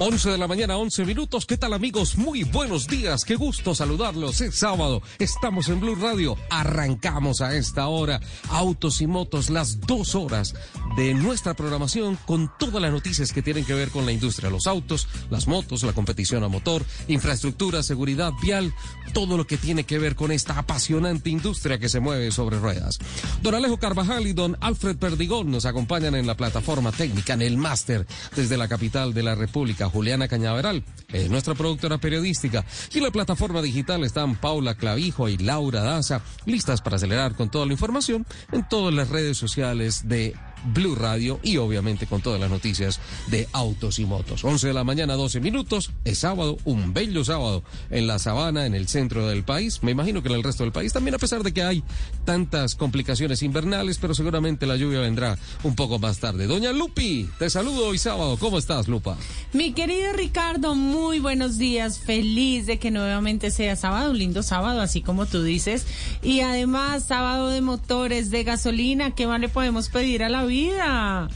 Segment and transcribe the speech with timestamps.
[0.00, 1.44] 11 de la mañana, 11 minutos.
[1.44, 2.16] ¿Qué tal amigos?
[2.16, 3.24] Muy buenos días.
[3.24, 4.40] Qué gusto saludarlos.
[4.40, 5.02] Es sábado.
[5.18, 6.36] Estamos en Blue Radio.
[6.50, 10.54] Arrancamos a esta hora autos y motos, las dos horas
[10.96, 14.50] de nuestra programación con todas las noticias que tienen que ver con la industria.
[14.50, 18.72] Los autos, las motos, la competición a motor, infraestructura, seguridad vial,
[19.12, 23.00] todo lo que tiene que ver con esta apasionante industria que se mueve sobre ruedas.
[23.42, 27.56] Don Alejo Carvajal y don Alfred Perdigón nos acompañan en la plataforma técnica, en el
[27.56, 29.87] máster, desde la capital de la República.
[29.88, 32.64] Juliana Cañaveral, eh, nuestra productora periodística.
[32.92, 37.66] Y la plataforma digital están Paula Clavijo y Laura Daza, listas para acelerar con toda
[37.66, 42.50] la información en todas las redes sociales de Blue Radio y obviamente con todas las
[42.50, 44.44] noticias de autos y motos.
[44.44, 45.92] 11 de la mañana, 12 minutos.
[46.04, 49.82] Es sábado, un bello sábado en la sabana, en el centro del país.
[49.82, 51.82] Me imagino que en el resto del país también, a pesar de que hay
[52.24, 56.46] tantas complicaciones invernales, pero seguramente la lluvia vendrá un poco más tarde.
[56.46, 58.36] Doña Lupi, te saludo hoy sábado.
[58.38, 59.16] ¿Cómo estás, Lupa?
[59.52, 61.98] Mi querido Ricardo, muy buenos días.
[61.98, 65.86] Feliz de que nuevamente sea sábado, un lindo sábado, así como tú dices.
[66.22, 69.14] Y además, sábado de motores, de gasolina.
[69.14, 71.28] ¿Qué más le podemos pedir a la vida.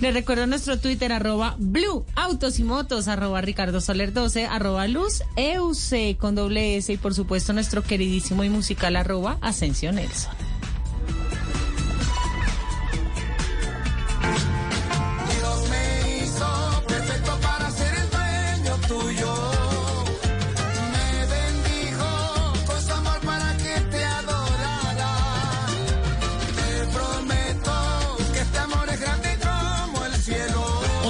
[0.00, 5.22] Les recuerdo nuestro Twitter, arroba Blue Autos y Motos, arroba Ricardo Soler 12, arroba Luz
[5.36, 10.49] EUC con doble S y por supuesto nuestro queridísimo y musical arroba Ascensión Nelson.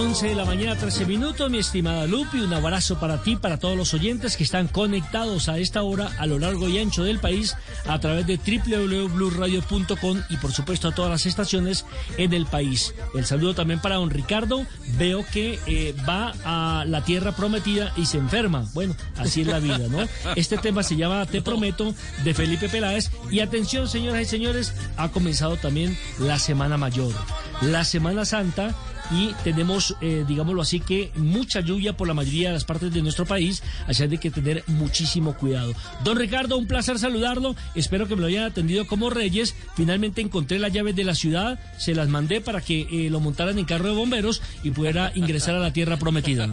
[0.01, 1.51] De la mañana, 13 minutos.
[1.51, 5.59] Mi estimada Lupi, un abrazo para ti, para todos los oyentes que están conectados a
[5.59, 7.55] esta hora a lo largo y ancho del país
[7.87, 11.85] a través de www.bluradio.com y por supuesto a todas las estaciones
[12.17, 12.95] en el país.
[13.15, 14.67] El saludo también para don Ricardo.
[14.97, 18.67] Veo que eh, va a la tierra prometida y se enferma.
[18.73, 20.09] Bueno, así es la vida, ¿no?
[20.35, 21.95] Este tema se llama Te Prometo
[22.25, 23.11] de Felipe Peláez.
[23.31, 27.13] Y atención, señoras y señores, ha comenzado también la Semana Mayor.
[27.61, 28.75] La Semana Santa
[29.11, 33.03] y tenemos, eh, digámoslo así, que mucha lluvia por la mayoría de las partes de
[33.03, 35.75] nuestro país, así hay que tener muchísimo cuidado.
[36.05, 40.59] Don Ricardo, un placer saludarlo, espero que me lo hayan atendido como reyes, finalmente encontré
[40.59, 43.89] las llaves de la ciudad, se las mandé para que eh, lo montaran en carro
[43.89, 46.49] de bomberos y pudiera ingresar a la tierra prometida.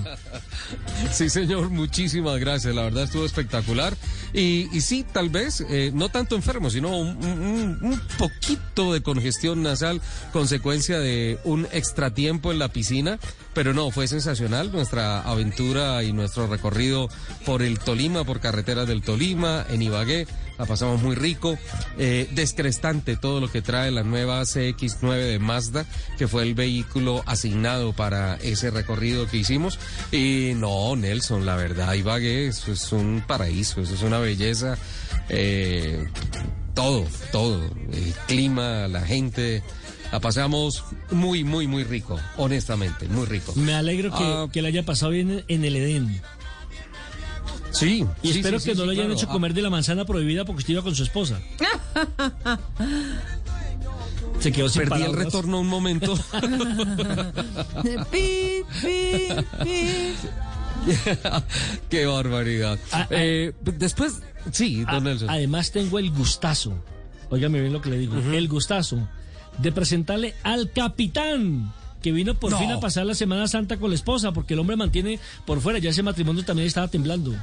[1.12, 3.96] Sí, señor, muchísimas gracias, la verdad estuvo espectacular.
[4.34, 9.02] Y, y sí, tal vez, eh, no tanto enfermo, sino un, un, un poquito de
[9.02, 10.02] congestión nasal,
[10.34, 13.20] consecuencia de un extratiempo en la piscina,
[13.54, 17.10] pero no, fue sensacional nuestra aventura y nuestro recorrido
[17.46, 20.28] por el Tolima, por carreteras del Tolima, en Ibagué.
[20.58, 21.56] La pasamos muy rico,
[22.00, 25.86] eh, descrestante todo lo que trae la nueva CX9 de Mazda,
[26.18, 29.78] que fue el vehículo asignado para ese recorrido que hicimos.
[30.12, 34.78] Y no, Nelson, la verdad, Ibagué, eso es un paraíso, eso es una belleza.
[35.30, 36.08] Eh,
[36.74, 39.64] todo, todo, el clima, la gente,
[40.12, 43.54] la pasamos muy, muy, muy rico, honestamente, muy rico.
[43.56, 46.22] Me alegro que, uh, que le haya pasado bien en el Edén.
[47.72, 48.06] Sí.
[48.24, 49.20] Y sí, espero sí, que sí, no lo hayan claro.
[49.20, 51.40] hecho comer de la manzana prohibida porque usted iba con su esposa.
[54.40, 56.16] Se quedó sin Perdí el retorno un momento.
[58.12, 59.28] Pi, pi,
[59.64, 60.14] pi.
[61.90, 62.78] Qué barbaridad.
[62.92, 63.08] Ah, ah.
[63.10, 64.22] Eh, después,
[64.52, 65.30] sí, don Ah, Nelson.
[65.30, 66.74] Además tengo el gustazo,
[67.30, 69.08] óigame bien lo que le digo, el gustazo
[69.58, 72.60] de presentarle al capitán que vino por No.
[72.60, 75.80] fin a pasar la Semana Santa con la esposa, porque el hombre mantiene por fuera,
[75.80, 77.34] ya ese matrimonio también estaba temblando.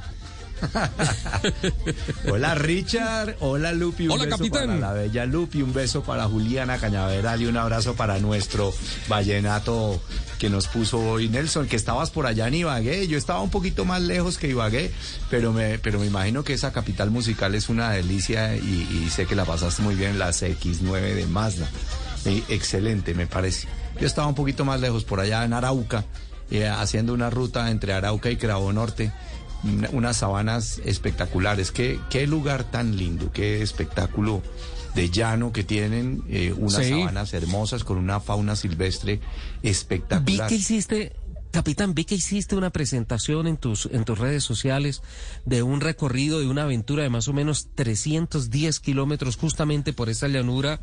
[2.31, 4.67] Hola Richard, hola Lupi, un Hola, beso capitán.
[4.67, 8.73] para la bella Lupi, un beso para Juliana Cañaveral y un abrazo para nuestro
[9.09, 10.01] vallenato
[10.39, 13.83] que nos puso hoy Nelson, que estabas por allá en Ibagué, yo estaba un poquito
[13.85, 14.91] más lejos que Ibagué,
[15.29, 19.25] pero me, pero me imagino que esa capital musical es una delicia y, y sé
[19.25, 21.67] que la pasaste muy bien en la CX9 de Mazda.
[22.25, 23.67] Eh, excelente, me parece.
[23.99, 26.05] Yo estaba un poquito más lejos por allá en Arauca,
[26.51, 29.11] eh, haciendo una ruta entre Arauca y Cravo Norte
[29.63, 31.71] una- unas sabanas espectaculares.
[31.71, 34.43] ¿Qué, qué lugar tan lindo, qué espectáculo
[34.93, 36.89] de llano que tienen, eh, unas Sí.
[36.91, 39.19] sabanas hermosas con una fauna silvestre
[39.63, 40.47] Vi espectacular.
[40.47, 41.13] que hiciste,
[41.51, 45.01] capitán, vi que hiciste una presentación en tus, en tus redes sociales
[45.45, 50.27] de un recorrido, de una aventura de más o menos 310 kilómetros justamente por esta
[50.27, 50.79] llanura.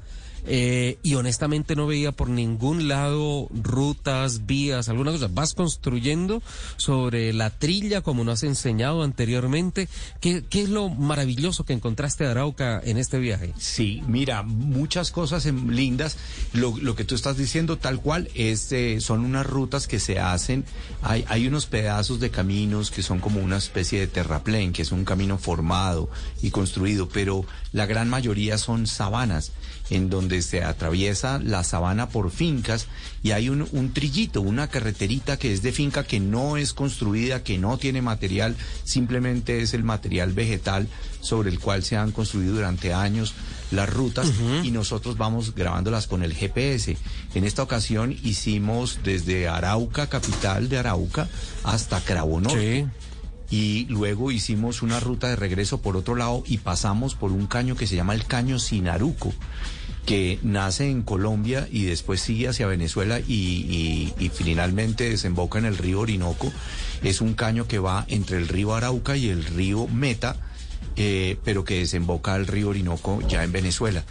[0.46, 5.28] Eh, y honestamente no veía por ningún lado rutas, vías, alguna cosa.
[5.32, 6.42] Vas construyendo
[6.76, 9.88] sobre la trilla como nos has enseñado anteriormente.
[10.20, 13.52] ¿Qué, qué es lo maravilloso que encontraste de Arauca en este viaje?
[13.58, 16.16] Sí, mira, muchas cosas em, lindas.
[16.52, 20.18] Lo, lo que tú estás diciendo tal cual es, eh, son unas rutas que se
[20.18, 20.64] hacen.
[21.02, 24.92] Hay, hay unos pedazos de caminos que son como una especie de terraplén, que es
[24.92, 26.10] un camino formado
[26.42, 29.52] y construido, pero la gran mayoría son sabanas,
[29.90, 32.86] en donde se atraviesa la sabana por fincas
[33.22, 37.42] y hay un, un trillito, una carreterita que es de finca que no es construida,
[37.42, 40.88] que no tiene material, simplemente es el material vegetal
[41.20, 43.34] sobre el cual se han construido durante años
[43.72, 44.30] las rutas
[44.62, 46.96] y nosotros vamos grabándolas con el GPS.
[47.34, 51.28] En esta ocasión hicimos desde Arauca, capital de Arauca,
[51.64, 52.86] hasta Cravo Norte.
[53.52, 57.76] Y luego hicimos una ruta de regreso por otro lado y pasamos por un caño
[57.76, 59.34] que se llama el Caño Sinaruco,
[60.06, 66.00] que nace en Colombia y después sigue hacia Venezuela y, finalmente desemboca en el río
[66.00, 66.50] Orinoco.
[67.02, 70.36] Es un caño que va entre el río Arauca y el río Meta,
[70.96, 74.02] eh, pero que desemboca al río Orinoco ya en Venezuela.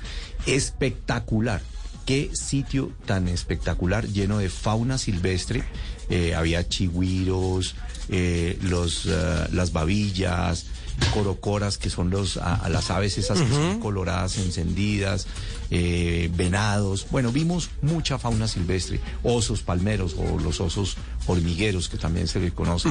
[0.46, 1.64] Espectacular.
[2.06, 5.64] Qué sitio tan espectacular, lleno de fauna silvestre.
[6.10, 7.76] Eh, había chigüiros,
[8.12, 10.66] eh, los, eh, las babillas,
[11.14, 15.26] corocoras, que son los, a- a las aves esas que son coloradas, encendidas,
[15.72, 17.08] eh, venados.
[17.10, 22.52] Bueno, vimos mucha fauna silvestre, osos palmeros o los osos hormigueros, que también se le
[22.52, 22.90] conoce.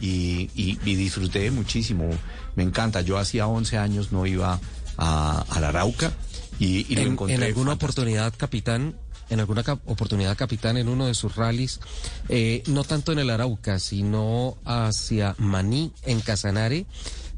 [0.00, 2.08] y, y- y disfruté muchísimo.
[2.56, 3.02] Me encanta.
[3.02, 4.58] Yo hacía 11 años no iba
[4.96, 6.12] a, a la Arauca
[6.58, 7.34] y, y lo en, encontré.
[7.36, 7.84] en alguna fantástico.
[8.02, 8.94] oportunidad, capitán,
[9.32, 11.80] en alguna cap- oportunidad, capitán, en uno de sus rallies,
[12.28, 16.86] eh, no tanto en el Arauca, sino hacia Maní, en Casanare,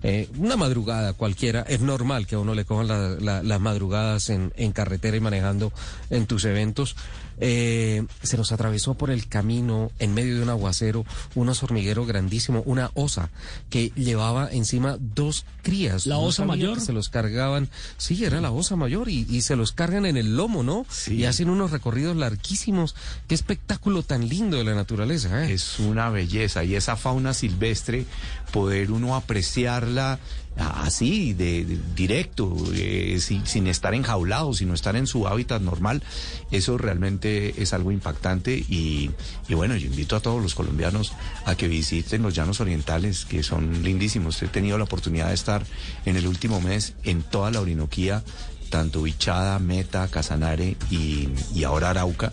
[0.02, 4.28] eh, una madrugada cualquiera, es normal que a uno le cojan la- la- las madrugadas
[4.28, 5.72] en, en carretera y manejando
[6.10, 6.94] en tus eventos.
[7.40, 11.04] Eh, se nos atravesó por el camino, en medio de un aguacero,
[11.34, 13.30] un oso hormiguero grandísimo, una osa
[13.70, 16.06] que llevaba encima dos crías.
[16.06, 16.74] ¿La No osa mayor?
[16.78, 20.16] que se los cargaban, sí, era la osa mayor y, y se los cargan en
[20.16, 20.86] el lomo, ¿no?
[20.88, 21.14] Sí.
[21.16, 22.94] Y hacen unos recorridos larguísimos.
[23.28, 25.52] Qué espectáculo tan lindo de la naturaleza, ¿eh?
[25.52, 28.06] Es una belleza y esa fauna silvestre,
[28.52, 30.18] poder uno apreciarla
[30.56, 36.02] así, de, de- directo, eh, sin, sin estar enjaulado, sino estar en su hábitat normal,
[36.50, 39.10] eso realmente es algo impactante y,
[39.48, 41.12] y bueno, yo invito a todos los colombianos
[41.44, 44.40] a que visiten los llanos orientales, que son lindísimos.
[44.42, 45.64] He tenido la oportunidad de estar
[46.04, 48.22] en el último mes en toda la Orinoquía,
[48.70, 52.32] tanto Bichada, Meta, Casanare y, y ahora Arauca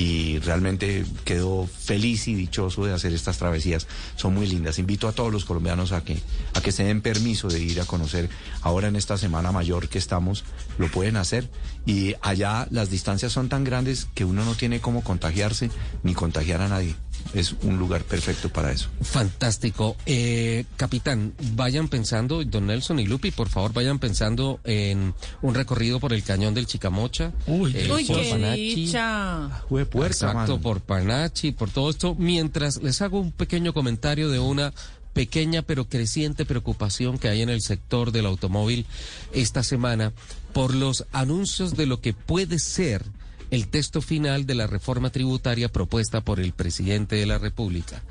[0.00, 3.86] y realmente quedo feliz y dichoso de hacer estas travesías.
[4.16, 4.78] Son muy lindas.
[4.78, 6.16] Invito a todos los colombianos a que,
[6.54, 8.30] a que se den permiso de ir a conocer.
[8.62, 10.44] Ahora en esta Semana Mayor que estamos,
[10.78, 11.50] lo pueden hacer.
[11.84, 15.70] Y allá las distancias son tan grandes que uno no tiene cómo contagiarse
[16.02, 16.96] ni contagiar a nadie.
[17.34, 18.88] Es un lugar perfecto para eso.
[19.02, 19.96] Fantástico.
[20.06, 26.00] Eh, capitán, vayan pensando, don Nelson y Lupi, por favor, vayan pensando en un recorrido
[26.00, 27.32] por el cañón del Chicamocha.
[27.46, 28.74] Uy, eh, Uy, por qué Panachi.
[28.74, 29.48] dicha.
[29.68, 30.60] Jue puerta, Exacto, mano.
[30.60, 34.72] por Panachi, por todo esto, mientras les hago un pequeño comentario de una
[35.12, 38.86] pequeña pero creciente preocupación que hay en el sector del automóvil
[39.32, 40.12] esta semana
[40.52, 43.04] por los anuncios de lo que puede ser
[43.50, 48.02] el texto final de la reforma tributaria propuesta por el presidente de la República.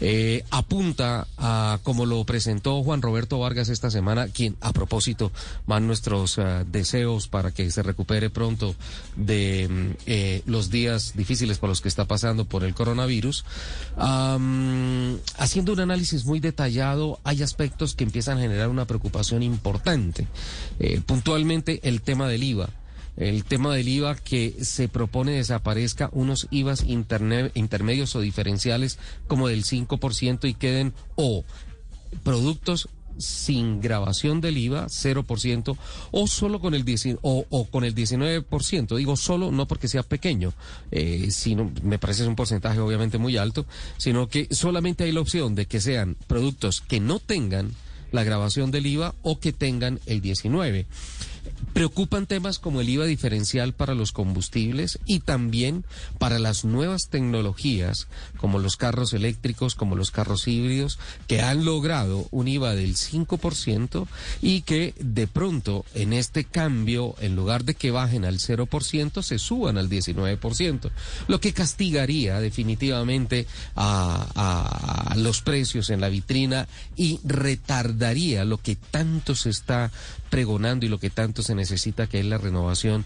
[0.00, 5.30] Eh, apunta a, como lo presentó Juan Roberto Vargas esta semana, quien a propósito
[5.66, 8.74] van nuestros eh, deseos para que se recupere pronto
[9.16, 13.44] de eh, los días difíciles por los que está pasando por el coronavirus.
[13.96, 20.26] Haciendo un análisis muy detallado, hay aspectos que empiezan a generar una preocupación importante.
[21.06, 22.68] Puntualmente el tema del IVA
[23.16, 29.48] el tema del IVA que se propone desaparezca unos IVAs interne- intermedios o diferenciales como
[29.48, 31.44] del 5% y queden o
[32.22, 35.76] productos sin grabación del IVA, 0%,
[36.10, 38.96] o solo con el, 10 o, o con el 19%.
[38.96, 40.52] Digo solo no porque sea pequeño,
[40.90, 43.66] eh, sino me parece es un porcentaje obviamente muy alto,
[43.98, 47.70] sino que solamente hay la opción de que sean productos que no tengan
[48.10, 50.86] la grabación del IVA o que tengan el 19.
[51.72, 55.84] Preocupan temas como el IVA diferencial para los combustibles y también
[56.18, 62.28] para las nuevas tecnologías como los carros eléctricos, como los carros híbridos, que han logrado
[62.30, 64.06] un IVA del 5%
[64.40, 69.38] y que de pronto en este cambio, en lugar de que bajen al 0%, se
[69.38, 70.90] suban al 19%,
[71.26, 78.76] lo que castigaría definitivamente a, a los precios en la vitrina y retardaría lo que
[78.76, 79.90] tanto se está
[80.34, 83.04] pregonando y lo que tanto se necesita, que es la renovación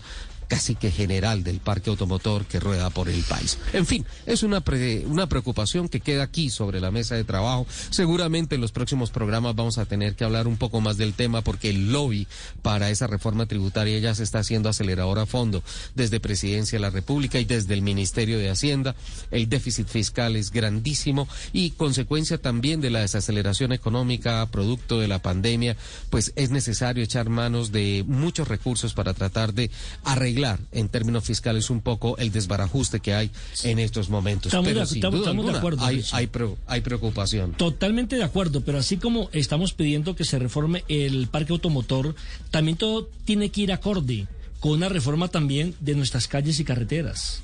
[0.48, 3.58] casi que general del parque automotor que rueda por el país.
[3.72, 4.64] En fin, es una,
[5.06, 7.66] una preocupación que queda aquí sobre la mesa de trabajo.
[7.90, 11.42] Seguramente en los próximos programas vamos a tener que hablar un poco más del tema
[11.42, 12.26] porque el lobby
[12.62, 15.62] para esa reforma tributaria ya se está haciendo acelerador a fondo
[15.94, 18.96] desde Presidencia de la República y desde el Ministerio de Hacienda.
[19.30, 25.20] El déficit fiscal es grandísimo y consecuencia también de la desaceleración económica producto de la
[25.20, 25.76] pandemia,
[26.08, 29.70] pues es necesario echar manos de muchos recursos para tratar de
[30.04, 30.37] arreglar
[30.72, 33.30] en términos fiscales un poco el desbarajuste que hay
[33.64, 34.46] en estos momentos.
[34.46, 35.84] Estamos, pero de, sin estamos, duda estamos de alguna, acuerdo.
[35.84, 36.28] Hay, hay,
[36.66, 37.52] hay preocupación.
[37.52, 42.14] Totalmente de acuerdo, pero así como estamos pidiendo que se reforme el parque automotor,
[42.50, 44.26] también todo tiene que ir acorde
[44.60, 47.42] con una reforma también de nuestras calles y carreteras.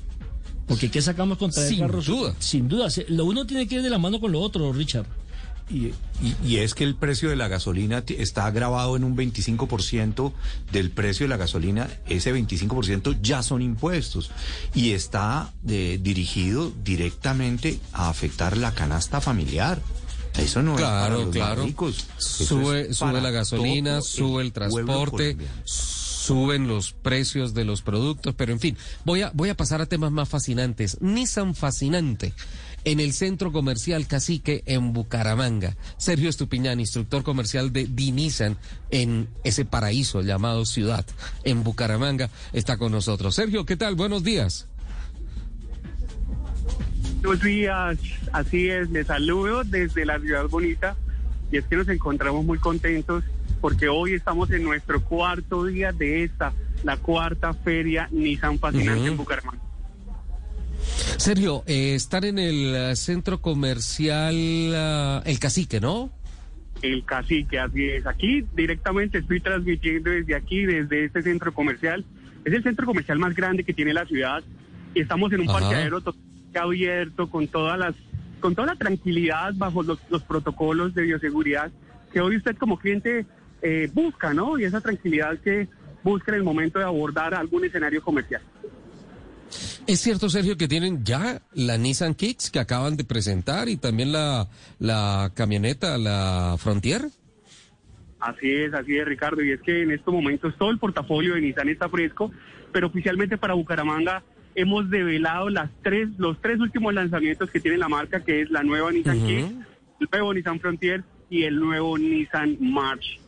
[0.67, 2.35] Porque ¿qué sacamos contra el Sin duda.
[2.39, 2.87] Sin duda.
[3.09, 5.05] Lo uno tiene que ir de la mano con lo otro, Richard.
[5.67, 5.87] Y,
[6.21, 10.31] y- y es que el precio de la gasolina está grabado en un 25%
[10.71, 11.89] del precio de la gasolina.
[12.07, 14.29] Ese 25% ya son impuestos
[14.75, 19.81] y está eh, dirigido directamente a afectar la canasta familiar.
[20.37, 21.63] Eso no es para Claro, los claro.
[21.63, 22.07] ricos.
[22.17, 28.59] Sube, sube la gasolina, sube el transporte, suben los precios de los productos, pero en
[28.59, 30.97] fin, voy a, voy a pasar a temas más fascinantes.
[31.01, 32.33] Nissan fascinante
[32.85, 35.75] en el centro comercial Cacique en Bucaramanga.
[35.97, 38.57] Sergio Estupiñán, instructor comercial de Nissan
[38.91, 41.05] en ese paraíso llamado ciudad
[41.43, 43.35] en Bucaramanga, está con nosotros.
[43.35, 43.95] Sergio, ¿qué tal?
[43.95, 44.67] Buenos días.
[47.23, 47.97] Buenos días,
[48.33, 50.95] así es, les saludo desde la ciudad bonita
[51.51, 53.23] y es que nos encontramos muy contentos
[53.61, 59.17] porque hoy estamos en nuestro cuarto día de esta, la cuarta feria Nissan Fascinante en
[59.17, 59.64] Bucaramanga.
[61.17, 64.35] Sergio, eh, estar en el eh, centro comercial
[64.75, 66.11] ah, El Cacique, ¿no?
[66.81, 68.05] El cacique, así es.
[68.05, 72.05] Aquí directamente estoy transmitiendo desde aquí, desde este centro comercial.
[72.43, 74.43] Es el centro comercial más grande que tiene la ciudad
[74.93, 75.59] y estamos en un Ajá.
[75.59, 77.95] parqueadero totalmente abierto con todas las
[78.39, 81.71] con toda la tranquilidad bajo los, los protocolos de bioseguridad
[82.13, 83.25] que hoy usted como cliente
[83.61, 84.59] eh, busca, ¿no?
[84.59, 85.67] Y esa tranquilidad que
[86.03, 88.41] busca en el momento de abordar algún escenario comercial.
[89.87, 94.11] Es cierto, Sergio, que tienen ya la Nissan Kicks que acaban de presentar y también
[94.11, 94.47] la,
[94.79, 97.03] la camioneta, la Frontier.
[98.19, 99.43] Así es, así es, Ricardo.
[99.43, 102.31] Y es que en estos momentos todo el portafolio de Nissan está fresco,
[102.71, 104.23] pero oficialmente para Bucaramanga
[104.55, 108.63] hemos develado las tres, los tres últimos lanzamientos que tiene la marca, que es la
[108.63, 109.27] nueva Nissan Ujú.
[109.27, 109.51] Kicks,
[109.99, 113.19] el nuevo Nissan Frontier y el nuevo Nissan March,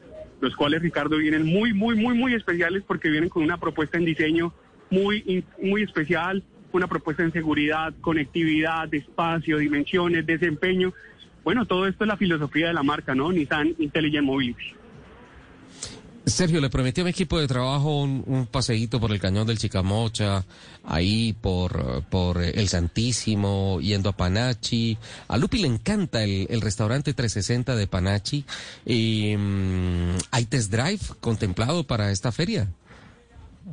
[0.42, 4.06] los cuales, Ricardo, vienen muy, muy, muy, muy especiales porque vienen con una propuesta en
[4.06, 4.54] diseño
[4.90, 10.94] muy, muy especial, una propuesta en seguridad, conectividad, espacio, dimensiones, desempeño.
[11.44, 13.32] Bueno, todo esto es la filosofía de la marca, ¿no?
[13.32, 14.74] Nissan Intelligent Mobility.
[16.28, 19.58] Sergio, le prometí a mi equipo de trabajo un, un paseíto por el cañón del
[19.58, 20.44] Chicamocha,
[20.84, 24.98] ahí por, por el Santísimo, yendo a Panachi.
[25.30, 28.44] A Lupi le encanta el, el restaurante 360 de Panachi.
[28.86, 32.68] Y, mm, ¿Hay test drive contemplado para esta feria?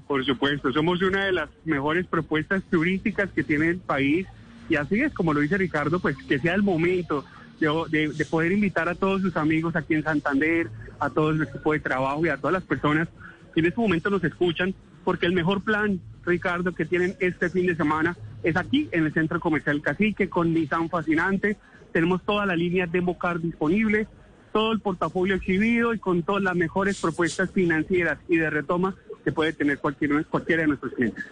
[0.09, 4.27] Por supuesto, somos una de las mejores propuestas turísticas que tiene el país
[4.69, 7.25] y así es, como lo dice Ricardo, pues que sea el momento
[7.61, 11.43] de, de- de poder invitar a todos sus amigos aquí en Santander, a todo el
[11.43, 13.09] equipo de trabajo y a todas las personas
[13.55, 14.75] que en este momento nos escuchan,
[15.05, 19.13] porque el mejor plan, Ricardo, que tienen este fin de semana es aquí en el
[19.15, 21.57] Centro Comercial Cacique con Nissan Fascinante.
[21.93, 24.09] Tenemos toda la línea Democar disponible,
[24.53, 29.33] todo el portafolio exhibido y con todas las mejores propuestas financieras y de retoma que
[29.33, 31.25] puede tener cualquier, cualquiera de nuestros clientes.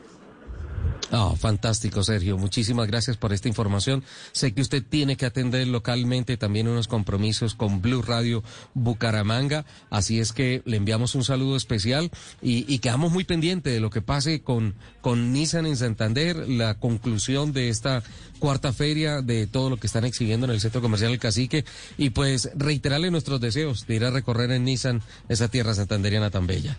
[1.15, 2.39] Ah, fantástico, Sergio.
[2.39, 4.03] Muchísimas gracias por esta información.
[4.33, 10.21] Sé que usted tiene que atender localmente también unos compromisos con Blue Radio Bucaramanga, así
[10.21, 14.01] es que le enviamos un saludo especial y, y quedamos muy pendientes de lo que
[14.01, 18.03] pase con, con Nissan en Santander, la conclusión de esta
[18.39, 21.67] cuarta feria, de todo lo que están exhibiendo en el Centro Comercial El Cacique
[21.99, 26.47] y pues reiterarle nuestros deseos de ir a recorrer en Nissan esa tierra santanderiana tan
[26.47, 26.79] bella.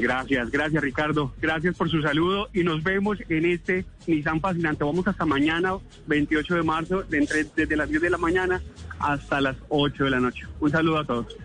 [0.00, 1.32] Gracias, gracias Ricardo.
[1.40, 4.82] Gracias por su saludo y nos vemos en este Nissan Fascinante.
[4.82, 8.60] Vamos hasta mañana, 28 de marzo, desde las 10 de la mañana
[8.98, 10.46] hasta las 8 de la noche.
[10.60, 11.36] Un saludo a todos.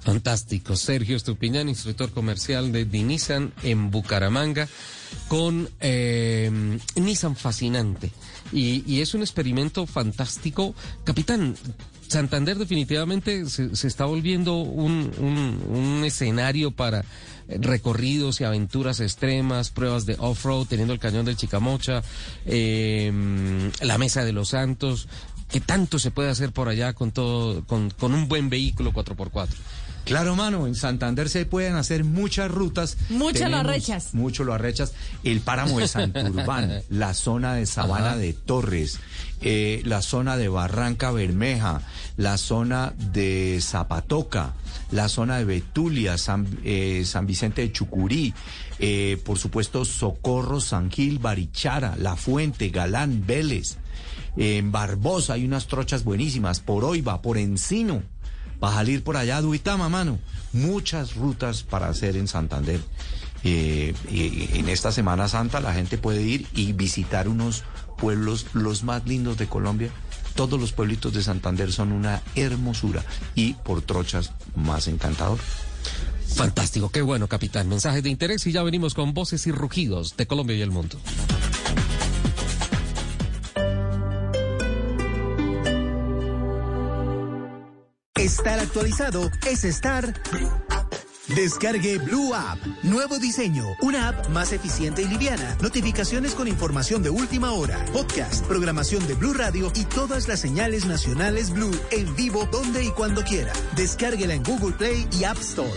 [0.00, 0.76] Fantástico.
[0.76, 4.68] Sergio Estupiñán, instructor comercial de Nissan en Bucaramanga,
[5.28, 8.12] con eh, Nissan Fascinante.
[8.52, 10.74] Y, es un experimento fantástico.
[11.04, 11.56] Capitán,
[12.08, 15.12] Santander definitivamente se, se está volviendo un,
[15.68, 17.04] un, escenario para
[17.48, 22.02] recorridos y aventuras extremas, pruebas de off-road, teniendo el cañón del Chicamocha,
[22.46, 23.12] eh,
[23.80, 25.08] la Mesa de los Santos.
[25.50, 29.48] ¿Qué tanto se puede hacer por allá con todo, con, con un buen vehículo 4x4?
[30.08, 32.96] Claro, mano, en Santander se pueden hacer muchas rutas.
[33.10, 34.14] Mucho lo arrechas.
[34.14, 34.94] Mucho lo arrechas.
[35.22, 38.16] El páramo de Santurbán, la zona de Sabana Ajá.
[38.16, 39.00] de Torres,
[39.42, 41.82] eh, la zona de Barranca Bermeja,
[42.16, 44.54] la zona de Zapatoca,
[44.90, 48.34] la zona de Betulia, San, eh, Vicente de Chucurí,
[48.78, 53.76] eh, por supuesto Socorro, San Gil, Barichara, La Fuente, Galán, Vélez.
[54.36, 58.02] En Barbosa hay unas trochas buenísimas, por Oiva, por Encino
[58.58, 60.18] para salir por allá, Duitama, mano.
[60.52, 62.80] Muchas rutas para hacer en Santander.
[63.44, 67.62] Eh, en esta Semana Santa la gente puede ir y visitar unos
[67.96, 69.90] pueblos los más lindos de Colombia.
[70.38, 73.04] Todos los pueblitos de Santander son una hermosura
[73.34, 75.40] y por trochas más encantador.
[76.32, 77.68] Fantástico, qué bueno, capitán.
[77.68, 81.00] Mensajes de interés y ya venimos con voces y rugidos de Colombia y el mundo.
[88.14, 90.14] Estar actualizado es estar...
[91.34, 92.58] Descargue Blue App.
[92.82, 93.64] Nuevo diseño.
[93.82, 95.56] Una app más eficiente y liviana.
[95.60, 97.84] Notificaciones con información de última hora.
[97.92, 102.90] Podcast, programación de Blue Radio y todas las señales nacionales Blue en vivo donde y
[102.90, 103.52] cuando quiera.
[103.76, 105.70] Descárguela en Google Play y App Store.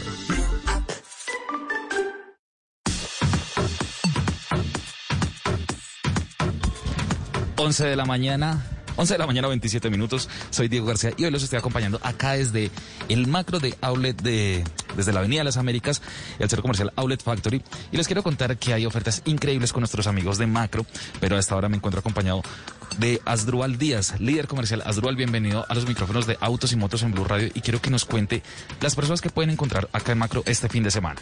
[7.58, 8.66] 11 de la mañana.
[8.96, 10.30] 11 de la mañana, 27 minutos.
[10.50, 12.72] Soy Diego García y hoy los estoy acompañando acá desde
[13.08, 14.64] el macro de Outlet de,
[14.96, 16.02] desde la Avenida de las Américas,
[16.40, 17.62] el centro comercial Outlet Factory.
[17.92, 20.86] Y les quiero contar que hay ofertas increíbles con nuestros amigos de macro,
[21.20, 22.42] pero a esta hora me encuentro acompañado
[22.98, 24.84] de Asdrual Díaz, líder comercial.
[24.86, 27.90] Asdrual, bienvenido a los micrófonos de Autos y Motos en Blue Radio y quiero que
[27.90, 28.44] nos cuente
[28.82, 31.22] las personas que pueden encontrar acá en macro este fin de semana.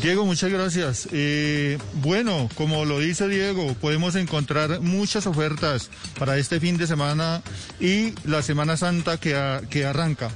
[0.00, 1.08] Diego, muchas gracias.
[1.12, 7.42] Eh, bueno, como lo dice Diego, podemos encontrar muchas ofertas para este fin de semana
[7.78, 10.30] y la Semana Santa que, a, que arranca.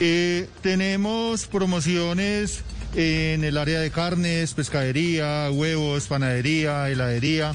[0.00, 2.62] Eh, tenemos promociones
[2.94, 7.54] en el área de carnes, pescadería, huevos, panadería, heladería.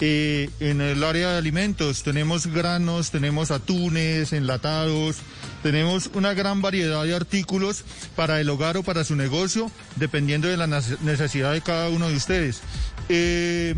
[0.00, 5.18] Eh, en el área de alimentos tenemos granos, tenemos atunes, enlatados,
[5.62, 7.84] tenemos una gran variedad de artículos
[8.16, 12.16] para el hogar o para su negocio, dependiendo de la necesidad de cada uno de
[12.16, 12.62] ustedes.
[13.08, 13.76] Eh,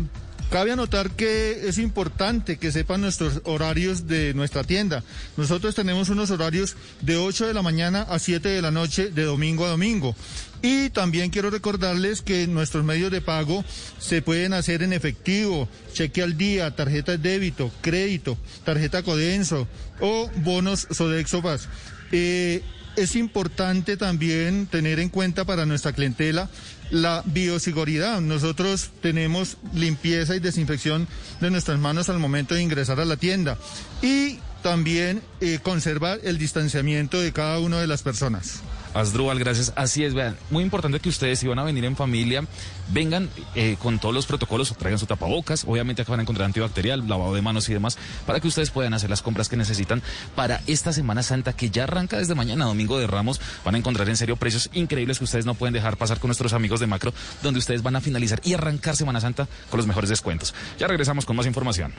[0.51, 5.03] Cabe anotar que es importante que sepan nuestros horarios de nuestra tienda.
[5.37, 9.23] Nosotros tenemos unos horarios de 8 de la mañana a 7 de la noche de
[9.23, 10.15] domingo a domingo.
[10.61, 13.65] Y también quiero recordarles que nuestros medios de pago
[13.99, 19.67] se pueden hacer en efectivo, cheque al día, tarjeta de débito, crédito, tarjeta Codenso
[19.99, 21.67] o bonos Sodexo Paz.
[22.11, 22.63] Eh,
[22.95, 26.49] es importante también tener en cuenta para nuestra clientela
[26.91, 28.21] la bioseguridad.
[28.21, 31.07] Nosotros tenemos limpieza y desinfección
[31.41, 33.57] de nuestras manos al momento de ingresar a la tienda
[34.01, 38.61] y también eh, conservar el distanciamiento de cada una de las personas.
[38.95, 39.73] Asdrúbal, gracias.
[39.75, 42.45] Así es, vean, muy importante que ustedes, si van a venir en familia,
[42.93, 47.05] vengan eh, con todos los protocolos, traigan su tapabocas, obviamente acá van a encontrar antibacterial,
[47.07, 50.01] lavado de manos y demás, para que ustedes puedan hacer las compras que necesitan
[50.33, 53.41] para esta Semana Santa que ya arranca desde mañana, Domingo de Ramos.
[53.65, 56.53] Van a encontrar en serio precios increíbles que ustedes no pueden dejar pasar con nuestros
[56.53, 60.09] amigos de Macro, donde ustedes van a finalizar y arrancar Semana Santa con los mejores
[60.09, 60.53] descuentos.
[60.79, 61.93] Ya regresamos con más información.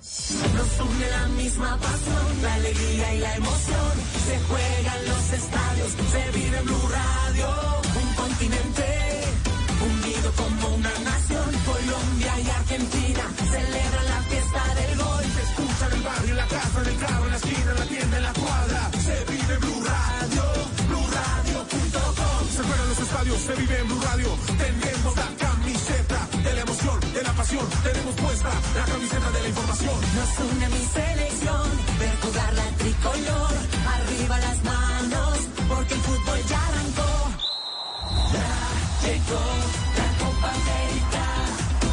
[0.00, 3.92] Nos une la misma pasión, la alegría y la emoción.
[4.26, 7.48] Se juegan los estadios, se vive Blue Radio.
[8.00, 8.86] Un continente
[9.90, 11.50] unido como una nación.
[11.66, 15.24] Colombia y Argentina celebran la fiesta del gol.
[15.34, 17.78] Se escucha en el barrio, en la casa, en el carro, en la esquina, en
[17.78, 18.90] la tienda, en la cuadra.
[19.02, 20.44] Se vive Blue Radio,
[20.88, 22.40] BlueRadio.com.
[22.54, 24.57] Se juegan los estadios, se vive en Blue Radio.
[27.48, 27.68] Pasión.
[27.82, 30.00] Tenemos puesta la camiseta de la información.
[30.14, 33.52] Nos une mi selección, ver jugar la tricolor.
[33.94, 37.12] Arriba las manos, porque el fútbol ya arrancó.
[38.32, 38.50] Ya
[39.04, 39.44] llegó
[39.98, 41.24] la Copa América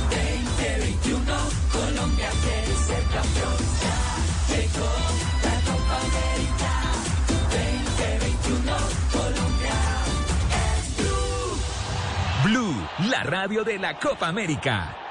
[0.09, 1.35] 2021.
[1.71, 3.57] Colombia quiere ser campeón.
[3.83, 4.91] Ya llegó
[5.45, 6.71] la Copa América
[7.49, 8.73] 2021.
[9.13, 9.77] Colombia
[10.67, 12.43] es blue.
[12.43, 15.04] Blue, la radio de la Copa América.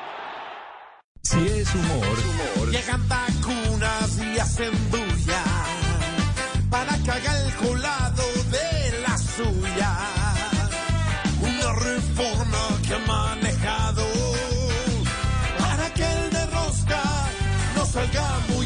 [1.34, 5.42] Si es humor, Llegan vacunas y hacen bulla
[6.70, 9.92] para haga el colado de la suya.
[11.40, 14.06] Una reforma que ha manejado
[15.58, 17.02] para que el de rosca
[17.76, 18.63] no salga muy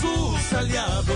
[0.00, 1.06] sus aliados.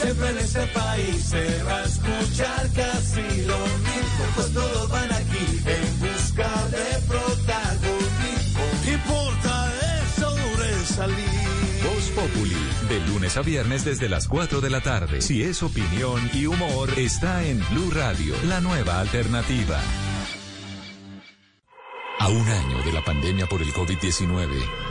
[0.00, 5.60] Siempre en ese país se va a escuchar casi lo mismo, pues todos van aquí
[5.64, 8.64] en busca de protagonismo.
[8.92, 11.46] Importa es sobresalir.
[11.82, 12.56] Voz Populi,
[12.88, 15.20] de lunes a viernes desde las 4 de la tarde.
[15.20, 19.80] Si es opinión y humor, está en Blue Radio, la nueva alternativa.
[22.26, 24.48] A un año de la pandemia por el COVID-19,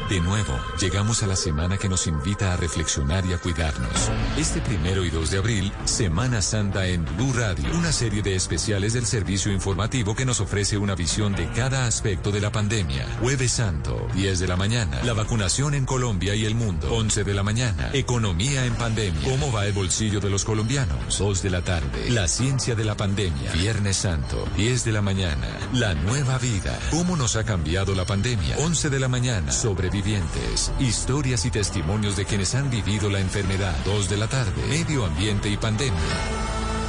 [0.08, 3.92] de nuevo llegamos a la semana que nos invita a reflexionar y a cuidarnos.
[4.38, 8.94] Este primero y 2 de abril, Semana Santa en Blue Radio, una serie de especiales
[8.94, 13.06] del servicio informativo que nos ofrece una visión de cada aspecto de la pandemia.
[13.20, 16.88] Jueves Santo, 10 de la mañana, la vacunación en Colombia y el mundo.
[16.90, 19.30] 11 de la mañana, economía en pandemia.
[19.30, 21.20] ¿Cómo va el bolsillo de los colombianos?
[21.20, 23.52] 2 de la tarde, la ciencia de la pandemia.
[23.52, 26.80] Viernes Santo, 10 de la mañana, la nueva vida.
[26.92, 28.58] ¿Cómo nos ha cambiado la pandemia?
[28.60, 30.72] 11 de la mañana, sobrevivientes.
[30.80, 33.76] Historias y testimonios de quienes han vivido la enfermedad.
[33.86, 35.96] 2 de la tarde, medio ambiente y pandemia.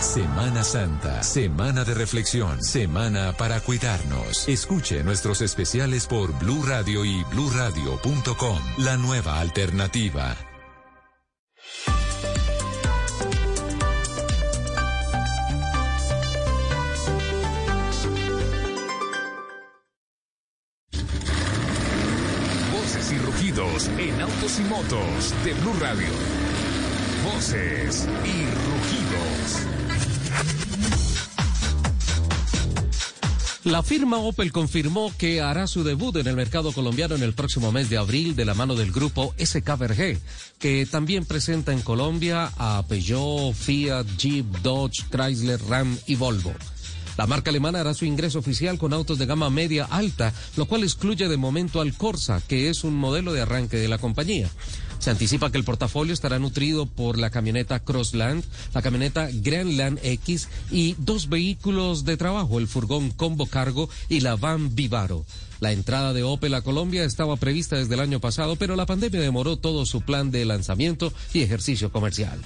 [0.00, 4.46] Semana Santa, semana de reflexión, semana para cuidarnos.
[4.46, 8.58] Escuche nuestros especiales por Blue Radio y bluradio.com.
[8.76, 10.36] La nueva alternativa.
[24.58, 26.08] Y motos de Blue Radio.
[27.24, 29.66] Voces y rugidos.
[33.64, 37.72] La firma Opel confirmó que hará su debut en el mercado colombiano en el próximo
[37.72, 40.18] mes de abril de la mano del grupo SKBRG,
[40.58, 46.54] que también presenta en Colombia a Peugeot, Fiat, Jeep, Dodge, Chrysler, Ram y Volvo.
[47.16, 50.82] La marca alemana hará su ingreso oficial con autos de gama media alta, lo cual
[50.82, 54.50] excluye de momento al Corsa, que es un modelo de arranque de la compañía.
[54.98, 58.42] Se anticipa que el portafolio estará nutrido por la camioneta Crossland,
[58.74, 64.36] la camioneta Grandland X y dos vehículos de trabajo, el furgón Combo Cargo y la
[64.36, 65.24] van Vivaro.
[65.60, 69.20] La entrada de Opel a Colombia estaba prevista desde el año pasado, pero la pandemia
[69.20, 72.38] demoró todo su plan de lanzamiento y ejercicio comercial.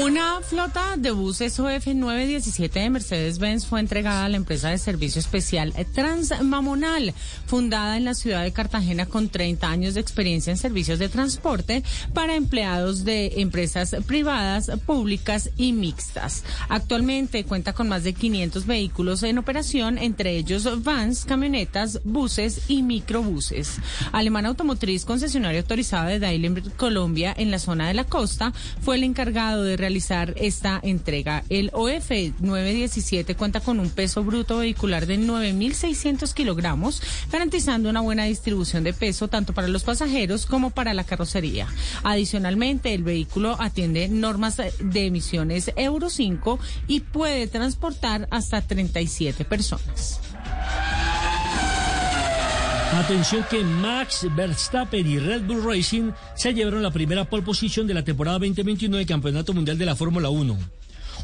[0.00, 5.20] Una flota de buses OF 917 de Mercedes-Benz fue entregada a la empresa de servicio
[5.20, 7.12] especial Transmamonal,
[7.44, 11.84] fundada en la ciudad de Cartagena con 30 años de experiencia en servicios de transporte
[12.14, 16.42] para empleados de empresas privadas, públicas y mixtas.
[16.70, 22.82] Actualmente cuenta con más de 500 vehículos en operación, entre ellos vans, camionetas, buses y
[22.82, 23.76] microbuses.
[24.10, 29.04] Alemana Automotriz, concesionario autorizado de Daimler Colombia en la zona de la costa, fue el
[29.04, 31.42] encargado de realizar esta entrega.
[31.48, 38.24] El OF 917 cuenta con un peso bruto vehicular de 9.600 kilogramos, garantizando una buena
[38.24, 41.66] distribución de peso tanto para los pasajeros como para la carrocería.
[42.04, 50.20] Adicionalmente, el vehículo atiende normas de emisiones Euro 5 y puede transportar hasta 37 personas.
[52.92, 57.94] Atención que Max Verstappen y Red Bull Racing se llevaron la primera pole position de
[57.94, 60.58] la temporada 2021 del Campeonato Mundial de la Fórmula 1.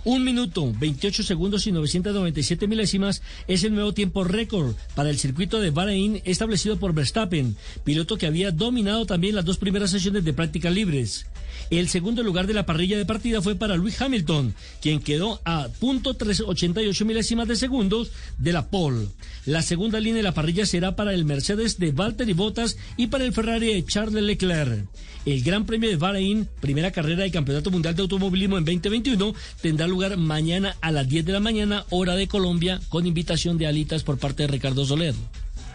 [0.05, 5.61] Un minuto, 28 segundos y 997 milésimas es el nuevo tiempo récord para el circuito
[5.61, 7.55] de Bahrein establecido por Verstappen,
[7.85, 11.27] piloto que había dominado también las dos primeras sesiones de prácticas libres.
[11.71, 15.69] El segundo lugar de la parrilla de partida fue para Luis Hamilton, quien quedó a
[15.81, 19.09] punto 388 milésimas de segundos de la pole.
[19.45, 23.25] La segunda línea de la parrilla será para el Mercedes de Valtteri Bottas y para
[23.25, 24.87] el Ferrari de Charles Leclerc.
[25.27, 29.87] El Gran Premio de Bahrein, primera carrera del Campeonato Mundial de Automovilismo en 2021, tendrá
[29.87, 34.05] lugar mañana a las 10 de la mañana, hora de Colombia, con invitación de alitas
[34.05, 35.15] por parte de Ricardo Soler.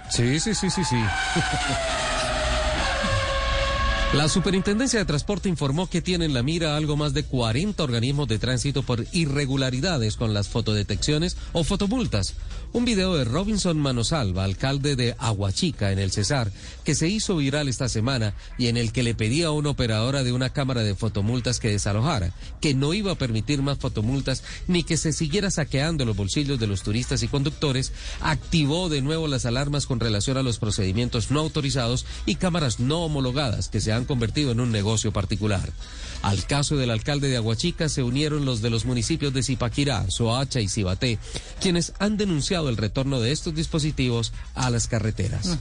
[0.09, 0.95] Sí, sí, sí, sí, sí.
[4.13, 8.27] La Superintendencia de Transporte informó que tiene en la mira algo más de 40 organismos
[8.27, 12.35] de tránsito por irregularidades con las fotodetecciones o fotomultas.
[12.75, 16.51] Un video de Robinson Manosalva, alcalde de Aguachica, en el Cesar,
[16.83, 20.23] que se hizo viral esta semana y en el que le pedía a una operadora
[20.23, 24.83] de una cámara de fotomultas que desalojara, que no iba a permitir más fotomultas ni
[24.83, 29.45] que se siguiera saqueando los bolsillos de los turistas y conductores, activó de nuevo las
[29.45, 34.05] alarmas con relación a los procedimientos no autorizados y cámaras no homologadas que se han
[34.05, 35.71] convertido en un negocio particular.
[36.23, 40.59] Al caso del alcalde de Aguachica se unieron los de los municipios de Zipaquirá, Soacha
[40.59, 41.19] y Cibaté,
[41.59, 45.57] quienes han denunciado el retorno de estos dispositivos a las carreteras.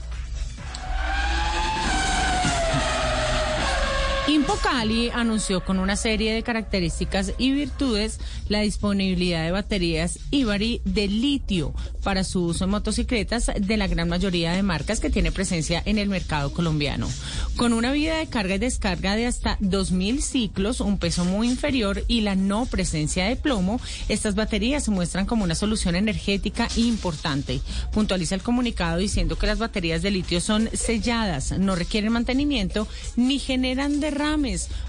[4.43, 11.07] Impocali anunció con una serie de características y virtudes la disponibilidad de baterías Ibari de
[11.07, 15.81] litio para su uso en motocicletas de la gran mayoría de marcas que tiene presencia
[15.85, 17.07] en el mercado colombiano.
[17.55, 22.03] Con una vida de carga y descarga de hasta 2.000 ciclos, un peso muy inferior
[22.09, 23.79] y la no presencia de plomo,
[24.09, 27.61] estas baterías se muestran como una solución energética importante.
[27.93, 33.39] Puntualiza el comunicado diciendo que las baterías de litio son selladas, no requieren mantenimiento ni
[33.39, 34.01] generan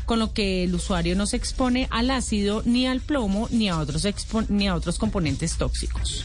[0.06, 3.78] con lo que el usuario no se expone al ácido ni al plomo ni a
[3.78, 4.06] otros,
[4.48, 6.24] ni a otros componentes tóxicos.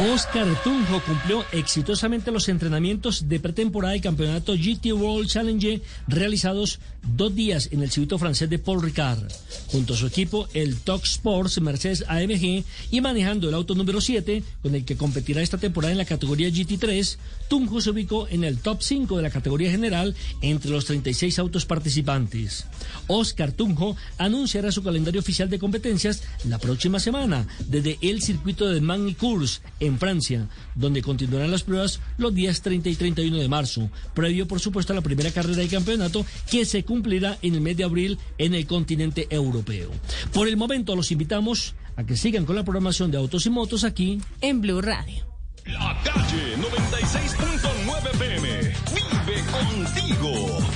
[0.00, 7.34] Oscar Tunjo cumplió exitosamente los entrenamientos de pretemporada del campeonato GT World Challenge realizados dos
[7.34, 9.24] días en el circuito francés de Paul Ricard.
[9.66, 14.44] Junto a su equipo, el Talk Sports Mercedes AMG y manejando el auto número 7,
[14.62, 17.16] con el que competirá esta temporada en la categoría GT3,
[17.48, 21.66] Tunjo se ubicó en el top 5 de la categoría general entre los 36 autos
[21.66, 22.66] participantes.
[23.08, 28.80] Oscar Tunjo anunciará su calendario oficial de competencias la próxima semana desde el circuito de
[28.80, 34.48] Magny-Cours en Francia, donde continuarán las pruebas los días 30 y 31 de marzo, previo
[34.48, 37.84] por supuesto a la primera carrera del campeonato que se cumplirá en el mes de
[37.84, 39.90] abril en el continente europeo.
[40.32, 43.84] Por el momento los invitamos a que sigan con la programación de Autos y Motos
[43.84, 45.24] aquí en Blue Radio.
[45.64, 48.74] La calle 96.9 PM.
[48.94, 50.67] Vive contigo.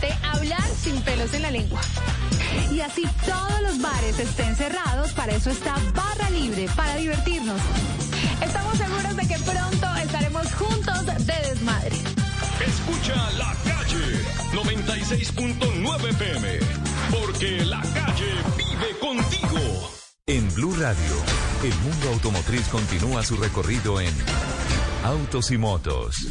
[0.00, 1.80] Permite hablar sin pelos en la lengua.
[2.72, 7.60] Y así todos los bares estén cerrados, para eso está Barra Libre, para divertirnos.
[8.42, 11.96] Estamos seguros de que pronto estaremos juntos de desmadre.
[12.66, 16.58] Escucha la calle 96.9 PM.
[17.10, 19.90] Porque la calle vive contigo.
[20.26, 21.14] En Blue Radio,
[21.62, 24.12] el mundo automotriz continúa su recorrido en
[25.04, 26.28] Autos y Motos.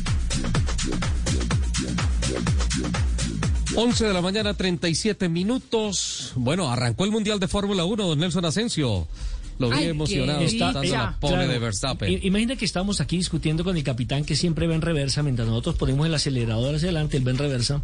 [3.76, 6.32] 11 de la mañana, 37 minutos.
[6.36, 9.08] Bueno, arrancó el Mundial de Fórmula 1, don Nelson Asensio.
[9.60, 10.98] Lo vi Ay, emocionado, está dando dicha.
[10.98, 11.52] la pole Claro.
[11.52, 12.20] de Verstappen.
[12.22, 15.76] Imagina que estamos aquí discutiendo con el capitán que siempre va en reversa, mientras nosotros
[15.76, 17.82] ponemos el acelerador hacia adelante, él va en reversa,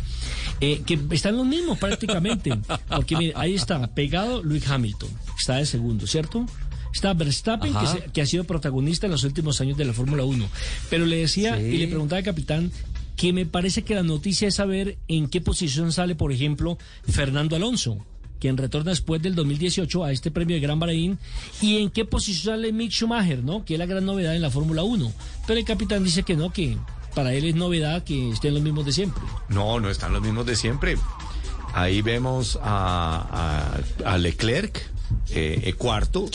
[0.61, 2.51] eh, que están los mismos prácticamente.
[2.89, 6.45] Porque mire, ahí está, pegado Luis Hamilton, está de segundo, ¿cierto?
[6.93, 7.91] Está Verstappen, que, Ajá.
[7.93, 10.47] se- que ha sido protagonista en los últimos años de la Fórmula 1.
[10.91, 11.63] Pero le decía Sí.
[11.63, 12.71] y le preguntaba al capitán
[13.15, 17.55] que me parece que la noticia es saber en qué posición sale, por ejemplo, Fernando
[17.55, 17.97] Alonso
[18.39, 21.17] quien retorna después del 2018 a este premio de Gran Bahrein,
[21.61, 23.63] y en qué posición sale Mick Schumacher, ¿no?
[23.63, 25.13] Que es la gran novedad en la Fórmula 1.
[25.47, 26.77] Pero el capitán dice que no, que
[27.15, 29.23] para él es novedad que estén los mismos de siempre.
[29.47, 30.97] No, no están los mismos de siempre.
[31.73, 34.91] Ahí vemos a, a- a Leclerc
[35.31, 36.25] eh, eh, cuarto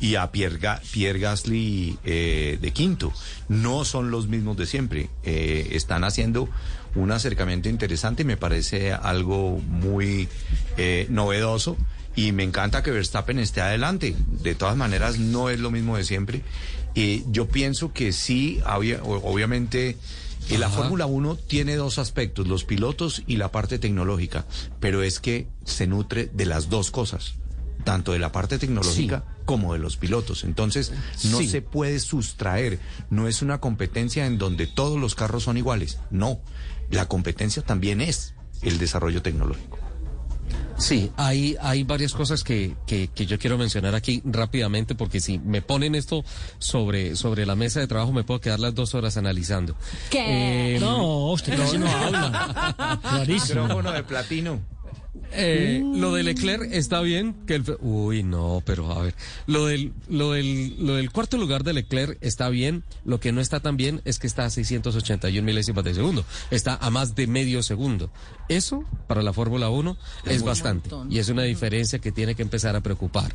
[0.00, 3.12] y a Pierre, Ga- Pierre Gasly eh, de quinto.
[3.48, 5.10] No son los mismos de siempre.
[5.24, 6.48] Eh, están haciendo
[6.94, 10.28] un acercamiento interesante y me parece algo muy
[10.76, 11.76] eh, novedoso.
[12.16, 14.16] Y me encanta que Verstappen esté adelante.
[14.42, 16.42] De todas maneras, no es lo mismo de siempre.
[16.94, 19.96] Y yo pienso que sí, había- obviamente,
[20.50, 20.78] y la Ajá.
[20.78, 24.46] Fórmula 1 tiene dos aspectos, los pilotos y la parte tecnológica,
[24.80, 27.34] pero es que se nutre de las dos cosas,
[27.88, 30.44] tanto de la parte tecnológica como de los pilotos.
[30.44, 30.92] Entonces,
[31.30, 31.48] no Sí.
[31.48, 36.38] se puede sustraer, no es una competencia en donde todos los carros son iguales, no,
[36.90, 39.78] la competencia también es el desarrollo tecnológico.
[40.76, 45.38] Sí, hay, hay varias cosas que, que, que yo quiero mencionar aquí rápidamente porque si
[45.38, 46.24] me ponen esto
[46.58, 49.74] sobre, sobre la mesa de trabajo me puedo quedar las dos horas analizando.
[50.10, 50.76] ¿Qué?
[50.76, 53.00] Eh, No, usted no habla.
[53.02, 53.62] Clarísimo.
[53.62, 54.60] Micrófono de platino.
[55.32, 59.14] Eh, Lo de Leclerc está bien que el uy no pero a ver
[59.46, 63.40] lo del lo del lo del cuarto lugar de Leclerc está bien lo que no
[63.40, 67.26] está tan bien es que está a 681 milésimas de segundo está a más de
[67.26, 68.10] medio segundo.
[68.48, 72.74] Eso para la Fórmula 1 es, bastante y es una diferencia que tiene que empezar
[72.76, 73.34] a preocupar.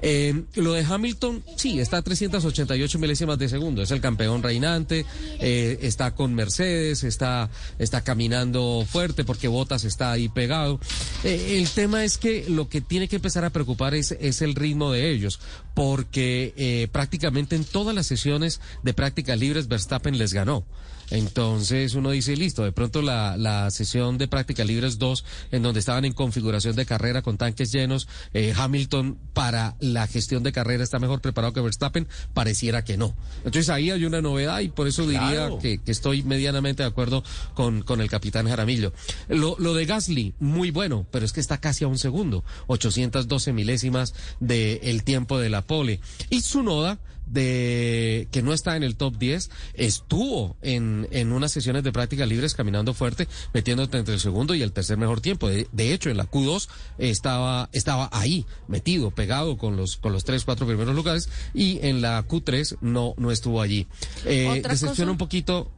[0.00, 5.04] Eh, lo de Hamilton sí está a 388 milésimas de segundo es el campeón reinante
[5.40, 10.78] eh, está con Mercedes está está caminando fuerte porque Bottas está ahí pegado.
[11.24, 14.54] eh, el tema es que lo que tiene que empezar a preocupar es, es el
[14.54, 15.40] ritmo de ellos,
[15.74, 20.64] porque eh, prácticamente en todas las sesiones de prácticas libres Verstappen les ganó.
[21.12, 25.80] Entonces uno dice, listo, de pronto la, la sesión de práctica libres 2, en donde
[25.80, 30.82] estaban en configuración de carrera con tanques llenos, eh, Hamilton para la gestión de carrera
[30.82, 33.14] está mejor preparado que Verstappen, pareciera que no.
[33.38, 37.22] Entonces ahí hay una novedad y por eso diría que, que estoy medianamente de acuerdo
[37.52, 38.94] con, con el capitán Jaramillo.
[39.28, 43.52] Lo, lo de Gasly, muy bueno, pero es que está casi a un segundo, 812
[43.52, 46.00] milésimas del tiempo de la pole.
[46.30, 51.82] Y Tsunoda, de que no está en el top 10, estuvo en, en unas sesiones
[51.82, 55.48] de prácticas libres caminando fuerte, metiéndote entre el segundo y el tercer mejor tiempo.
[55.48, 60.24] De, de hecho, en la Q2 estaba, estaba ahí, metido, pegado con los, con los
[60.24, 63.86] tres, cuatro primeros lugares, y en la Q3 no, no estuvo allí.
[64.26, 65.70] Eh, decepciona un poquito.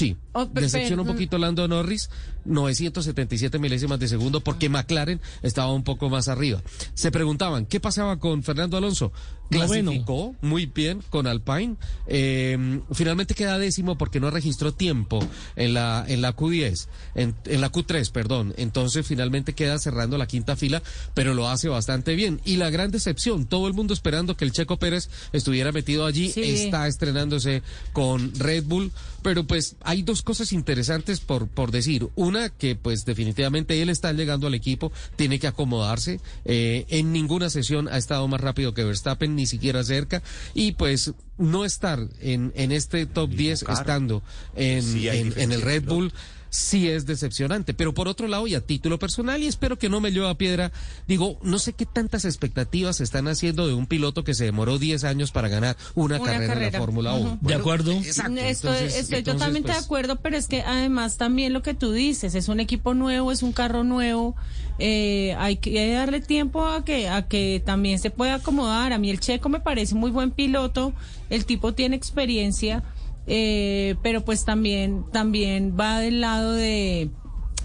[0.00, 2.08] Sí, Oh, decepciona un poquito Lando Norris,
[2.44, 6.62] 977 milésimas de segundo, porque McLaren estaba un poco más arriba.
[6.94, 9.12] Se preguntaban, ¿qué pasaba con Fernando Alonso?
[9.50, 11.74] Clasificó muy bien con Alpine.
[12.06, 15.18] eh, finalmente queda décimo porque no registró tiempo
[15.56, 16.86] en la, en la Q10,
[17.16, 18.54] en, en la Q3, perdón.
[18.56, 20.80] Entonces finalmente queda cerrando la quinta fila,
[21.14, 22.40] pero lo hace bastante bien.
[22.44, 26.30] Y la gran decepción, todo el mundo esperando que el Checo Pérez estuviera metido allí,
[26.30, 26.42] Sí.
[26.42, 32.08] está estrenándose con Red Bull, pero pues hay dos cosas interesantes por, por decir.
[32.14, 36.20] Una, que pues definitivamente él está llegando al equipo, tiene que acomodarse.
[36.44, 40.22] eh, en ninguna sesión ha estado más rápido que Verstappen, ni siquiera cerca.
[40.54, 43.78] Y pues no estar en, en este top 10 carro.
[43.80, 44.22] estando
[44.54, 45.84] en, Sí, en- el Red.
[45.84, 46.12] Bull
[46.50, 47.72] sí es decepcionante.
[47.74, 50.34] Pero por otro lado, y a título personal, y espero que no me lleve a
[50.34, 50.72] piedra,
[51.08, 54.78] digo, no sé qué tantas expectativas se están haciendo de un piloto que se demoró
[54.78, 56.78] 10 años para ganar una, Una carrera, en la.
[56.78, 57.32] Fórmula 1.
[57.34, 57.48] Ujú.
[57.48, 57.92] De acuerdo.
[57.92, 58.32] Exacto.
[58.40, 61.74] Estoy, Entonces- estoy entonces, totalmente pues, de acuerdo, pero es que además también lo que
[61.74, 64.34] tú dices, es un equipo nuevo, es un carro nuevo,
[64.78, 68.92] eh, hay que darle tiempo a que, a que también se pueda acomodar.
[68.92, 70.92] A mí el Checo me parece muy buen piloto,
[71.28, 72.82] el tipo tiene experiencia,
[73.26, 77.10] eh, pero pues también, también va del lado de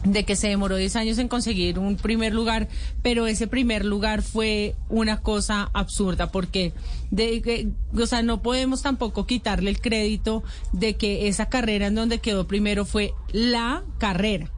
[0.04, 2.68] de que se demoró 10 años en conseguir un primer lugar,
[3.02, 6.74] pero ese primer lugar fue una cosa absurda porque
[7.10, 11.96] de que- o sea, no podemos tampoco quitarle el crédito de que esa carrera en
[11.96, 14.52] donde quedó primero fue la carrera.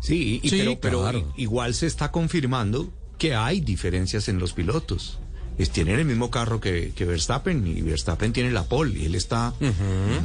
[0.00, 5.20] Sí, y- Sí, pero, pero igual se está confirmando que hay diferencias en los pilotos.
[5.60, 9.14] Es, tienen el mismo carro que, que Verstappen y Verstappen tiene la pole y él
[9.14, 9.52] está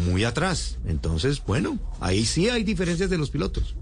[0.06, 0.78] muy atrás.
[0.88, 3.76] Entonces, bueno, ahí sí hay diferencias de los pilotos.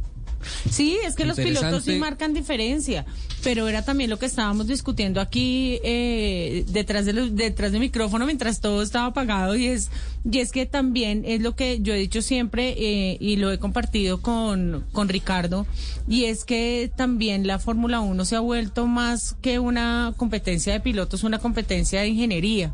[0.69, 3.05] Sí, es que los pilotos sí marcan diferencia,
[3.43, 8.25] pero era también lo que estábamos discutiendo aquí eh, detrás de los- detrás del micrófono
[8.25, 9.89] mientras todo estaba apagado y es
[10.29, 13.59] y es que también es lo que yo he dicho siempre eh, y lo he
[13.59, 15.65] compartido con con Ricardo
[16.07, 20.79] y es que también la Fórmula 1 se ha vuelto más que una competencia de
[20.79, 22.73] pilotos, una competencia de ingeniería.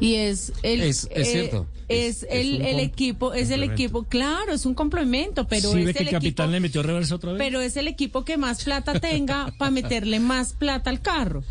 [0.00, 1.66] Y es el Es- es eh, cierto.
[1.88, 5.84] es, Es- el, el equipo, es el equipo, claro, es un complemento, pero ¿Sí es
[5.86, 7.38] ve que el el capitán equipo, le metió reversa otra vez?
[7.38, 11.44] pero es el equipo que más plata tenga para meterle más plata al carro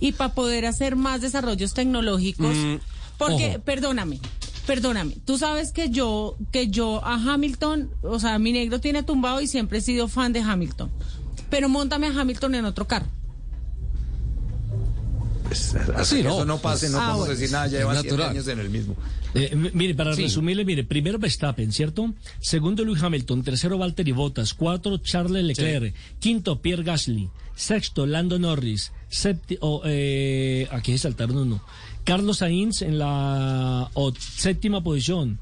[0.00, 2.54] y para poder hacer más desarrollos tecnológicos.
[2.54, 2.76] Mm,
[3.18, 3.60] porque, ojo.
[3.64, 4.20] perdóname,
[4.66, 9.40] perdóname, tú sabes que yo, que yo a Hamilton, o sea, mi negro tiene tumbado
[9.40, 10.90] y siempre he sido fan de Hamilton.
[11.50, 13.06] Pero montame a Hamilton en otro carro.
[15.48, 17.34] Pues, hasta Sí, que no, eso no pase, no Ah, podemos bueno.
[17.34, 18.96] decir nada, ya Es lleva siete años en el mismo.
[19.34, 20.22] Eh, mire, para Sí.
[20.22, 22.12] resumirle, mire, primero Verstappen, ¿cierto?
[22.40, 28.92] Segundo Lewis Hamilton, tercero Valtteri Bottas, cuatro Charles Leclerc, quinto Pierre Gasly, sexto Lando Norris,
[29.08, 31.62] séptimo, eh, aquí saltaron uno,
[32.04, 35.38] Carlos Sainz en la o- séptima posición.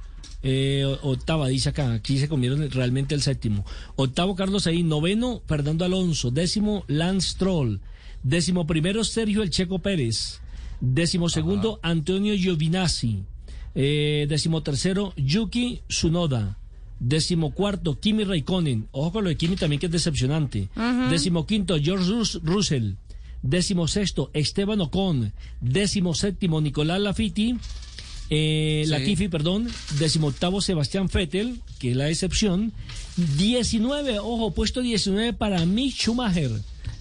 [0.49, 3.65] Eh, octava, dice acá, aquí se comieron realmente el séptimo.
[3.97, 7.81] Octavo Carlos Sainz, noveno Fernando Alonso, décimo Lance Stroll,
[8.27, 10.41] décimo primero Sergio El Checo Pérez,
[10.81, 13.23] décimo segundo Antonio Giovinazzi,
[13.75, 16.59] eh, décimo tercero Yuki Tsunoda,
[16.99, 18.89] Décimo cuarto, Kimi Raikkonen.
[18.91, 20.71] Ojo con lo de Kimi también que es decepcionante.
[20.75, 21.11] Ujú.
[21.11, 22.95] Décimo quinto, George Rus- Russell.
[23.43, 25.31] Décimo sexto, Esteban Ocon.
[25.61, 27.55] Décimo séptimo, Nicolás Lafiti.
[28.31, 28.91] Eh, Sí.
[28.91, 29.69] Latifi, perdón.
[29.99, 32.73] Décimo octavo, Sebastián Vettel, que es la excepción.
[33.37, 36.51] 19, ojo, puesto 19 para Mick Schumacher.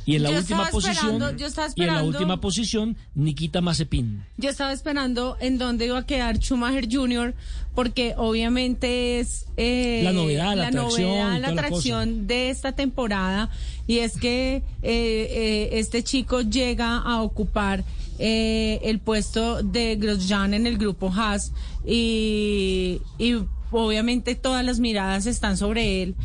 [0.06, 4.24] Y en la Yo última posición, yo y en la última posición, Nikita Mazepin.
[4.38, 7.34] Yo estaba esperando en dónde iba a quedar Schumacher Jr.,
[7.74, 13.49] porque obviamente es eh, La novedad, la atracción, novedad, la la atracción de esta temporada,
[13.88, 17.84] y es que eh, eh, este chico llega a ocupar
[18.18, 21.51] el puesto de Grosjean en el grupo Haas,
[21.86, 23.36] y, y
[23.72, 26.16] obviamente todas las miradas están sobre él,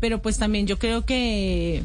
[0.00, 1.84] pero pues también yo creo que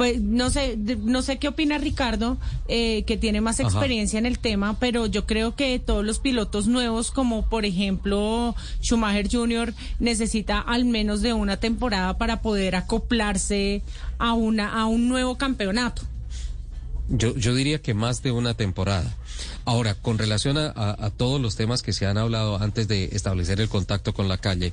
[0.00, 2.38] pues no sé, no sé qué opina Ricardo,
[2.68, 3.68] eh, que tiene más Ajá.
[3.68, 8.56] experiencia en el tema, pero yo creo que todos los pilotos nuevos, como por ejemplo
[8.80, 13.82] Schumacher Jr., necesita al menos de una temporada para poder acoplarse
[14.18, 16.00] a una a un nuevo campeonato.
[17.10, 19.14] Yo, yo diría que más de una temporada.
[19.66, 23.10] Ahora, con relación a, a- a todos los temas que se han hablado antes de
[23.12, 24.72] establecer el contacto con la calle,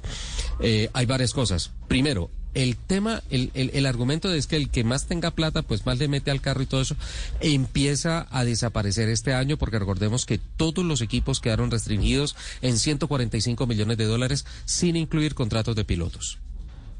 [0.61, 1.71] eh, hay varias cosas.
[1.89, 5.85] Primero, el tema, el, el, el argumento es que el que más tenga plata, pues
[5.85, 6.95] más le mete al carro y todo eso,
[7.39, 13.67] empieza a desaparecer este año, porque recordemos que todos los equipos quedaron restringidos en 145
[13.67, 16.39] millones de dólares, sin incluir contratos de pilotos.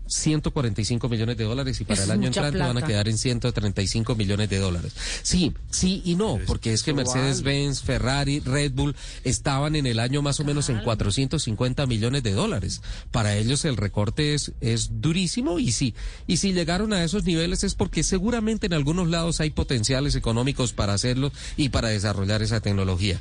[0.08, 4.16] 145 millones de dólares y para Es el año entrante van a quedar en 135
[4.16, 4.93] millones de dólares.
[5.24, 10.22] Sí, sí y no, porque es que Mercedes-Benz, Ferrari, Red Bull estaban en el año
[10.22, 12.82] más o menos en 450 millones de dólares.
[13.12, 15.93] Para ellos el recorte es, es durísimo y sí,
[16.26, 20.74] y si llegaron a esos niveles es porque seguramente en algunos lados hay potenciales económicos
[20.74, 23.20] para hacerlo y para desarrollar esa tecnología.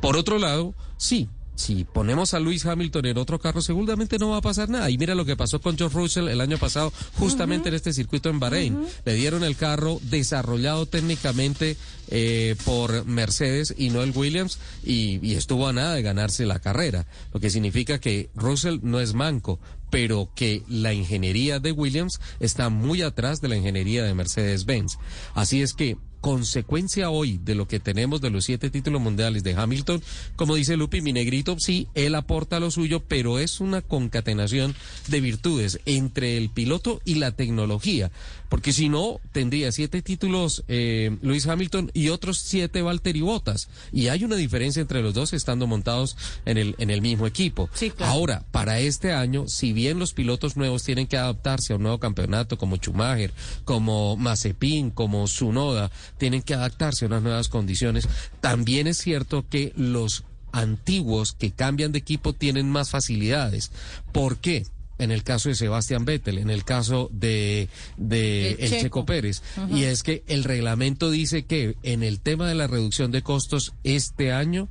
[0.00, 4.38] Por otro lado, sí, si ponemos a Luis Hamilton en otro carro, seguramente no va
[4.38, 4.90] a pasar nada.
[4.90, 8.28] Y mira lo que pasó con George Russell el año pasado, justamente en este circuito
[8.28, 8.78] en Bahrein.
[9.04, 11.76] Le dieron el carro desarrollado técnicamente
[12.08, 16.58] eh, por Mercedes y no el Williams, y, y estuvo a nada de ganarse la
[16.58, 17.06] carrera.
[17.32, 22.68] Lo que significa que Russell no es manco, pero que la ingeniería de Williams está
[22.68, 24.98] muy atrás de la ingeniería de Mercedes-Benz.
[25.34, 29.52] Así es que consecuencia hoy de lo que tenemos de los siete títulos mundiales de
[29.52, 30.02] Hamilton,
[30.36, 34.74] como dice Lupi, mi negrito, sí, él aporta lo suyo, pero es una concatenación
[35.08, 38.10] de virtudes entre el piloto y la tecnología,
[38.54, 44.06] porque si no, tendría siete títulos eh, Luis Hamilton y otros siete Valtteri Bottas, y
[44.06, 47.68] hay una diferencia entre los dos estando montados en el, en el mismo equipo.
[47.98, 51.98] Ahora, para este año, si bien los pilotos nuevos tienen que adaptarse a un nuevo
[51.98, 53.32] campeonato como Schumacher,
[53.64, 58.08] como Mazepin, como Sunoda, tienen que adaptarse a unas nuevas condiciones,
[58.40, 63.72] también es cierto que los antiguos que cambian de equipo tienen más facilidades.
[64.12, 64.64] ¿Por qué?
[64.98, 68.82] En el caso de Sebastián Vettel, en el caso de, de El el Checo.
[68.82, 69.42] Checo Pérez.
[69.70, 73.74] Y es que el reglamento dice que en el tema de la reducción de costos
[73.82, 74.68] este año,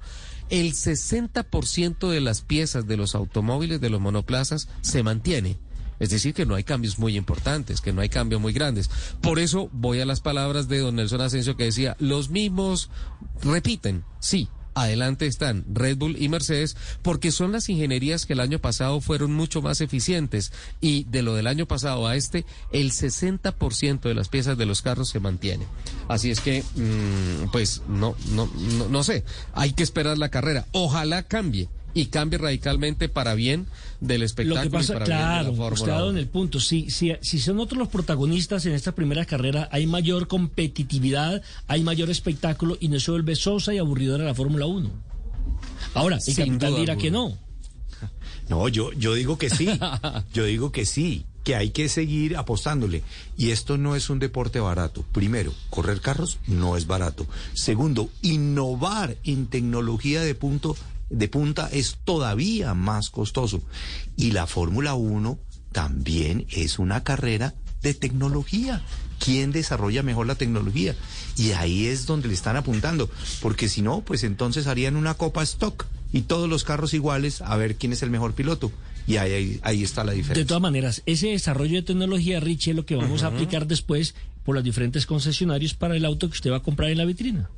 [0.49, 5.57] el 60% de las piezas de los automóviles, de los monoplazas, se mantiene.
[5.99, 8.89] Es decir, que no hay cambios muy importantes, que no hay cambios muy grandes.
[9.21, 12.89] Por eso voy a las palabras de don Nelson Asensio que decía, los mismos
[13.41, 14.49] repiten, sí.
[14.73, 19.33] Adelante están Red Bull y Mercedes porque son las ingenierías que el año pasado fueron
[19.33, 20.51] mucho más eficientes
[20.81, 24.81] y de lo del año pasado a este el 60% de las piezas de los
[24.81, 25.65] carros se mantiene.
[26.07, 30.65] Así es que mm, pues no no no no sé, hay que esperar la carrera.
[30.71, 33.67] Ojalá cambie y cambie radicalmente para bien
[33.99, 36.09] del Lo espectáculo que pasa, y para claro, bien de la usted ha Fórmula dado
[36.09, 36.11] 1.
[36.11, 36.59] en el punto.
[36.59, 41.83] Si, si, si son otros los protagonistas en esta primera carrera, hay mayor competitividad, hay
[41.83, 44.89] mayor espectáculo y no se vuelve sosa y aburridora la Fórmula 1.
[45.93, 47.37] Ahora, el Sin capitán duda dirá que no.
[48.49, 49.69] No, yo, yo digo que sí.
[50.33, 53.01] Yo digo que sí, que hay que seguir apostándole.
[53.37, 55.05] Y esto no es un deporte barato.
[55.13, 57.25] Primero, correr carros no es barato.
[57.53, 60.75] Segundo, innovar en tecnología de punto
[61.13, 63.61] de punta es todavía más costoso.
[64.17, 65.39] Y la Fórmula 1
[65.71, 68.81] también es una carrera de tecnología.
[69.19, 70.95] ¿Quién desarrolla mejor la tecnología?
[71.37, 73.09] Y ahí es donde le están apuntando,
[73.41, 77.55] porque si no, pues entonces harían una copa stock y todos los carros iguales a
[77.57, 78.71] ver quién es el mejor piloto.
[79.05, 80.45] Y ahí, ahí, ahí está la De diferencia.
[80.45, 84.55] todas maneras, ese desarrollo de tecnología, Richie, es lo que vamos a aplicar después por
[84.55, 87.49] los diferentes concesionarios para el auto que usted va a comprar en la vitrina.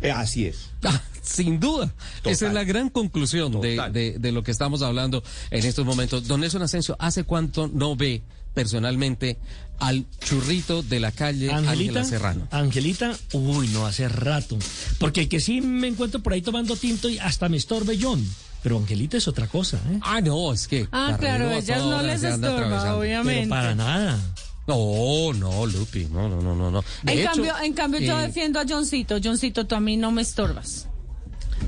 [0.00, 0.70] Eh, así es.
[0.84, 1.92] Ah, sin duda.
[2.24, 6.28] Esa es la gran conclusión de, de- de lo que estamos hablando en estos momentos.
[6.28, 8.22] Don Nelson Asensio, ¿hace cuánto no ve
[8.54, 9.36] personalmente
[9.80, 12.48] al churrito de la calle Angelita, Ángela Serrano?
[12.52, 14.56] Angelita, uy, no hace rato.
[14.98, 18.24] Porque el que sí me encuentro por ahí tomando tinto y hasta me estorbe John.
[18.62, 19.98] Pero Angelita es otra cosa, ¿eh?
[20.02, 20.88] Ah, no, es que.
[20.92, 23.40] Ah, claro, ellas no les estorba, obviamente.
[23.40, 24.18] Pero para nada.
[24.66, 26.84] No, no, Lupi, no, no, no, no.
[27.02, 29.16] De En hecho, cambio, en cambio yo eh, defiendo a Johncito.
[29.22, 30.88] Johncito, tú a mí no me estorbas.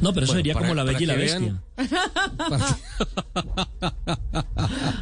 [0.01, 1.38] No, pero eso Bueno, sería para- como la bella y la bestia.
[1.38, 1.62] vean-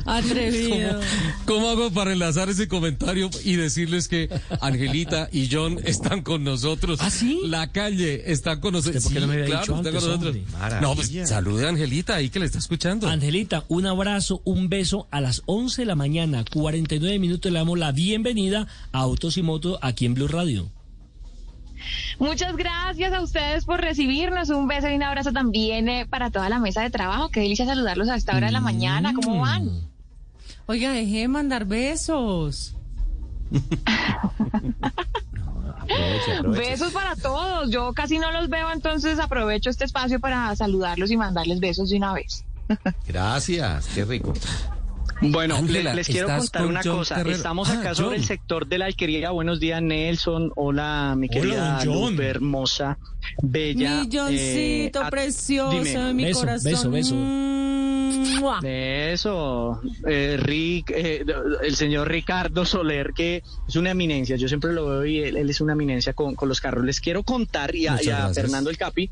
[0.07, 1.01] Atrevido.
[1.47, 4.29] ¿Cómo hago para enlazar ese comentario y decirles que
[4.61, 7.01] Angelita y John están con nosotros?
[7.03, 7.41] ¿Ah, sí?
[7.45, 9.05] La calle está con nosotros.
[9.05, 10.37] ¿Usted por qué no me había claro, dicho antes, con nosotros.
[10.81, 13.09] No, pues salude a Angelita ahí que le está escuchando.
[13.09, 17.51] Angelita, un abrazo, un beso a las 11 de la mañana, 49 minutos.
[17.53, 20.71] Le damos la bienvenida a Autos y Motos aquí en Blue Radio.
[22.19, 24.51] Muchas gracias a ustedes por recibirnos.
[24.51, 27.29] Un beso y un abrazo también eh, para toda la mesa de trabajo.
[27.31, 29.13] Qué delicia saludarlos a esta hora de la mañana.
[29.15, 29.69] ¿Cómo van?
[30.67, 32.75] Oiga, dejé de mandar besos.
[36.49, 37.71] Besos para todos.
[37.71, 41.97] Yo casi no los veo, entonces aprovecho este espacio para saludarlos y mandarles besos de
[41.97, 42.45] una vez.
[43.07, 44.33] Gracias, qué rico.
[45.21, 47.15] Bueno, les quiero ¿estás contar con una John cosa.
[47.17, 47.37] Carrero?
[47.37, 48.15] Estamos acá Ah, sobre John.
[48.17, 49.31] el sector de la alquería.
[49.31, 50.53] Buenos días, Nelson.
[50.57, 52.11] Hola, mi Hola, querida don John.
[52.13, 52.99] Lupe, hermosa,
[53.43, 54.03] bella.
[54.03, 55.99] Milloncito eh, precioso dime.
[55.99, 56.71] de mi Beso, corazón.
[56.71, 57.15] beso, beso.
[58.41, 58.61] ¡Mua!
[58.63, 61.25] Eso, eh, Rick, eh,
[61.63, 65.49] el señor Ricardo Soler, que es una eminencia, yo siempre lo veo y él, él
[65.51, 66.85] es una eminencia con, con los carros.
[66.85, 68.35] Les quiero contar y a, y.
[68.35, 69.11] Fernando el Capi,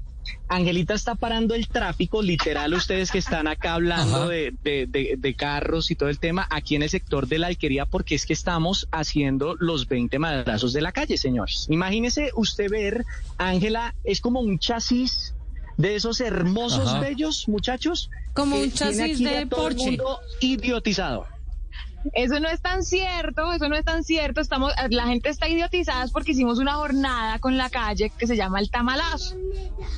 [0.49, 5.35] Angelita está parando el tráfico, literal, ustedes que están acá hablando de, de- de- de
[5.35, 8.33] carros y todo el tema, aquí en el sector de la alquería, porque es que
[8.33, 11.67] estamos haciendo los 20 madrazos de la calle, señores.
[11.69, 13.05] Imagínese usted ver,
[13.39, 15.35] Ángela, es como un chasis
[15.77, 17.01] de esos hermosos, Ajá.
[17.01, 18.09] bellos muchachos.
[18.33, 19.85] Como un chasis de todo el Porsche.
[19.87, 21.27] mundo idiotizado.
[22.13, 24.41] Eso no es tan cierto, eso no es tan cierto.
[24.41, 28.61] Estamos, la gente está idiotizada porque hicimos una jornada con la calle que se llama
[28.61, 29.37] el tamalazo.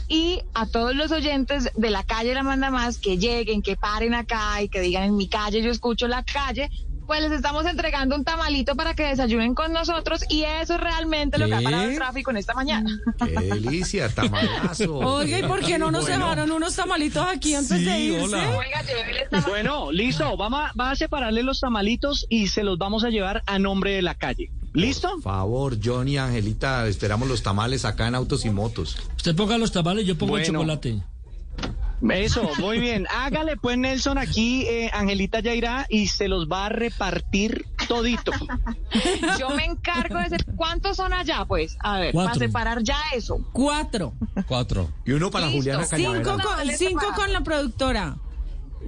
[0.09, 4.15] Y a todos los oyentes de la calle La Manda Más que lleguen, que paren
[4.15, 6.71] acá y que digan en mi calle yo escucho la calle,
[7.07, 11.39] pues les estamos entregando un tamalito para que desayunen con nosotros y eso es realmente
[11.39, 12.91] lo que ha parado el tráfico en esta mañana.
[13.25, 14.97] Qué delicia, tamalazo.
[14.99, 16.25] Oiga, ¿y por qué no nos Bueno.
[16.25, 18.25] dejaron unos tamalitos aquí antes de irse?
[18.25, 18.51] hola.
[18.57, 23.09] Oiga, Bueno, listo, vamos a, va a separarle los tamalitos y se los vamos a
[23.11, 24.51] llevar a nombre de la calle.
[24.75, 25.09] ¿Listo?
[25.09, 28.97] Por favor, John y Angelita, esperamos los tamales acá en Autos y Motos.
[29.17, 31.01] Usted ponga los tamales, yo pongo el chocolate.
[32.11, 33.07] Eso, muy bien.
[33.11, 38.33] Hágale pues Nelson aquí, eh, Angelita ya irá y se los va a repartir todito.
[39.39, 40.29] Yo me encargo de...
[40.29, 41.77] ser- ¿Cuántos son allá, pues?
[41.81, 42.33] A ver, Cuatro.
[42.35, 43.39] para separar ya eso.
[43.53, 44.13] Cuatro.
[44.47, 44.91] Cuatro.
[45.07, 45.59] Y uno para Listo.
[45.59, 48.17] Juliana Cinco con, cinco con la productora.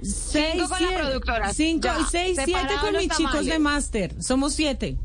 [0.03, 1.53] Seis, Cinco con la siete- productora.
[1.53, 4.21] Cinco, Ya, seis, siete con los mis chicos de máster.
[4.23, 4.97] Somos siete.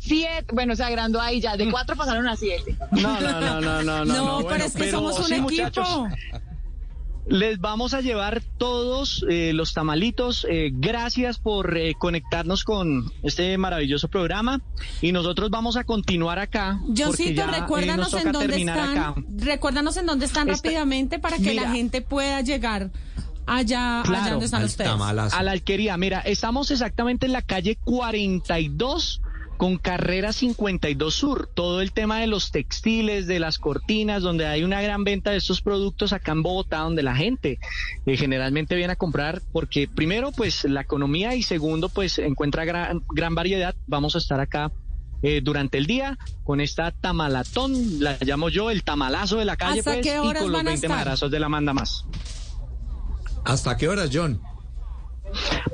[0.00, 2.76] Siete, bueno, se agrandó ahí ya, de cuatro pasaron a siete.
[2.92, 4.04] No, no, no, no, no, no.
[4.04, 5.50] No, no, pero bueno, es que somos un sí, equipo.
[5.50, 5.88] muchachos,
[7.30, 10.46] Les vamos a llevar todos eh, los tamalitos.
[10.48, 14.62] Eh, gracias por eh, conectarnos con este maravilloso programa.
[15.02, 16.80] Y nosotros vamos a continuar acá.
[16.88, 18.98] ya, eh, recuérdanos nos en dónde están.
[18.98, 19.14] acá.
[19.36, 22.90] Recuérdanos en dónde están Está- rápidamente para que la gente pueda llegar
[23.46, 24.90] allá, allá Claro, donde están al ustedes.
[24.90, 25.36] tamalazo.
[25.36, 25.96] A la alquería.
[25.98, 29.20] Mira, estamos exactamente en la calle 42
[29.58, 31.50] con carrera 52 Sur.
[31.52, 35.36] Todo el tema de los textiles, de las cortinas, donde hay una gran venta de
[35.36, 37.58] estos productos acá en Bogotá, donde la gente
[38.06, 43.02] eh, generalmente viene a comprar, porque primero, pues la economía y segundo, pues encuentra gran,
[43.14, 43.74] gran variedad.
[43.86, 44.72] Vamos a estar acá.
[45.22, 49.80] eh, durante el día con esta tamalatón, la llamo yo el tamalazo de la calle,
[49.80, 50.90] ¿Hasta pues, y con los van a 20 estar?
[50.90, 52.04] madrazos de la manda más.
[53.44, 54.40] ¿Hasta qué horas, John?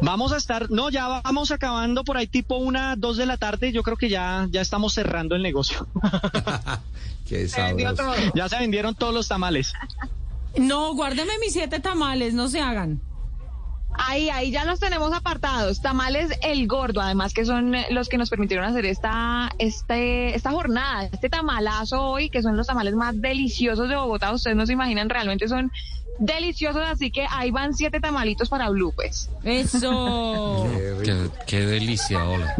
[0.01, 3.73] Vamos a estar, no, ya vamos acabando por ahí tipo una, dos de la tarde.
[3.73, 5.87] Yo creo que ya, ya estamos cerrando el negocio.
[7.29, 7.75] Qué Se
[8.35, 9.73] ya se vendieron todos los tamales.
[10.57, 13.01] No, guárdeme mis siete tamales, no se hagan.
[13.97, 15.81] Ahí, ahí ya los tenemos apartados.
[15.81, 20.51] Tamales El Gordo, además que son eh, los que nos permitieron hacer esta, este, esta
[20.51, 24.33] jornada, este tamalazo hoy, que son los tamales más deliciosos de Bogotá.
[24.33, 25.71] Ustedes no se imaginan, realmente son
[26.19, 29.29] deliciosos, así que ahí van siete tamalitos para Blue, pues.
[29.45, 30.69] Eso.
[31.05, 32.57] Qué, qué delicia, hola.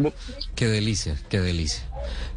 [0.55, 1.83] Qué delicia, qué delicia.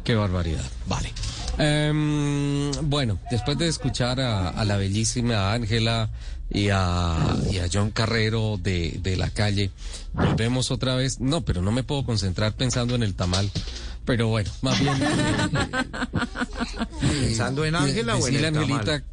[0.03, 0.63] Qué barbaridad.
[0.87, 1.11] Vale.
[1.57, 6.09] Em, bueno, después de escuchar a, a la bellísima Ángela
[6.49, 7.15] y a,
[7.51, 9.69] y a John Carrero de, de la calle,
[10.13, 11.19] volvemos otra vez.
[11.19, 13.51] No, pero no me puedo concentrar pensando en el tamal.
[14.05, 14.95] Pero bueno, más bien.
[17.01, 18.83] ¿Pensando en Ángela o en el Angelita.
[18.83, 19.03] tamal?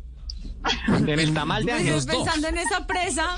[0.89, 1.97] En el tamal de Ángela.
[1.97, 2.17] Los dos.
[2.17, 3.37] Pensando en esa presa.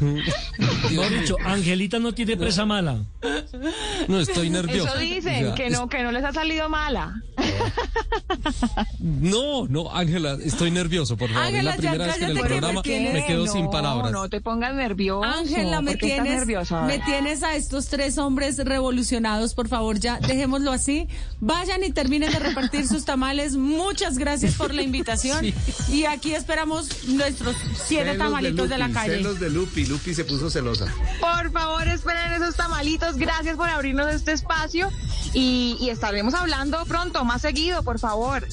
[0.00, 2.98] Mejor dicho, Angelita no tiene presa mala.
[4.08, 4.88] No estoy nervioso.
[4.88, 7.14] Eso dicen, O sea, que no, que no les ha salido mala.
[8.98, 11.46] No, no, Ángela, estoy nervioso, por favor.
[11.54, 12.82] es la Ángela, ya primera vez que en el cállate que programa
[13.12, 14.12] me quedo sin palabras.
[14.12, 15.24] No te pongas nervioso.
[15.24, 16.82] Ángela, me ¿Por qué estás tienes, nerviosa?
[16.82, 21.08] me tienes a estos tres hombres revolucionados, por favor, ya dejémoslo así.
[21.40, 23.56] Vayan y terminen de repartir sus tamales.
[23.56, 25.46] Muchas gracias por la invitación.
[25.88, 27.56] Y aquí esperamos nuestros
[27.86, 29.16] siete Celos tamalitos de, la calle.
[29.16, 30.86] Celos de Lupi, Lupi se puso celosa.
[31.20, 33.16] Por favor, esperen esos tamalitos.
[33.16, 34.90] Gracias por abrirnos este espacio
[35.34, 38.46] y, y estaremos hablando pronto, más seguido, por favor.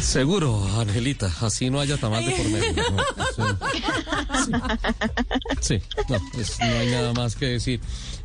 [0.00, 2.84] Seguro, Angelita, así no haya tamal de por medio.
[2.90, 3.02] ¿no?
[5.60, 7.80] Sí, sí, no, pues, no hay nada más que decir.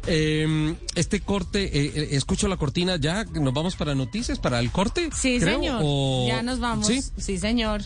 [0.06, 4.72] Eh, este corte, eh, eh, escucho la cortina, ya nos vamos para noticias, para el
[4.72, 5.10] corte.
[5.16, 5.82] Sí, creo, señor.
[5.84, 6.88] o- Ya nos vamos.
[6.88, 7.02] ¿Sí?
[7.18, 7.82] Sí, señor.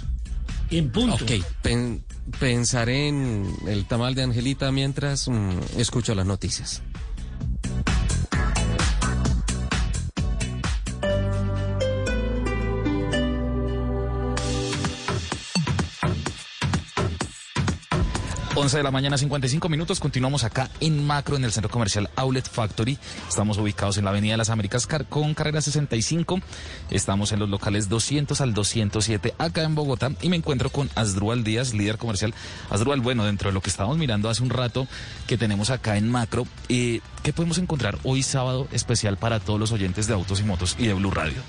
[0.69, 1.23] En punto.
[1.23, 1.31] Ok,
[1.61, 2.03] pen-
[2.39, 6.81] pensaré en el tamal de Angelita mientras mm, escucho las noticias.
[18.59, 19.99] 11 de la mañana, 55 minutos.
[19.99, 22.97] Continuamos acá en Macro, en el centro comercial Outlet Factory.
[23.29, 26.39] Estamos ubicados en la Avenida de las Américas con carrera 65.
[26.89, 30.09] Estamos en los locales 200 al 207 acá en Bogotá.
[30.23, 32.33] Y me encuentro con Asdrúbal Díaz, líder comercial.
[32.71, 34.87] Asdrúbal, bueno, dentro de lo que estábamos mirando hace un rato
[35.27, 39.71] que tenemos acá en Macro, eh, ¿qué podemos encontrar hoy sábado especial para todos los
[39.71, 41.43] oyentes de Autos y Motos y de Blue Radio?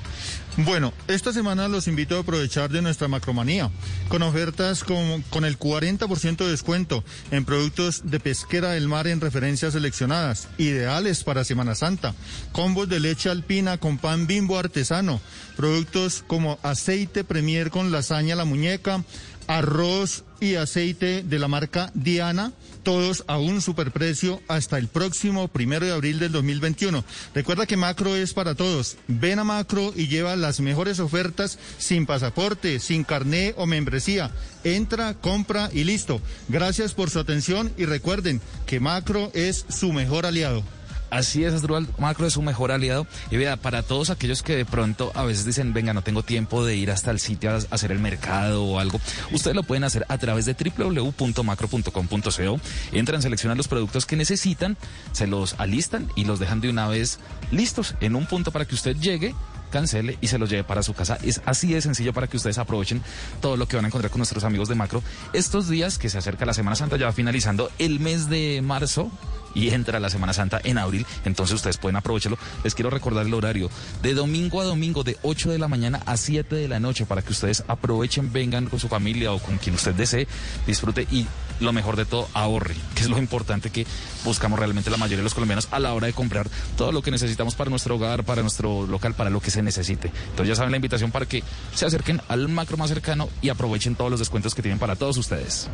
[0.57, 3.71] Bueno, esta semana los invito a aprovechar de nuestra macromanía,
[4.09, 9.75] con ofertas con, el 40% de descuento en productos de pesquera del mar en referencias
[9.75, 12.15] seleccionadas, ideales para Semana Santa,
[12.51, 15.21] combos de leche alpina con pan bimbo artesano,
[15.57, 19.05] productos como aceite premier con lasaña la muñeca,
[19.47, 22.53] arroz y aceite de la marca Diana,
[22.89, 27.05] todos a un superprecio hasta el próximo primero de abril del 2021.
[27.35, 28.97] Recuerda que Macro es para todos.
[29.09, 34.31] Ven a Macro y lleva las mejores ofertas sin pasaporte, sin carné o membresía.
[34.65, 36.23] Entra, compra y listo.
[36.49, 40.65] Gracias por su atención y recuerden que Macro es su mejor aliado.
[41.11, 43.07] Así es, Asdrúbal Macro es su mejor aliado.
[43.31, 46.65] Y vea, para todos aquellos que de pronto a veces dicen, venga, no tengo tiempo
[46.65, 49.01] de ir hasta el sitio a hacer el mercado o algo,
[49.33, 52.61] ustedes lo pueden hacer a través de www.macro.com.co.
[52.93, 54.77] Entran, seleccionan los productos que necesitan,
[55.13, 57.19] se los alistan y los dejan de una vez
[57.51, 59.35] listos en un punto para que usted llegue
[59.69, 61.19] cancele y se los lleve para su casa.
[61.23, 63.03] Es así de sencillo para que ustedes aprovechen
[63.41, 65.03] todo lo que van a encontrar con nuestros amigos de Macro.
[65.33, 69.11] Estos días que se acerca la Semana Santa, ya va finalizando el mes de marzo
[69.55, 72.39] y entra la Semana Santa en abril, entonces ustedes pueden aprovecharlo.
[72.65, 73.71] Les quiero recordar el horario
[74.03, 77.23] de domingo a domingo de 8 de la mañana a 7 de la noche para
[77.23, 80.27] que ustedes aprovechen, vengan con su familia o con quien usted desee,
[80.67, 81.27] disfrute y
[81.61, 83.87] lo mejor de todo, ahorre, que es lo importante que
[84.25, 87.11] buscamos realmente la mayoría de los colombianos a la hora de comprar todo lo que
[87.11, 90.13] necesitamos para nuestro hogar, para nuestro local, para lo que se necesite.
[90.31, 91.43] Entonces ya saben la invitación para que
[91.75, 95.17] se acerquen al macro más cercano y aprovechen todos los descuentos que tienen para todos
[95.17, 95.69] ustedes.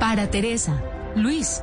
[0.00, 0.82] Para Teresa,
[1.16, 1.62] Luis,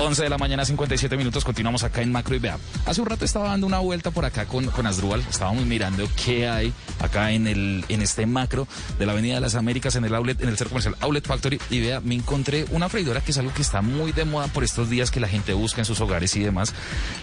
[0.00, 2.56] 11 de la mañana, 57 minutos, continuamos acá en Macro y vea.
[2.86, 6.48] Hace un rato estaba dando una vuelta por acá con, con Asdrúbal, estábamos mirando qué
[6.48, 10.14] hay acá en el en este macro de la Avenida de las Américas, en el
[10.14, 13.38] outlet, en el centro comercial Outlet Factory, y vea, me encontré una freidora que es
[13.38, 16.00] algo que está muy de moda por estos días que la gente busca en sus
[16.00, 16.72] hogares y demás.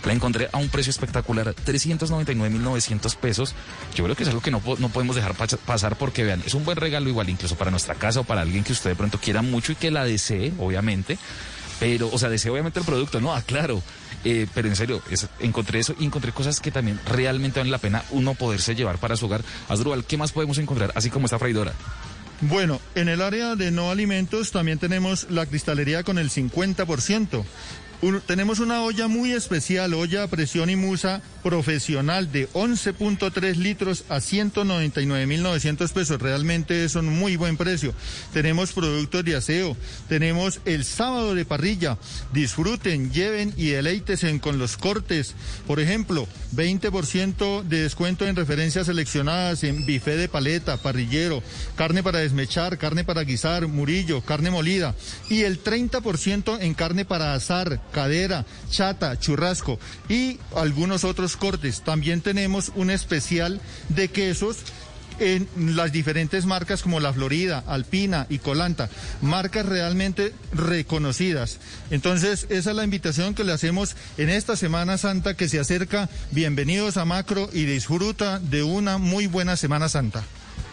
[0.05, 3.55] La encontré a un precio espectacular, 399.900 pesos.
[3.95, 6.53] Yo creo que es algo que no, no podemos dejar pa- pasar porque vean, es
[6.53, 9.17] un buen regalo igual incluso para nuestra casa o para alguien que usted de pronto
[9.17, 11.17] quiera mucho y que la desee, obviamente.
[11.79, 13.33] Pero, o sea, deseo obviamente el producto, ¿no?
[13.33, 13.81] Aclaro.
[14.23, 15.03] Eh, pero en serio,
[15.39, 19.15] encontré eso y encontré cosas que también realmente valen la pena uno poderse llevar para
[19.15, 19.43] su hogar.
[19.69, 20.91] Asdrúbal, ¿qué más podemos encontrar?
[20.95, 21.73] Así como esta freidora.
[22.41, 27.45] Bueno, en el área de no alimentos también tenemos la cristalería con el 50%.
[28.27, 34.17] Tenemos una olla muy especial, olla a presión y musa profesional de 11.3 litros a
[34.17, 36.21] 199.900 pesos.
[36.21, 37.93] Realmente es un muy buen precio.
[38.33, 39.77] Tenemos productos de aseo,
[40.07, 41.97] tenemos el sábado de parrilla.
[42.33, 45.35] Disfruten, lleven y deleítesen con los cortes.
[45.65, 51.41] Por ejemplo, 20% de descuento en referencias seleccionadas en bife de paleta, parrillero,
[51.75, 54.95] carne para desmechar, carne para guisar, murillo, carne molida
[55.29, 59.79] y el 30% en carne para asar, cadera, chata, churrasco
[60.09, 61.81] y algunos otros cortes.
[61.81, 64.57] También tenemos un especial de quesos
[65.19, 68.89] en las diferentes marcas como la Florida, Alpina y Colanta,
[69.21, 71.59] marcas realmente reconocidas.
[71.89, 76.09] Entonces, esa es la invitación que le hacemos en esta Semana Santa que se acerca.
[76.31, 80.25] Bienvenidos a Macro y disfruta de una muy buena Semana Santa.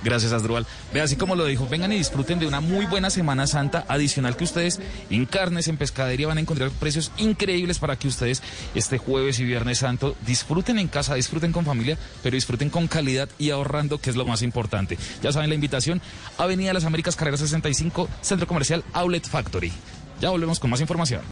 [0.04, 0.66] Gracias, Asdrúbal.
[0.92, 4.36] Ve, así como lo dijo, vengan y disfruten de una muy buena Semana Santa adicional
[4.36, 4.80] que ustedes
[5.10, 8.42] en carnes, en pescadería van a encontrar precios increíbles para que ustedes
[8.74, 13.28] este jueves y viernes santo disfruten en casa, disfruten con familia, pero disfruten con calidad
[13.38, 14.98] y ahorrando, que es lo más importante.
[15.22, 16.00] Ya saben la invitación,
[16.38, 19.72] Avenida Las Américas, Carrera 65, Centro Comercial Outlet Factory.
[20.20, 21.31] Ya volvemos con más información.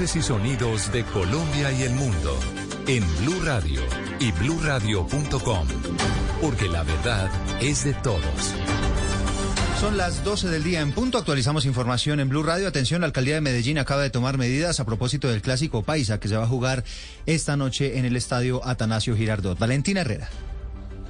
[0.00, 2.40] Y sonidos de Colombia y el mundo
[2.86, 3.82] en Blue Radio
[4.20, 5.68] y bluradio.com,
[6.40, 7.30] porque la verdad
[7.60, 8.54] es de todos.
[9.78, 11.18] Son las 12 del día en punto.
[11.18, 12.68] Actualizamos información en Blue Radio.
[12.68, 16.28] Atención, la alcaldía de Medellín acaba de tomar medidas a propósito del clásico Paisa que
[16.28, 16.84] se va a jugar
[17.26, 19.58] esta noche en el estadio Atanasio Girardot.
[19.58, 20.30] Valentina Herrera.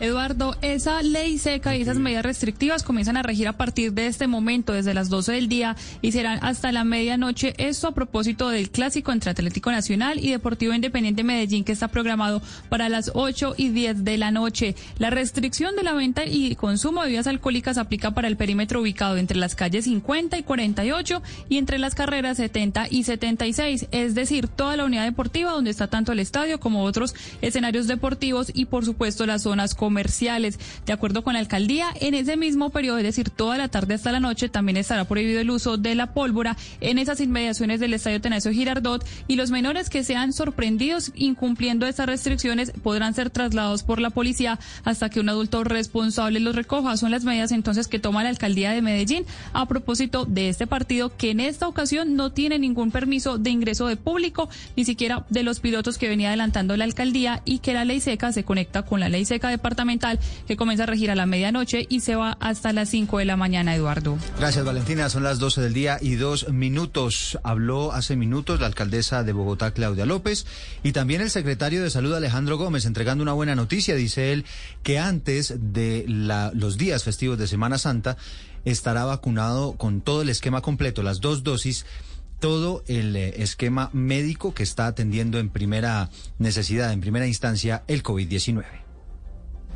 [0.03, 4.27] Eduardo, esa ley seca y esas medidas restrictivas comienzan a regir a partir de este
[4.27, 7.55] momento, desde las 12 del día, y serán hasta la medianoche.
[7.57, 12.43] Esto a propósito del clásico entre Atlético Nacional y Deportivo Independiente Medellín, que está programado
[12.69, 14.75] para las 8 y 10 de la noche.
[14.99, 19.19] La restricción de la venta y consumo de bebidas alcohólicas aplica para el perímetro ubicado
[19.19, 24.49] entre las calles 50 y 48 y entre las carreras 70 y 76, es decir,
[24.49, 28.85] toda la unidad deportiva donde está tanto el estadio como otros escenarios deportivos y, por
[28.85, 30.59] supuesto, las zonas comerciales comerciales.
[30.87, 34.11] De acuerdo con la alcaldía, en ese mismo periodo, es decir, toda la tarde hasta
[34.11, 38.23] la noche, también estará prohibido el uso de la pólvora en esas inmediaciones del Estadio
[38.23, 44.01] Tenasio Girardot y los menores que sean sorprendidos incumpliendo estas restricciones podrán ser trasladados por
[44.01, 46.97] la policía hasta que un adulto responsable los recoja.
[46.97, 51.15] Son las medidas entonces que toma la alcaldía de Medellín a propósito de este partido
[51.15, 55.43] que en esta ocasión no tiene ningún permiso de ingreso de público, ni siquiera de
[55.43, 59.01] los pilotos que venía adelantando la alcaldía y que la ley seca se conecta con
[59.01, 62.73] la ley seca departamental que comienza a regir a la medianoche y se va hasta
[62.73, 64.19] las 5 de la mañana, Eduardo.
[64.39, 65.09] Gracias, Valentina.
[65.09, 67.39] Son las 12 del día y dos minutos.
[67.43, 70.47] Habló hace minutos la alcaldesa de Bogotá, Claudia López,
[70.83, 73.95] y también el secretario de Salud, Alejandro Gómez, entregando una buena noticia.
[73.95, 74.45] Dice él
[74.83, 78.17] que antes de los días festivos de Semana Santa
[78.65, 81.87] estará vacunado con todo el esquema completo, las dos dosis
[82.39, 88.03] todo el eh, esquema médico que está atendiendo en primera necesidad, en primera instancia, el
[88.03, 88.83] COVID-19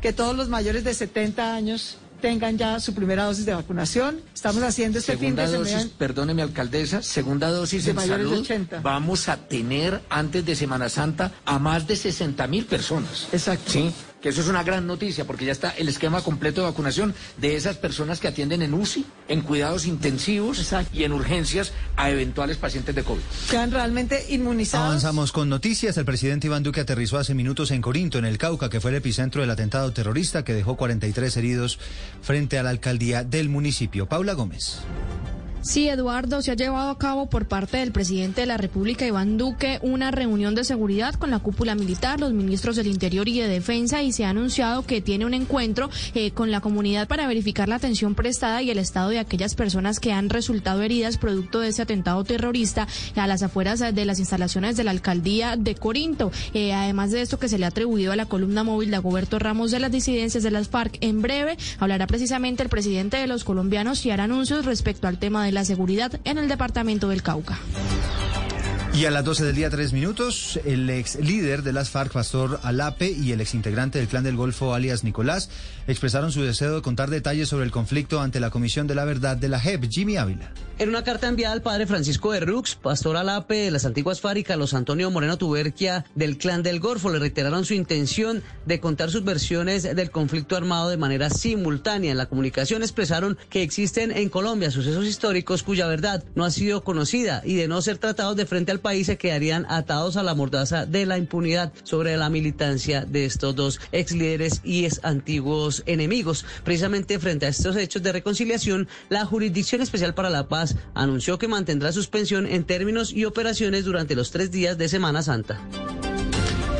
[0.01, 4.21] que todos los mayores de 70 años tengan ya su primera dosis de vacunación.
[4.33, 5.91] Estamos haciendo este segunda fin de dosis, semana.
[5.97, 8.39] Perdóneme, alcaldesa, segunda dosis De en de salud.
[8.39, 8.81] 80.
[8.81, 13.27] Vamos a tener antes de Semana Santa a más de 60 mil personas.
[13.31, 13.71] Exacto.
[13.71, 13.91] Sí,
[14.27, 17.55] que eso es una gran noticia porque ya está el esquema completo de vacunación de
[17.55, 22.93] esas personas que atienden en UCI, en cuidados intensivos y en urgencias a eventuales pacientes
[22.93, 23.21] de COVID.
[23.49, 24.85] Quedan realmente inmunizados.
[24.85, 25.95] Avanzamos con noticias.
[25.95, 28.97] El presidente Iván Duque aterrizó hace minutos en Corinto, en el Cauca, que fue el
[28.97, 31.79] epicentro del atentado terrorista que dejó 43 heridos
[32.21, 34.09] frente a la alcaldía del municipio.
[34.09, 34.81] Paula Gómez.
[35.67, 39.37] Sí, Eduardo, se ha llevado a cabo por parte del presidente de la República, Iván
[39.37, 43.49] Duque, una reunión de seguridad con la cúpula militar, los ministros del Interior y de
[43.49, 47.67] Defensa, y se ha anunciado que tiene un encuentro eh, con la comunidad para verificar
[47.67, 51.67] la atención prestada y el estado de aquellas personas que han resultado heridas producto de
[51.67, 52.87] ese atentado terrorista
[53.17, 56.31] a las afueras de las instalaciones de la alcaldía de Corinto.
[56.53, 59.37] Eh, además de esto que se le ha atribuido a la columna móvil de Agoberto
[59.37, 63.43] Ramos de las disidencias de las FARC, en breve hablará precisamente el presidente de los
[63.43, 67.57] colombianos y hará anuncios respecto al tema de la seguridad en el departamento del Cauca.
[68.93, 72.59] Y a las 12 del día, tres minutos, el ex líder de las FARC, Pastor
[72.61, 75.49] Alape, y el ex integrante del Clan del Golfo, alias Nicolás,
[75.87, 79.37] expresaron su deseo de contar detalles sobre el conflicto ante la Comisión de la Verdad
[79.37, 80.51] de la JEP, Jimmy Ávila.
[80.79, 84.37] En una carta enviada al padre Francisco de Rux, pastor Alape de las antiguas FARC
[84.37, 89.09] y Carlos Antonio Moreno Tuberquia del Clan del Golfo le reiteraron su intención de contar
[89.09, 92.11] sus versiones del conflicto armado de manera simultánea.
[92.11, 96.83] En la comunicación expresaron que existen en Colombia sucesos históricos cuya verdad no ha sido
[96.83, 100.35] conocida y de no ser tratados de frente al país se quedarían atados a la
[100.35, 105.76] mordaza de la impunidad sobre la militancia de estos dos ex líderes y ex antiguos
[105.85, 106.45] enemigos.
[106.63, 111.47] Precisamente frente a estos hechos de reconciliación, la Jurisdicción Especial para la Paz anunció que
[111.47, 115.59] mantendrá suspensión en términos y operaciones durante los tres días de Semana Santa.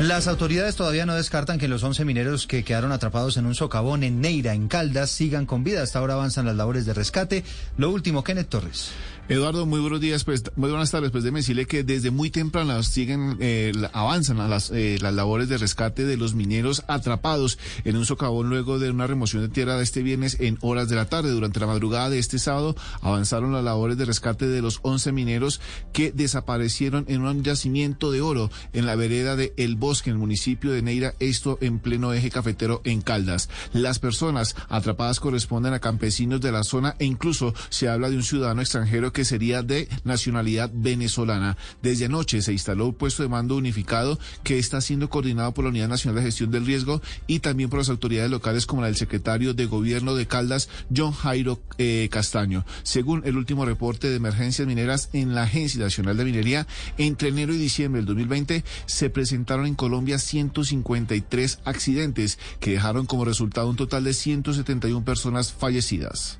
[0.00, 4.04] Las autoridades todavía no descartan que los 11 mineros que quedaron atrapados en un socavón
[4.04, 5.82] en Neira, en Caldas, sigan con vida.
[5.82, 7.42] Hasta ahora avanzan las labores de rescate.
[7.76, 8.92] Lo último, Kenneth Torres.
[9.30, 11.10] Eduardo, muy buenos días, pues muy buenas tardes.
[11.10, 15.50] Pues déjeme decirle que desde muy temprano siguen, eh, avanzan a las, eh, las labores
[15.50, 19.76] de rescate de los mineros atrapados en un socavón luego de una remoción de tierra
[19.76, 21.30] de este viernes en horas de la tarde.
[21.30, 25.60] Durante la madrugada de este sábado avanzaron las labores de rescate de los 11 mineros
[25.92, 30.20] que desaparecieron en un yacimiento de oro en la vereda de El Bosque, en el
[30.20, 33.50] municipio de Neira, esto en pleno eje cafetero en Caldas.
[33.74, 38.22] Las personas atrapadas corresponden a campesinos de la zona e incluso se habla de un
[38.22, 41.56] ciudadano extranjero que sería de nacionalidad venezolana.
[41.82, 45.70] Desde anoche se instaló un puesto de mando unificado que está siendo coordinado por la
[45.70, 48.94] Unidad Nacional de Gestión del Riesgo y también por las autoridades locales como la del
[48.94, 52.64] secretario de Gobierno de Caldas, John Jairo eh, Castaño.
[52.84, 57.52] Según el último reporte de emergencias mineras en la Agencia Nacional de Minería, entre enero
[57.52, 63.74] y diciembre del 2020 se presentaron en Colombia 153 accidentes que dejaron como resultado un
[63.74, 66.38] total de 171 personas fallecidas.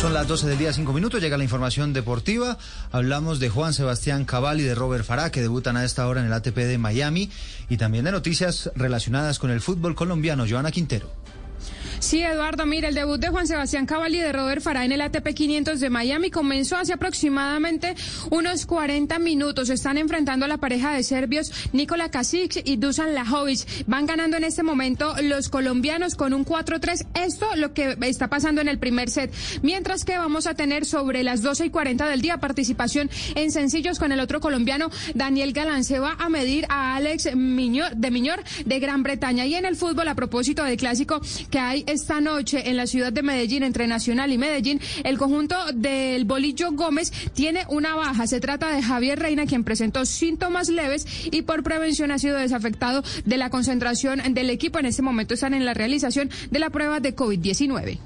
[0.00, 1.22] Son las 12 del día, 5 minutos.
[1.22, 2.58] Llega la información deportiva.
[2.92, 6.26] Hablamos de Juan Sebastián Cabal y de Robert Farah, que debutan a esta hora en
[6.26, 7.30] el ATP de Miami.
[7.70, 10.44] Y también de noticias relacionadas con el fútbol colombiano.
[10.48, 11.10] Joana Quintero.
[11.98, 15.00] Sí, Eduardo, mira, el debut de Juan Sebastián Cavalli y de Robert Farah en el
[15.00, 17.94] ATP 500 de Miami comenzó hace aproximadamente
[18.30, 19.70] unos 40 minutos.
[19.70, 23.86] Están enfrentando a la pareja de serbios Nikola Kasic y Dusan Lajovic.
[23.86, 27.06] Van ganando en este momento los colombianos con un 4-3.
[27.14, 29.32] Esto lo que está pasando en el primer set.
[29.62, 33.98] Mientras que vamos a tener sobre las 12 y 40 del día participación en sencillos
[33.98, 35.84] con el otro colombiano Daniel Galán.
[35.84, 39.46] Se va a medir a Alex Miñor, de Miñor de Gran Bretaña.
[39.46, 41.20] Y en el fútbol, a propósito del clásico
[41.58, 46.24] hay esta noche en la ciudad de Medellín, entre Nacional y Medellín, el conjunto del
[46.24, 48.26] Bolillo Gómez tiene una baja.
[48.26, 53.02] Se trata de Javier Reina, quien presentó síntomas leves y por prevención ha sido desafectado
[53.24, 54.78] de la concentración del equipo.
[54.78, 57.98] En este momento están en la realización de la prueba de COVID-19.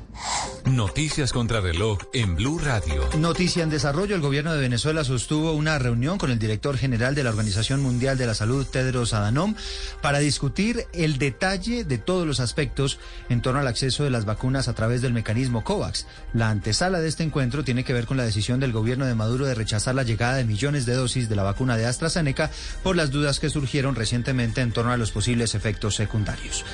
[0.67, 3.09] Noticias contra reloj en Blue Radio.
[3.19, 4.15] Noticia en desarrollo.
[4.15, 8.19] El gobierno de Venezuela sostuvo una reunión con el director general de la Organización Mundial
[8.19, 9.55] de la Salud, Tedros Adhanom,
[10.03, 12.99] para discutir el detalle de todos los aspectos
[13.31, 16.07] en torno al acceso de las vacunas a través del mecanismo COVAX.
[16.35, 19.47] La antesala de este encuentro tiene que ver con la decisión del gobierno de Maduro
[19.47, 22.51] de rechazar la llegada de millones de dosis de la vacuna de AstraZeneca
[22.83, 26.65] por las dudas que surgieron recientemente en torno a los posibles efectos secundarios.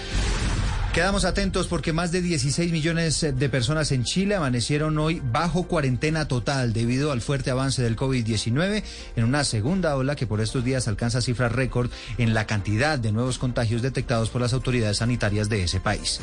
[0.97, 6.27] Quedamos atentos porque más de 16 millones de personas en Chile amanecieron hoy bajo cuarentena
[6.27, 8.83] total debido al fuerte avance del COVID-19
[9.15, 13.13] en una segunda ola que por estos días alcanza cifras récord en la cantidad de
[13.13, 16.19] nuevos contagios detectados por las autoridades sanitarias de ese país.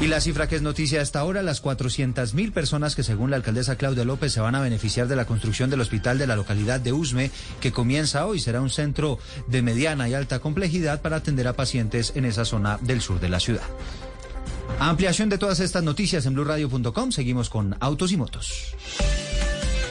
[0.00, 3.36] Y la cifra que es noticia hasta ahora, las 400 mil personas que según la
[3.36, 6.80] alcaldesa Claudia López se van a beneficiar de la construcción del hospital de la localidad
[6.80, 7.30] de Usme,
[7.60, 12.12] que comienza hoy, será un centro de mediana y alta complejidad para atender a pacientes
[12.16, 13.62] en esa zona del sur de la ciudad.
[14.80, 17.12] Ampliación de todas estas noticias en blurradio.com.
[17.12, 18.74] Seguimos con Autos y Motos.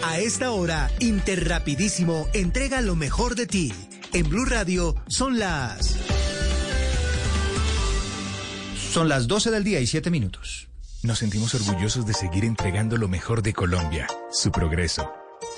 [0.03, 3.73] A esta hora, Interrapidísimo entrega lo mejor de ti.
[4.11, 6.02] En Blue Radio son las...
[8.93, 10.67] Son las 12 del día y 7 minutos.
[11.01, 15.11] Nos sentimos orgullosos de seguir entregando lo mejor de Colombia, su progreso.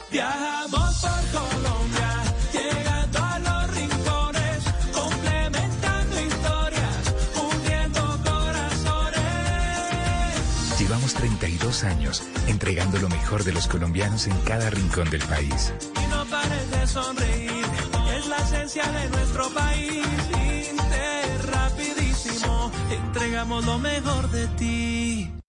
[0.10, 2.24] Viajamos por Colombia,
[2.54, 4.64] llegando a los rincones,
[4.94, 9.20] complementando historias, uniendo corazones.
[10.80, 15.74] Llevamos 32 años entregando lo mejor de los colombianos en cada rincón del país.
[16.02, 17.66] Y no pares de sonreír,
[18.18, 20.06] es la esencia de nuestro país.
[22.90, 25.45] Entregamos lo mejor de ti.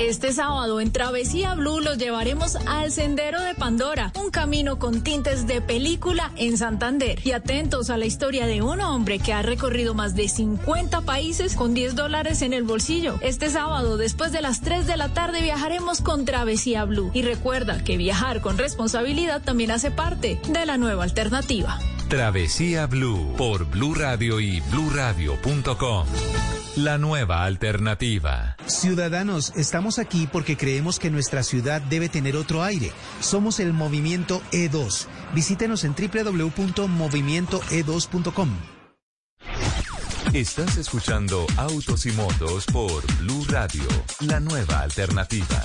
[0.00, 5.46] Este sábado en Travesía Blue los llevaremos al Sendero de Pandora, un camino con tintes
[5.46, 7.20] de película en Santander.
[7.24, 11.54] Y atentos a la historia de un hombre que ha recorrido más de 50 países
[11.54, 13.18] con 10 dólares en el bolsillo.
[13.20, 17.10] Este sábado, después de las 3 de la tarde, viajaremos con Travesía Blue.
[17.14, 21.78] Y recuerda que viajar con responsabilidad también hace parte de la nueva alternativa.
[22.08, 26.06] Travesía Blue por Blue Radio y bluradio.com.
[26.76, 28.56] La nueva alternativa.
[28.64, 32.92] Ciudadanos, estamos aquí porque creemos que nuestra ciudad debe tener otro aire.
[33.20, 35.06] Somos el movimiento E2.
[35.34, 38.50] Visítenos en www.movimientoe2.com.
[40.32, 43.82] Estás escuchando Autos y Motos por Blue Radio,
[44.20, 45.62] la nueva alternativa.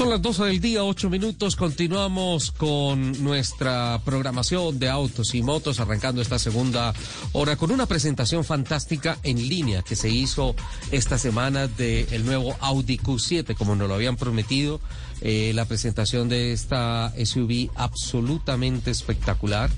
[0.00, 1.56] Son las 12 del día, 8 minutos.
[1.56, 6.94] Continuamos con nuestra programación de autos y motos, arrancando esta segunda
[7.32, 10.56] hora con una presentación fantástica en línea que se hizo
[10.90, 14.80] esta semana del nuevo Audi Q7, como nos lo habían prometido.
[15.20, 19.68] Eh, la presentación de esta SUV absolutamente espectacular.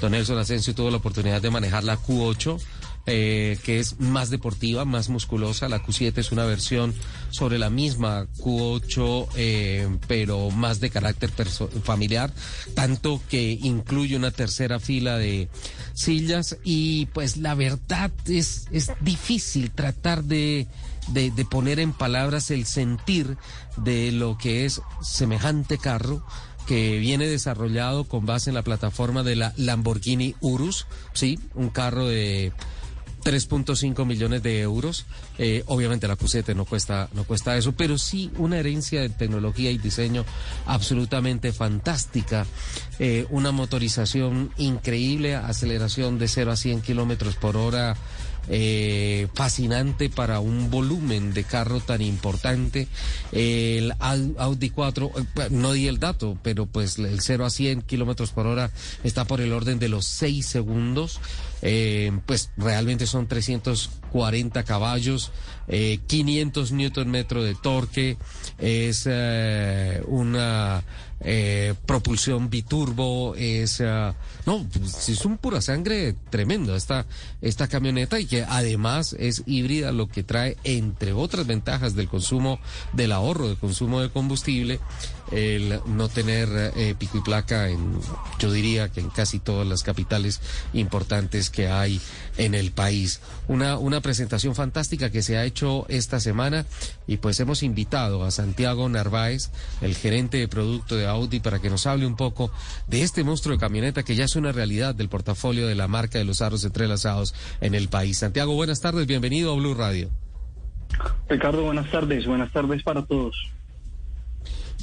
[0.00, 2.58] Don Nelson Asensio tuvo la oportunidad de manejar la Q8
[3.06, 5.68] eh, que es más deportiva, más musculosa.
[5.68, 6.92] La Q7 es una versión
[7.30, 12.32] sobre la misma Q8, eh, pero más de carácter familiar,
[12.74, 15.48] tanto que incluye una tercera fila de
[15.94, 20.66] sillas y pues la verdad es, es difícil tratar de,
[21.08, 23.36] de, de poner en palabras el sentir
[23.76, 26.24] de lo que es semejante carro
[26.66, 32.06] que viene desarrollado con base en la plataforma de la Lamborghini Urus, sí, un carro
[32.06, 32.52] de
[33.26, 35.04] 3.5 millones de euros.
[35.36, 39.72] Eh, obviamente la Q7 no cuesta, no cuesta eso, pero sí una herencia de tecnología
[39.72, 40.24] y diseño
[40.64, 42.46] absolutamente fantástica.
[43.00, 47.96] Eh, una motorización increíble, aceleración de 0 a 100 kilómetros por hora
[48.48, 52.86] eh, fascinante para un volumen de carro tan importante.
[53.32, 58.30] El Audi 4, eh, no di el dato, pero pues el 0 a 100 kilómetros
[58.30, 58.70] por hora
[59.02, 61.20] está por el orden de los 6 segundos.
[61.62, 65.32] Eh, pues realmente son 340 caballos,
[65.68, 68.18] eh, 500 newton metro de torque,
[68.58, 70.84] es eh, una
[71.20, 74.12] eh, propulsión biturbo, es, uh,
[74.44, 77.06] no, pues, es un pura sangre tremendo esta,
[77.40, 82.60] esta camioneta y que además es híbrida, lo que trae, entre otras ventajas del consumo,
[82.92, 84.78] del ahorro de consumo de combustible,
[85.32, 88.00] el no tener eh, pico y placa en,
[88.38, 90.40] yo diría que en casi todas las capitales
[90.72, 92.00] importantes que hay
[92.36, 93.20] en el país.
[93.48, 96.66] Una, una presentación fantástica que se ha hecho esta semana
[97.06, 99.50] y pues hemos invitado a Santiago Narváez,
[99.80, 102.50] el gerente de producto de Audi, para que nos hable un poco
[102.86, 106.18] de este monstruo de camioneta que ya es una realidad del portafolio de la marca
[106.18, 108.18] de los aros entrelazados en el país.
[108.18, 110.10] Santiago, buenas tardes, bienvenido a Blue Radio.
[111.28, 113.36] Ricardo, buenas tardes, buenas tardes para todos.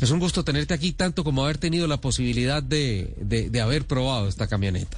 [0.04, 3.86] Es un gusto tenerte aquí, tanto como haber tenido la posibilidad de, de, de haber
[3.86, 4.98] probado esta camioneta.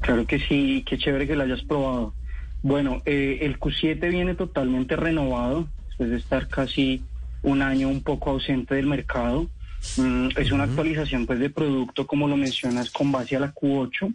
[0.00, 2.14] Claro que sí, qué chévere que la hayas probado.
[2.62, 7.02] Bueno, eh, el Q7 viene totalmente renovado, después de estar casi
[7.42, 9.50] un año un poco ausente del mercado.
[9.98, 14.14] Mm, es una actualización pues de producto, como lo mencionas, con base a la Q8.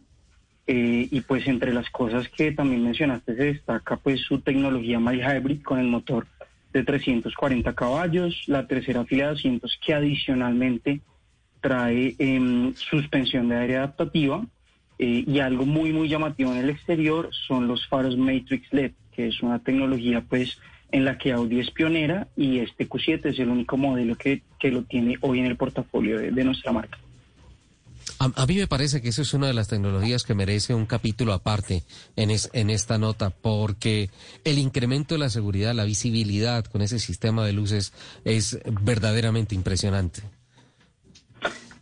[0.65, 5.21] Eh, y pues entre las cosas que también mencionaste se destaca pues su tecnología My
[5.21, 6.25] Hybrid con el motor
[6.76, 10.99] de 340 caballos, la tercera fila de asientos que adicionalmente
[11.61, 14.45] trae em, suspensión de aire adaptativa
[14.99, 19.28] eh, y algo muy muy llamativo en el exterior son los faros Matrix LED, que
[19.28, 20.59] es una tecnología pues
[20.91, 24.69] en la que Audi es pionera y este Q7 es el único modelo que, que
[24.69, 26.99] lo tiene hoy en el portafolio de, de nuestra marca.
[28.20, 31.34] A, mí me parece que eso es una de las tecnologías que merece un capítulo
[31.34, 31.84] aparte
[32.16, 34.09] en, es, en esta nota, porque
[34.43, 37.93] el incremento de la seguridad, la visibilidad con ese sistema de luces
[38.24, 40.22] es verdaderamente impresionante.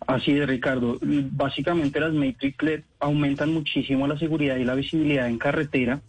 [0.07, 0.97] Así es, Ricardo.
[1.01, 6.01] Básicamente las Matrix LED aumentan muchísimo la seguridad y la visibilidad en carretera,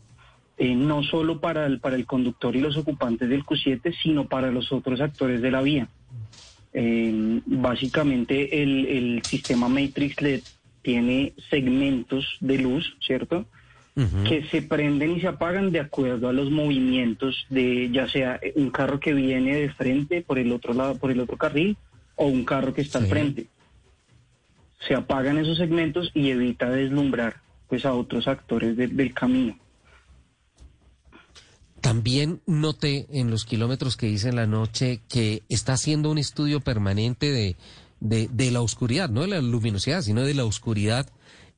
[0.56, 4.50] eh, no solo para el, para el conductor y los ocupantes del Q7, sino para
[4.50, 5.88] los otros actores de la vía.
[6.76, 10.42] Eh, básicamente el, el, sistema Matrix LED
[10.82, 13.46] tiene segmentos de luz, ¿cierto?
[13.94, 14.28] Uh -huh.
[14.28, 18.70] Que se prenden y se apagan de acuerdo a los movimientos de ya sea un
[18.70, 21.76] carro que viene de frente por el otro lado, por el otro carril,
[22.16, 23.04] o un carro que está sí.
[23.04, 23.46] al frente.
[24.88, 27.36] Se apagan esos segmentos y evita deslumbrar
[27.68, 29.56] pues a otros actores de, del camino.
[31.84, 36.60] También noté en los kilómetros que hice en la noche que está haciendo un estudio
[36.60, 37.56] permanente de,
[38.00, 41.06] de, de la oscuridad, no de la luminosidad, sino de la oscuridad.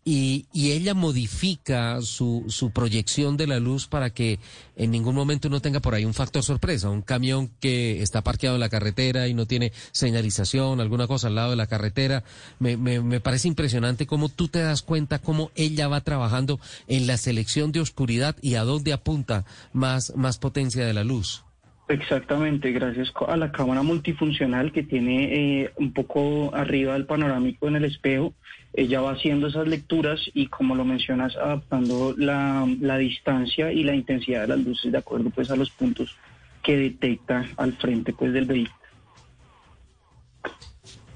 [0.08, 4.38] Y, y, ella modifica su, su proyección de la luz para que
[4.76, 8.54] en ningún momento no tenga por ahí un factor sorpresa, un camión que está parqueado
[8.54, 12.22] en la carretera y no tiene señalización, alguna cosa al lado de la carretera.
[12.60, 17.08] Me, me, me parece impresionante cómo tú te das cuenta cómo ella va trabajando en
[17.08, 21.44] la selección de oscuridad y a dónde apunta más, potencia de la luz.
[21.88, 27.76] Exactamente, gracias a la cámara multifuncional que tiene eh, un poco arriba del panorámico en
[27.76, 28.34] el espejo,
[28.76, 33.94] ella va haciendo esas lecturas y como lo mencionas, adaptando la, la distancia y la
[33.94, 36.14] intensidad de las luces de acuerdo pues a los puntos
[36.62, 38.76] que detecta al frente pues del vehículo.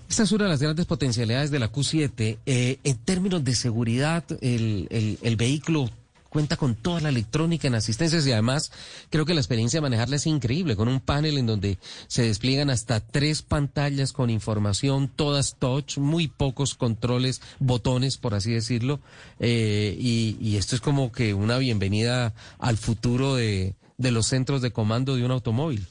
[0.08, 2.38] Esta es una de las grandes potencialidades de la Q7.
[2.44, 5.88] Eh, en términos de seguridad, el, el, el vehículo
[6.31, 8.72] cuenta con toda la electrónica en asistencias y además
[9.11, 11.76] creo que la experiencia de manejarla es increíble, con un panel en donde
[12.07, 18.53] se despliegan hasta tres pantallas con información, todas touch, muy pocos controles, botones, por así
[18.53, 19.01] decirlo,
[19.41, 24.62] eh, y, y esto es como que una bienvenida al futuro de, de los centros
[24.62, 25.87] de comando de un automóvil.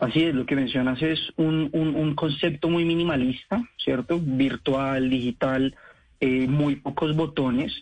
[0.00, 4.18] Así es, lo que mencionas es un, un, concepto muy minimalista, ¿cierto?
[4.18, 5.76] Virtual, digital,
[6.20, 7.72] eh, muy pocos botones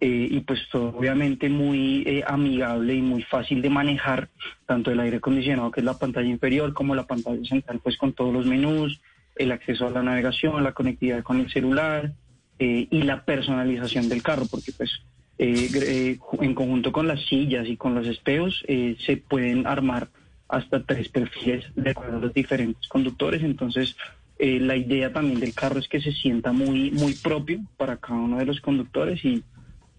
[0.00, 4.28] eh, y pues obviamente muy eh, amigable y muy fácil de manejar,
[4.66, 8.12] tanto el aire acondicionado que es la pantalla inferior como la pantalla central pues con
[8.12, 9.00] todos los menús,
[9.36, 12.12] el acceso a la navegación, la conectividad con el celular
[12.58, 15.02] y la personalización del carro, porque pues
[15.38, 20.08] en conjunto con las sillas y con los espejos se pueden armar
[20.50, 23.42] hasta tres perfiles de los diferentes conductores.
[23.42, 23.96] Entonces,
[24.38, 28.18] eh, la idea también del carro es que se sienta muy, muy propio para cada
[28.18, 29.42] uno de los conductores y,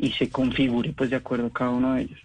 [0.01, 2.19] y se configure pues de acuerdo a cada uno de ellos.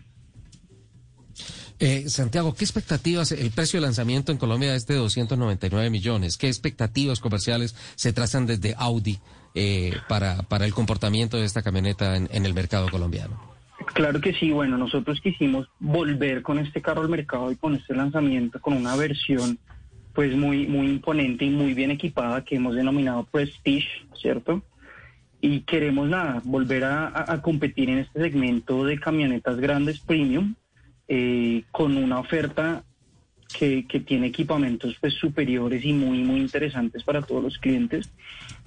[1.78, 3.32] Eh, Santiago, ¿qué expectativas?
[3.32, 6.38] El precio de lanzamiento en Colombia es de 299 millones.
[6.38, 9.18] ¿Qué expectativas comerciales se trazan desde Audi
[9.54, 13.56] eh, para, para el comportamiento de esta camioneta en el mercado colombiano?
[13.92, 17.94] Claro que sí, bueno, nosotros quisimos volver con este carro al mercado y con este
[17.94, 19.58] lanzamiento, con una versión
[20.14, 24.62] pues muy, muy imponente y muy bien equipada que hemos denominado Prestige, ¿cierto?
[25.40, 30.54] Y queremos nada, volver a, competir en este segmento de camionetas grandes premium
[31.08, 32.82] eh, con una oferta
[33.56, 38.10] que, que, tiene equipamientos pues superiores y muy, muy interesantes para todos los clientes.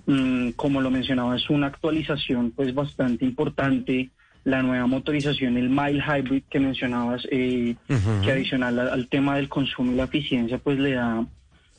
[0.05, 4.09] Mm, como lo mencionaba, es una actualización pues bastante importante
[4.43, 7.75] la nueva motorización, el Mile Hybrid que mencionabas, eh,
[8.23, 11.25] que adicional al, tema del consumo y la eficiencia, pues le da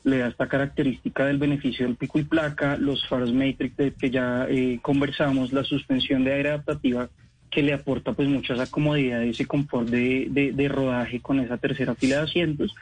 [0.03, 4.09] le da esta característica del beneficio del pico y placa, los faros Matrix de que
[4.09, 7.09] ya eh, conversamos, la suspensión de aire adaptativa
[7.49, 11.95] que le aporta pues mucha esa comodidad, ese confort de, de, rodaje con esa tercera
[11.95, 12.73] fila de asientos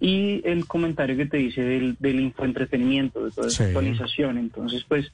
[0.00, 4.36] y el comentario que te dice del, del infoentretenimiento, de toda esa actualización.
[4.36, 5.10] Entonces pues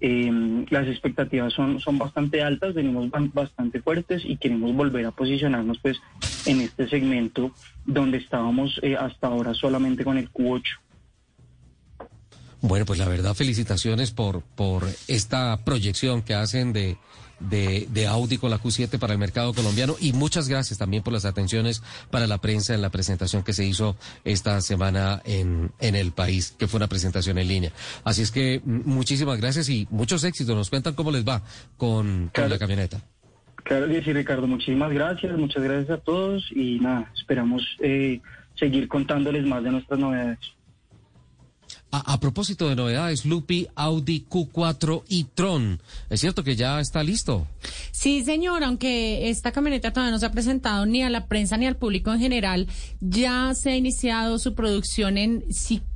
[0.00, 5.78] eh, las expectativas son, son bastante altas, venimos bastante fuertes y queremos volver a posicionarnos
[5.78, 6.00] pues
[6.46, 7.52] en este segmento
[7.84, 10.62] donde estábamos eh, hasta ahora solamente con el Q8.
[12.60, 16.96] Bueno, pues la verdad felicitaciones por, por esta proyección que hacen de,
[17.40, 21.12] de, de, Audi con la Q7 para el mercado colombiano y muchas gracias también por
[21.12, 25.94] las atenciones para la prensa en la presentación que se hizo esta semana en, en
[25.94, 27.72] el país, que fue una presentación en línea.
[28.02, 30.56] Así es que muchísimas gracias y muchos éxitos.
[30.56, 31.42] Nos cuentan cómo les va
[31.76, 33.00] con, con la camioneta.
[33.62, 34.46] Claro que sí, Ricardo.
[34.46, 35.36] Muchísimas gracias.
[35.36, 38.20] Muchas gracias a todos y nada, esperamos eh,
[38.56, 40.38] seguir contándoles más de nuestras novedades.
[41.90, 45.80] A, propósito de novedades, Lupi, Audi Q4 y Tron.
[46.10, 47.46] ¿Es cierto que ya está listo?
[47.92, 51.66] Sí, señor, aunque esta camioneta todavía no se ha presentado ni a la prensa ni
[51.66, 52.66] al público en general,
[53.00, 55.44] ya se ha iniciado su producción en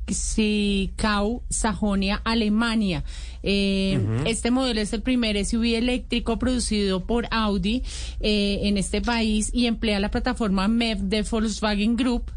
[0.08, 3.04] Sikau, Sajonia, Alemania.
[3.42, 7.82] Eh, este modelo es el primer SUV eléctrico producido por Audi
[8.20, 12.30] eh, en este país y emplea la plataforma MEV de Volkswagen Group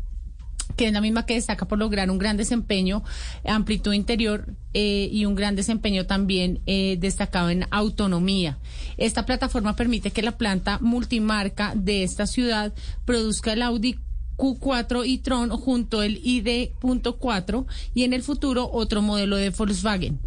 [0.76, 3.04] que es la misma que destaca por lograr un gran desempeño,
[3.46, 8.58] amplitud interior eh, y un gran desempeño también eh, destacado en autonomía.
[8.98, 12.74] Esta plataforma permite que la planta multimarca de esta ciudad
[13.06, 13.98] produzca el Audi
[14.38, 20.20] Q4 y Tron junto al ID.4 y en el futuro otro modelo de Volkswagen.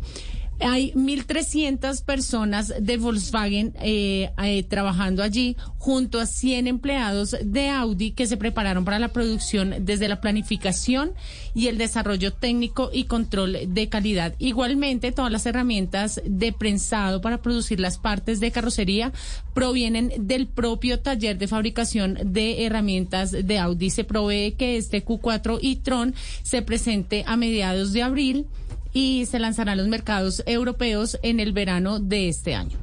[0.61, 8.11] Hay 1.300 personas de Volkswagen eh, eh, trabajando allí junto a 100 empleados de Audi
[8.11, 11.13] que se prepararon para la producción desde la planificación
[11.55, 14.35] y el desarrollo técnico y control de calidad.
[14.39, 19.13] Igualmente, todas las herramientas de prensado para producir las partes de carrocería
[19.55, 23.91] provienen del propio taller de fabricación de herramientas de Audi.
[23.91, 28.47] Se provee que este Q4 y Tron se presente a mediados de abril
[28.93, 32.79] y se lanzará a los mercados europeos en el verano de este año.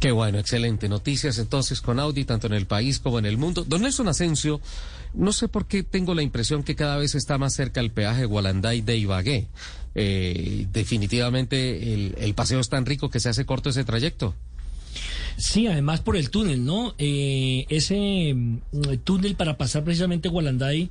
[0.00, 0.88] Qué bueno, excelente.
[0.88, 3.64] Noticias entonces con Audi, tanto en el país como en el mundo.
[3.64, 4.60] Don Nelson Asensio,
[5.14, 8.26] no sé por qué tengo la impresión que cada vez está más cerca el peaje
[8.26, 9.48] Gualanday de Ibagué.
[9.94, 14.34] Eh, definitivamente el, paseo es tan rico que se hace corto ese trayecto.
[15.38, 16.94] Sí, además por el túnel, ¿no?
[16.98, 18.58] Eh, ese mm,
[19.04, 20.90] túnel para pasar precisamente Gualanday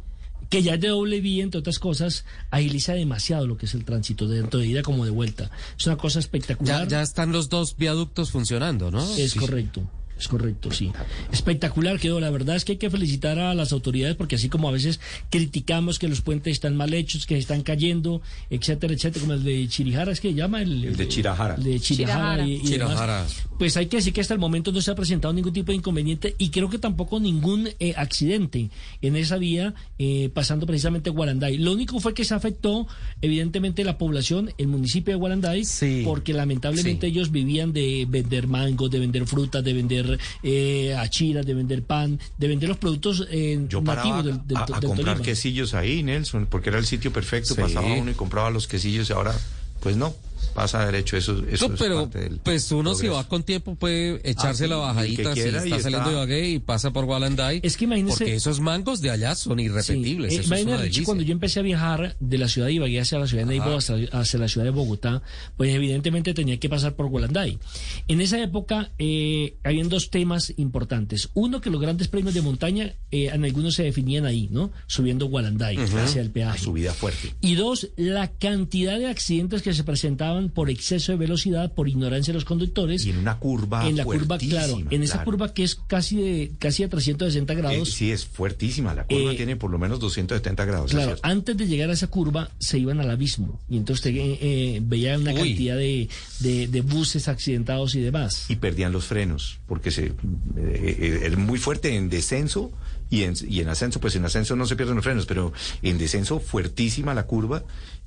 [0.49, 3.85] que ya es de doble vía, entre otras cosas, agiliza demasiado lo que es el
[3.85, 5.51] tránsito, de dentro de ida como de vuelta.
[5.77, 6.87] Es una cosa espectacular.
[6.87, 9.03] Ya, están los dos viaductos funcionando, ¿no?
[9.15, 9.87] Es correcto.
[10.17, 10.91] Es correcto, sí.
[11.31, 12.19] Espectacular quedó.
[12.19, 14.99] La verdad es que hay que felicitar a las autoridades porque así como a veces
[15.29, 19.67] criticamos que los puentes están mal hechos, que están cayendo, etcétera, etcétera, como el de
[19.67, 20.61] Chirijara, ¿es que llama?
[20.61, 21.55] El, El de Chirajara.
[21.55, 22.47] el de Chirajara.
[22.47, 23.17] y- y Chirajara.
[23.17, 23.43] demás.
[23.59, 25.77] Pues hay que decir que hasta el momento no se ha presentado ningún tipo de
[25.77, 28.69] inconveniente y creo que tampoco ningún eh, accidente
[29.01, 31.57] en esa vía eh, pasando precisamente Guaranday.
[31.57, 32.87] Lo único fue que se afectó
[33.21, 35.63] evidentemente la población, el municipio de Guaranday,
[36.05, 40.04] porque lamentablemente ellos vivían de vender mangos, de vender frutas, de vender
[40.43, 44.57] eh, achiras, de vender pan, de vender los productos eh, Yo paraba nativos del, del-
[44.57, 45.21] a, a del comprar Tolima.
[45.23, 47.53] quesillos ahí, Nelson, porque era el sitio perfecto.
[47.55, 47.61] Sí.
[47.61, 49.33] Pasaba uno y compraba los quesillos y ahora,
[49.81, 50.13] pues no,
[50.55, 51.17] pasa derecho.
[51.17, 53.15] Eso, eso No, es pero parte del pues uno si progreso.
[53.23, 56.49] va con tiempo puede echarse Ah, la bajadita si está y está- saliendo de Ibagué
[56.49, 57.59] y pasa por Gualanday.
[57.61, 60.31] Es que imagínese- Porque esos mangos de allá son irrepetibles.
[60.31, 60.37] Sí.
[60.37, 61.05] Eh, eso es imagínate, una Richie, delicia.
[61.05, 63.75] cuando yo empecé a viajar de la ciudad de Ibagué hacia la ciudad de Neiva,
[63.77, 65.21] hacia, hacia la ciudad de Bogotá,
[65.57, 67.59] pues evidentemente tenía que pasar por Gualanday.
[68.07, 71.29] En esa época eh, habían dos temas importantes.
[71.33, 74.71] Uno, que los grandes premios de montaña eh, en algunos se definían ahí, ¿no?
[74.87, 75.97] Subiendo Gualanday Ujú.
[75.97, 76.59] hacia el peaje.
[76.63, 77.33] Subida fuerte.
[77.41, 82.31] Y dos, la cantidad de accidentes que se presentaban por exceso de velocidad, por ignorancia
[82.31, 83.05] de los conductores.
[83.05, 86.51] Y en una curva En la curva, claro, en esa curva que es casi de
[86.59, 87.89] casi a 360 Eh, grados.
[87.91, 88.93] sí, es fuertísima.
[88.93, 90.91] La curva Eh, tiene por lo menos 270 grados.
[90.91, 94.37] es Claro, antes de llegar a esa curva se iban al abismo y entonces eh,
[94.41, 95.37] eh, veía una Uy.
[95.39, 96.09] cantidad de,
[96.39, 98.45] de- de buses accidentados y demás.
[98.49, 100.13] y perdían los frenos porque se eh,
[100.57, 102.71] eh, era muy fuerte en descenso
[103.09, 105.97] y en, y en ascenso pues en ascenso no se pierden los frenos pero en
[105.97, 107.63] descenso fuertísima la curva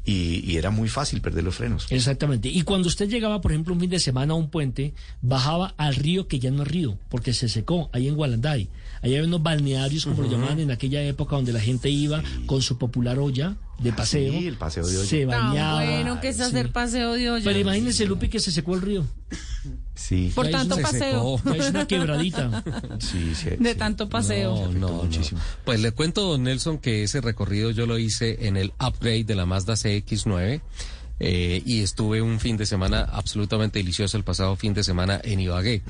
[0.09, 2.49] y, y era muy fácil perder los frenos Exactamente.
[2.49, 5.95] Y cuando usted llegaba, por ejemplo, un fin de semana a un puente, bajaba al
[5.95, 8.71] río que ya no es río, porque se secó, ahí en Gualanday.
[9.03, 12.63] Ahí había unos balnearios, como lo llamaban en aquella época, donde la gente iba con
[12.63, 14.33] su popular olla de paseo.
[14.33, 15.09] sí, el paseo de olla.
[15.09, 15.85] Se bañaba.
[15.85, 16.43] bueno que es sí.
[16.43, 17.45] hacer paseo de olla.
[17.45, 19.07] Pero imagínese, Lupi, que se secó el río.
[19.95, 21.41] sí Por Ya tanto hizo- paseo.
[21.45, 22.65] Ya hizo una quebradita.
[22.99, 24.71] sí, sí, De tanto paseo.
[24.73, 25.11] No, no, no.
[25.65, 29.35] Pues le cuento, don Nelson, que ese recorrido yo lo hice en el upgrade de
[29.35, 30.61] la Mazda CX9.
[31.21, 35.41] eh, y estuve un fin de semana absolutamente delicioso el pasado fin de semana en
[35.41, 35.83] Ibagué.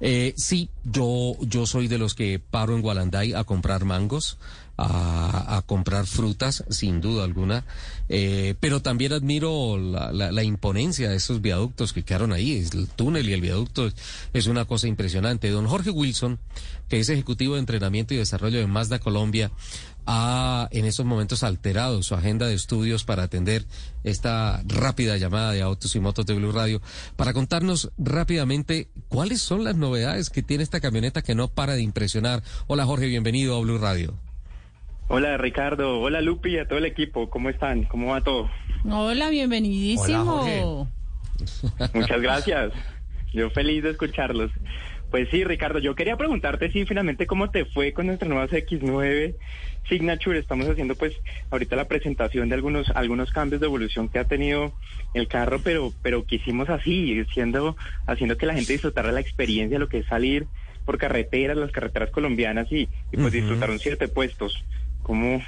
[0.00, 4.38] Eh, sí, yo, yo soy de los que paro en Gualanday a comprar mangos,
[4.78, 7.64] a, comprar frutas, sin duda alguna,
[8.08, 12.64] eh, pero también admiro la, la- la imponencia de esos viaductos que quedaron ahí.
[12.72, 13.94] El túnel y el viaducto es-
[14.32, 15.50] es una cosa impresionante.
[15.50, 16.38] Don Jorge Wilson,
[16.88, 19.50] que es ejecutivo de entrenamiento y desarrollo de Mazda Colombia,
[20.06, 23.66] ha en estos momentos alterado su agenda de estudios para atender
[24.04, 26.80] esta rápida llamada de autos y motos de Blue Radio
[27.16, 31.82] para contarnos rápidamente cuáles son las novedades que tiene esta camioneta que no para de
[31.82, 32.42] impresionar.
[32.68, 34.14] Hola Jorge, bienvenido a Blue Radio.
[35.10, 37.84] Hola Ricardo, hola Lupi y a todo el equipo, ¿cómo están?
[37.84, 38.50] ¿Cómo va todo?
[38.84, 40.42] Hola, bienvenidísimo.
[40.42, 40.86] Hola,
[41.94, 42.72] Muchas gracias,
[43.32, 44.50] yo feliz de escucharlos.
[45.10, 49.34] Pues sí, Ricardo, yo quería preguntarte si finalmente cómo te fue con nuestra nueva X9
[49.88, 50.38] Signature.
[50.38, 51.14] Estamos haciendo pues
[51.50, 54.74] ahorita la presentación de algunos algunos cambios de evolución que ha tenido
[55.14, 59.78] el carro, pero pero que hicimos así, siendo haciendo que la gente disfrutara la experiencia,
[59.78, 60.46] lo que es salir
[60.84, 64.62] por carreteras, las carreteras colombianas y, y pues disfrutar un siete puestos.
[65.08, 65.40] ¿Cómo,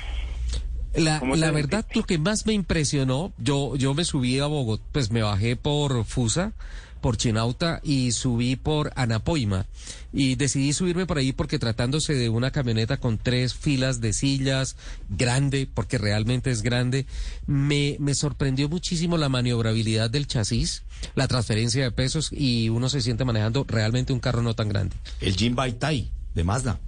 [0.95, 4.83] La, ¿Cómo la verdad, lo que más me impresionó, yo, yo me subí a Bogotá,
[4.91, 6.55] pues me bajé por Fusa,
[7.03, 9.67] por Chinauta y subí por Anapoima.
[10.15, 14.77] Y decidí subirme por ahí porque tratándose de una camioneta con tres filas de sillas,
[15.11, 17.05] grande, porque realmente es grande,
[17.47, 20.85] me, me sorprendió muchísimo la maniobrabilidad del chasis,
[21.15, 24.97] la transferencia de pesos y uno se siente manejando realmente un carro no tan grande.
[25.21, 26.81] el Jim Tai de Mazda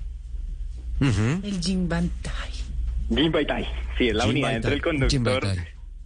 [1.03, 1.61] El.
[1.61, 2.53] Jim Baitai,
[3.99, 5.45] sí, es la Jim unidad entre el conductor,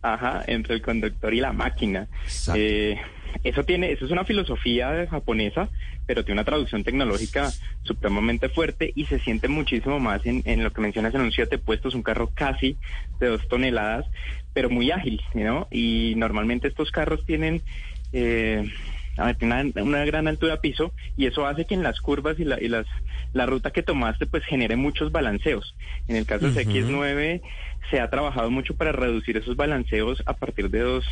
[0.02, 2.08] ajá, entre el conductor y la máquina.
[2.54, 2.98] Eh,
[3.44, 5.68] eso tiene, eso es una filosofía japonesa,
[6.06, 7.50] pero tiene una traducción tecnológica
[7.82, 11.58] supremamente fuerte y se siente muchísimo más en, en lo que mencionas en un siete
[11.58, 12.76] puestos, un carro casi
[13.20, 14.06] de dos toneladas,
[14.54, 15.68] pero muy ágil, ¿no?
[15.70, 17.62] Y normalmente estos carros tienen
[18.12, 18.70] eh,
[19.16, 22.68] una, una gran altura piso y eso hace que en las curvas y, la, y
[22.68, 22.86] las,
[23.32, 25.74] la ruta que tomaste pues genere muchos balanceos.
[26.08, 26.70] En el caso de Ujú.
[26.70, 27.42] X9
[27.90, 31.04] se ha trabajado mucho para reducir esos balanceos a partir de dos,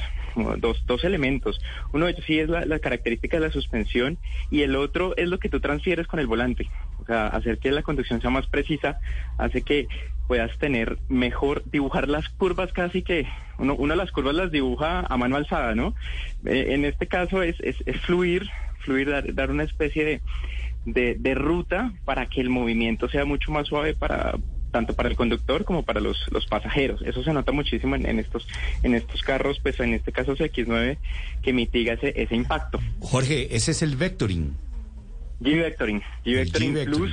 [0.58, 1.60] dos, dos elementos.
[1.92, 4.18] Uno de ellos sí es la, la característica de la suspensión
[4.50, 6.68] y el otro es lo que tú transfieres con el volante.
[7.00, 8.98] O sea, hacer que la conducción sea más precisa
[9.38, 9.86] hace que
[10.26, 13.26] puedas tener mejor, dibujar las curvas casi que,
[13.58, 15.94] uno, uno las curvas las dibuja a mano alzada, ¿no?
[16.44, 18.48] Eh, en este caso es, es, es fluir,
[18.80, 20.20] fluir, dar, dar una especie de,
[20.86, 24.34] de, de ruta para que el movimiento sea mucho más suave para
[24.70, 27.00] tanto para el conductor como para los, los pasajeros.
[27.02, 28.48] Eso se nota muchísimo en, en estos
[28.82, 30.98] en estos carros, pues en este caso CX9,
[31.42, 32.80] que mitiga ese, ese impacto.
[32.98, 34.56] Jorge ese es el vectoring
[35.40, 36.96] G-Vectoring, G-Vectoring G-Vectoring.
[36.96, 37.12] Plus,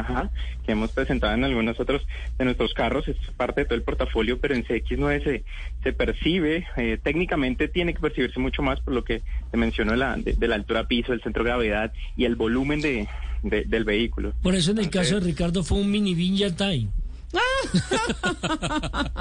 [0.00, 0.30] ajá,
[0.64, 2.02] que hemos presentado en algunos otros
[2.38, 5.44] de nuestros carros, es parte de todo el portafolio, pero en CX9 se,
[5.82, 9.98] se percibe, eh, técnicamente tiene que percibirse mucho más por lo que te menciono de
[9.98, 13.08] la, de, de la altura piso, el centro de gravedad y el volumen de,
[13.42, 14.32] de- del vehículo.
[14.42, 16.88] Por eso en el caso de Ricardo fue un mini Vinja Time.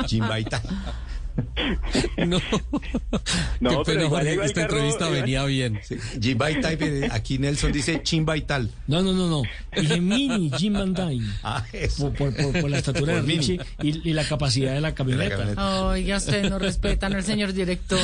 [0.06, 0.61] Chimbaita.
[2.27, 2.39] No,
[3.59, 5.79] No, pero igual esta carro, entrevista venía bien.
[6.19, 8.69] Chimbaita, eh, aquí Nelson dice chimbaital.
[8.87, 9.41] No, no, no, no.
[9.79, 11.25] Dije mini Jim Van Dyne.
[11.43, 12.11] Ah, eso.
[12.13, 13.33] Por, por- por- por la estatura Por de.
[13.33, 15.85] Richie y, y la capacidad de la camioneta.
[15.87, 17.99] Oiga, ustedes no respetan al señor director.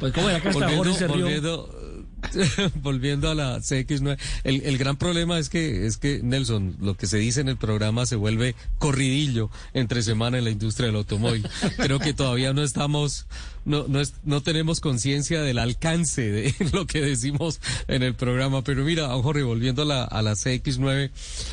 [0.00, 1.24] Pues como era que hasta Jorge se rió.
[1.24, 1.95] volviendo,
[2.82, 7.06] volviendo a la CX9, el, el gran problema es que es que Nelson, lo que
[7.06, 11.46] se dice en el programa se vuelve corridillo entre semana en la industria del automóvil.
[11.76, 13.26] Creo que todavía no estamos,
[13.66, 18.62] no, no, es- no tenemos conciencia del alcance de lo que decimos en el programa.
[18.64, 21.10] Pero mira, Jorge, volviendo a la, a la CX9,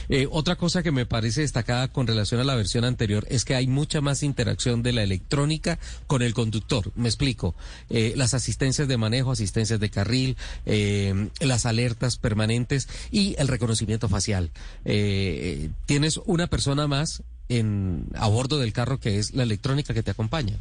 [0.09, 3.55] eh, otra cosa que me parece destacada con relación a la versión anterior es que
[3.55, 5.77] hay mucha más interacción de la electrónica
[6.07, 6.91] con el conductor.
[6.95, 7.55] Me explico.
[7.89, 14.07] Eh, las asistencias de manejo, asistencias de carril, eh, las alertas permanentes y el reconocimiento
[14.07, 14.51] facial.
[14.85, 20.03] Eh, tienes una persona más en a bordo del carro que es la electrónica que
[20.03, 20.57] te acompaña.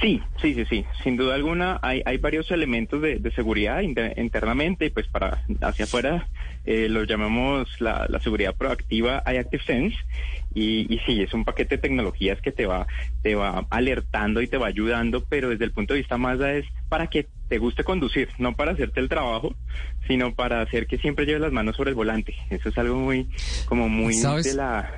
[0.00, 0.84] Sí, sí, sí, sí.
[1.02, 5.42] Sin duda alguna hay, hay varios elementos de, de seguridad inter- internamente y pues para
[5.60, 6.28] hacia afuera
[6.64, 9.96] eh, lo llamamos la, la seguridad proactiva iActive Sense
[10.54, 12.86] y, y sí, es un paquete de tecnologías que te va,
[13.22, 16.66] te va alertando y te va ayudando, pero desde el punto de vista Mazda es
[16.88, 19.54] para que te guste conducir, no para hacerte el trabajo,
[20.06, 22.34] sino para hacer que siempre lleves las manos sobre el volante.
[22.48, 23.28] Eso es algo muy,
[23.64, 24.44] como muy ¿Sabes?
[24.44, 24.88] de la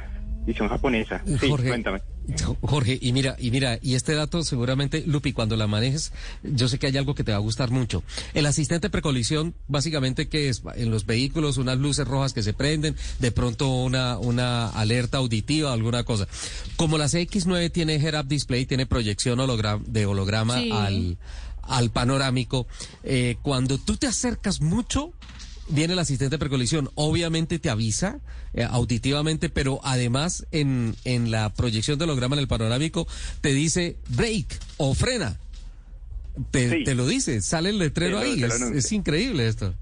[0.46, 1.22] visión japonesa.
[1.40, 2.00] Sí, Jorge, cuéntame.
[2.62, 6.12] Jorge, y mira, y mira, y este dato seguramente, Lupi, cuando la manejes,
[6.42, 8.02] yo sé que hay algo que te va a gustar mucho.
[8.32, 12.94] El asistente precolisión, básicamente, que es en los vehículos unas luces rojas que se prenden,
[13.18, 16.28] de pronto una, una alerta auditiva, alguna cosa.
[16.76, 20.70] Como la CX9 tiene head-up display, tiene proyección hologra- de holograma Sí.
[20.72, 21.18] al,
[21.62, 22.66] al panorámico,
[23.02, 25.12] eh, cuando tú te acercas mucho,
[25.72, 26.90] viene el asistente de precolisión.
[26.94, 28.18] Obviamente te avisa
[28.54, 33.06] eh, auditivamente, pero además en, en la proyección de holograma en el panorámico
[33.40, 34.46] te dice break
[34.76, 35.36] o frena.
[36.50, 36.84] Te, Sí.
[36.84, 38.42] te lo dice, sale el letrero ahí.
[38.42, 39.74] es, increíble esto.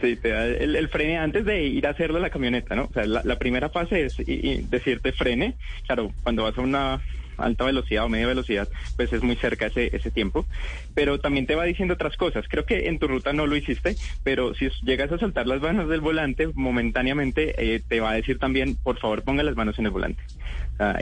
[0.00, 2.84] Sí, te da el, el frene antes de ir a hacerlo a la camioneta, ¿no?
[2.84, 5.56] O sea, la, la primera fase es y- y decirte frene.
[5.86, 7.02] Claro, cuando vas a una
[7.40, 10.46] alta velocidad o media velocidad, pues es muy cerca ese, ese tiempo.
[10.94, 12.46] Pero también te va diciendo otras cosas.
[12.48, 15.88] Creo que en tu ruta no lo hiciste, pero si llegas a soltar las manos
[15.88, 19.86] del volante, momentáneamente eh, te va a decir también, por favor, ponga las manos en
[19.86, 20.22] el volante.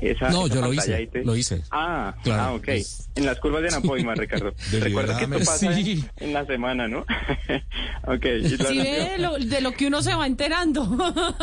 [0.03, 1.63] Esa- No, esa yo lo hice, te- lo hice.
[1.71, 2.69] Ah, Claro, ah, ok.
[2.69, 4.53] es- En las curvas de Anapoima, Ricardo.
[4.73, 6.05] Recuerda que esto pasa en- Sí.
[6.19, 7.01] en, la semana, ¿no?
[8.07, 8.23] ok.
[8.23, 10.85] ve de lo, de lo que uno se va enterando.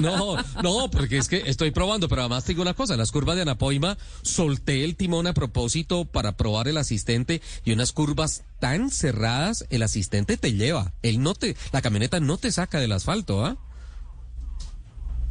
[0.00, 3.12] No, no, porque es que estoy probando, pero además te digo una cosa, en las
[3.12, 8.44] curvas de Anapoima solté el timón a propósito para probar el asistente y unas curvas
[8.60, 12.92] tan cerradas, el asistente te lleva, él no te, la camioneta no te saca del
[12.92, 13.56] asfalto, ¿ah?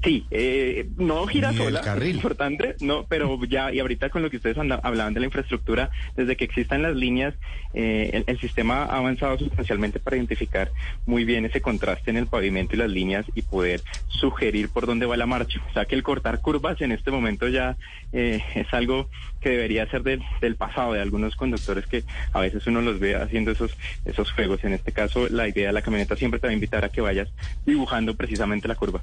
[0.04, 4.38] Sí, eh, no gira sola, es importante, no, pero ya, y ahorita con lo que
[4.38, 7.34] ustedes anda- hablaban de la infraestructura, desde que existan las líneas,
[7.74, 10.72] eh, el, el sistema ha avanzado sustancialmente para identificar
[11.08, 15.08] muy bien ese contraste en el pavimento y las líneas y poder sugerir por dónde
[15.08, 15.60] va la marcha.
[15.70, 17.76] O sea que el cortar curvas en este momento ya
[18.14, 19.10] eh, es algo
[19.42, 22.04] que debería ser del, del pasado de algunos conductores que
[22.34, 23.76] a veces uno los ve haciendo esos,
[24.06, 24.64] esos juegos.
[24.64, 27.02] En este caso, la idea de la camioneta siempre te va a invitar a que
[27.02, 27.30] vayas
[27.66, 29.02] dibujando precisamente la curva.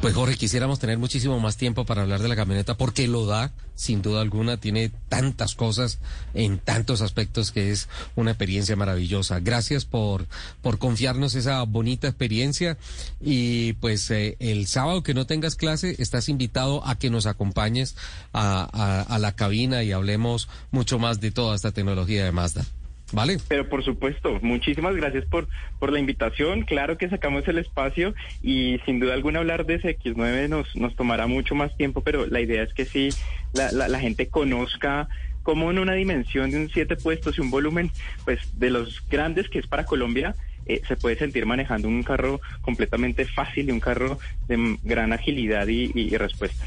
[0.00, 3.52] Pues Jorge, quisiéramos tener muchísimo más tiempo para hablar de la camioneta porque lo da,
[3.74, 5.98] sin duda alguna, tiene tantas cosas
[6.32, 7.86] en tantos aspectos que es
[8.16, 9.40] una experiencia maravillosa.
[9.40, 10.26] Gracias por,
[10.62, 12.78] por confiarnos esa bonita experiencia
[13.20, 17.94] y pues eh, el sábado que no tengas clase estás invitado a que nos acompañes
[18.32, 22.64] a, a, a la cabina y hablemos mucho más de toda esta tecnología de Mazda.
[23.12, 23.38] ¿Vale?
[23.48, 26.62] Pero por supuesto, muchísimas gracias por, por la invitación.
[26.62, 31.26] Claro que sacamos el espacio y sin duda alguna hablar de CX9 nos, nos tomará
[31.26, 33.08] mucho más tiempo, pero la idea es que sí,
[33.52, 35.08] la, gente conozca
[35.42, 37.90] cómo en una dimensión de un siete puestos y un volumen,
[38.24, 42.40] pues de los grandes que es para Colombia, eh, se puede sentir manejando un carro
[42.60, 46.64] completamente fácil y un carro de gran agilidad y respuesta.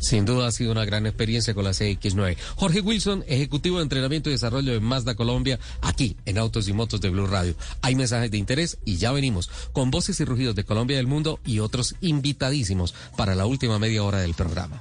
[0.00, 2.36] Sin duda ha sido una gran experiencia con la CX9.
[2.56, 7.00] Jorge Wilson, ejecutivo de entrenamiento y desarrollo de Mazda Colombia, aquí en Autos y Motos
[7.00, 7.54] de Blue Radio.
[7.82, 11.40] Hay mensajes de interés y ya venimos con voces y rugidos de Colombia del mundo
[11.44, 14.80] y otros invitadísimos para la última media hora del programa.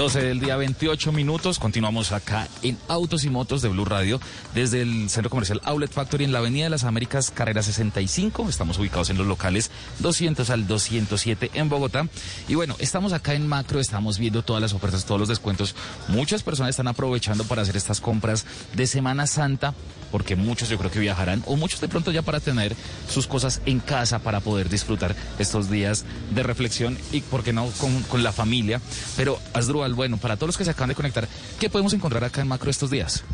[0.00, 1.58] 12 del día, 28 minutos.
[1.58, 4.18] Continuamos acá en Autos y Motos de Blue Radio
[4.54, 8.48] desde el Centro Comercial Outlet Factory en la Avenida de las Américas, carrera 65.
[8.48, 12.08] Estamos ubicados en los locales 200 al 207 en Bogotá.
[12.48, 15.74] Y bueno, estamos acá en Macro, estamos viendo todas las ofertas, todos los descuentos.
[16.08, 19.74] Muchas personas están aprovechando para hacer estas compras de Semana Santa
[20.10, 22.74] porque muchos yo creo que viajarán o muchos de pronto ya para tener
[23.08, 26.04] sus cosas en casa para poder disfrutar estos días
[26.34, 28.80] de reflexión y, ¿por qué no?, con, con la familia.
[29.16, 32.40] Pero, Asdrúbal, bueno, para todos los que se acaban de conectar, ¿qué podemos encontrar acá
[32.40, 33.24] en Macro estos días?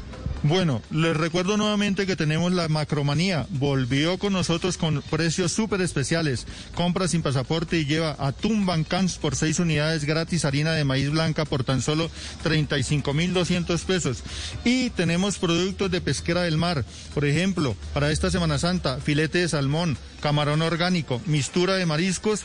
[0.42, 3.46] Bueno, les recuerdo nuevamente que tenemos la macromanía.
[3.50, 6.46] Volvió con nosotros con precios súper especiales.
[6.74, 11.44] Compra sin pasaporte y lleva atún Bancans por seis unidades gratis, harina de maíz blanca
[11.46, 12.10] por tan solo
[12.44, 14.22] 35.200 pesos.
[14.64, 16.84] Y tenemos productos de pesquera del mar.
[17.12, 22.44] Por ejemplo, para esta Semana Santa, filete de salmón, camarón orgánico, mistura de mariscos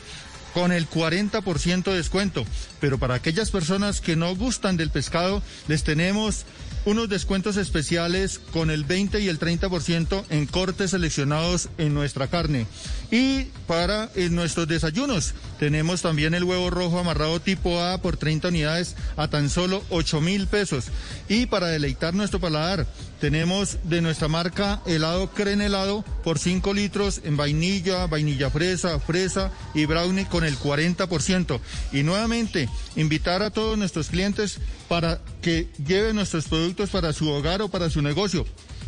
[0.54, 2.44] con el 40% de descuento.
[2.80, 6.44] Pero para aquellas personas que no gustan del pescado, les tenemos
[6.84, 12.66] unos descuentos especiales con el 20 y el 30% en cortes seleccionados en nuestra carne.
[13.10, 18.96] Y para nuestros desayunos tenemos también el huevo rojo amarrado tipo A por 30 unidades
[19.16, 20.86] a tan solo 8 mil pesos.
[21.28, 22.86] Y para deleitar nuestro paladar
[23.22, 29.52] tenemos de nuestra marca helado Cren helado por 5 litros en vainilla, vainilla fresa, fresa
[29.74, 31.60] y brownie con el 40%.
[31.92, 34.58] Y nuevamente invitar a todos nuestros clientes
[34.88, 38.44] para que lleven nuestros productos para su hogar o para su negocio.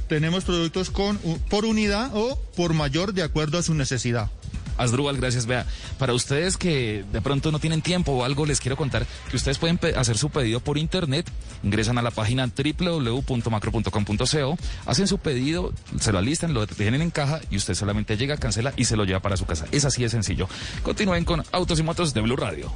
[0.09, 1.17] Tenemos productos con,
[1.49, 4.33] por unidad o por mayor de acuerdo a su necesidad.
[4.77, 5.47] Asdrúbal, gracias.
[5.47, 5.67] Vea,
[5.99, 9.59] para ustedes que de pronto no tienen tiempo o algo, les quiero contar que ustedes
[9.59, 11.31] pueden hacer su pedido por internet.
[11.63, 17.41] Ingresan a la página www.macro.com.co, hacen su pedido, se lo alistan, lo tienen en caja
[17.51, 19.67] y usted solamente llega, cancela y se lo lleva para su casa.
[19.73, 20.49] Es así de sencillo.
[20.83, 22.73] Continúen con Autos y Motos de Blue Radio.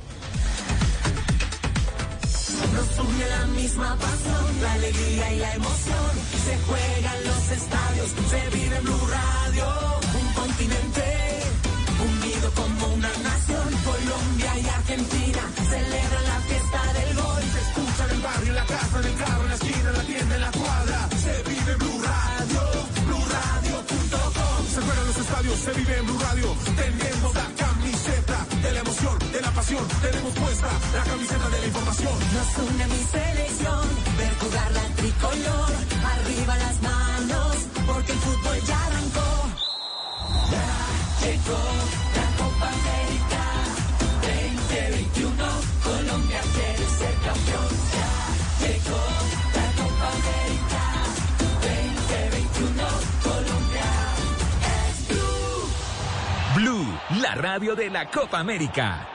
[2.72, 6.10] Nos une la misma pasión, la alegría y la emoción.
[6.44, 9.66] Se juegan los estadios, se vive Blue Radio.
[10.20, 11.17] Un continente
[12.48, 13.68] unido como una nación.
[13.84, 17.42] Colombia y Argentina celebran la fiesta del gol.
[17.52, 19.96] Se escucha en el barrio, en la casa, en el carro, en la esquina, en
[19.96, 21.08] la tienda, en la cuadra.
[21.22, 22.62] Se vive en Blue Radio,
[23.06, 24.58] BlueRadio.com.
[24.74, 26.56] Se juegan los estadios, se vive en Blue Radio.
[26.76, 29.88] Tenemos la camiseta de la emoción, de la pasión.
[30.02, 32.16] Tenemos puesta la camiseta de la información.
[32.34, 33.84] Nos une mi selección,
[34.18, 35.70] ver jugar la tricolor,
[36.14, 37.56] arriba las manos,
[37.86, 39.28] porque el fútbol ya arrancó.
[40.50, 42.27] Ya llegó
[42.58, 43.42] Copa América
[44.20, 45.46] 2021,
[45.84, 47.68] Colombia quiere ser campeón.
[47.94, 48.10] Ya
[48.66, 49.02] llegó
[49.54, 50.82] la Copa América
[51.62, 52.82] 2021,
[53.22, 53.88] Colombia
[54.90, 56.56] es Blue.
[56.56, 59.06] Blue, la radio de la Copa América.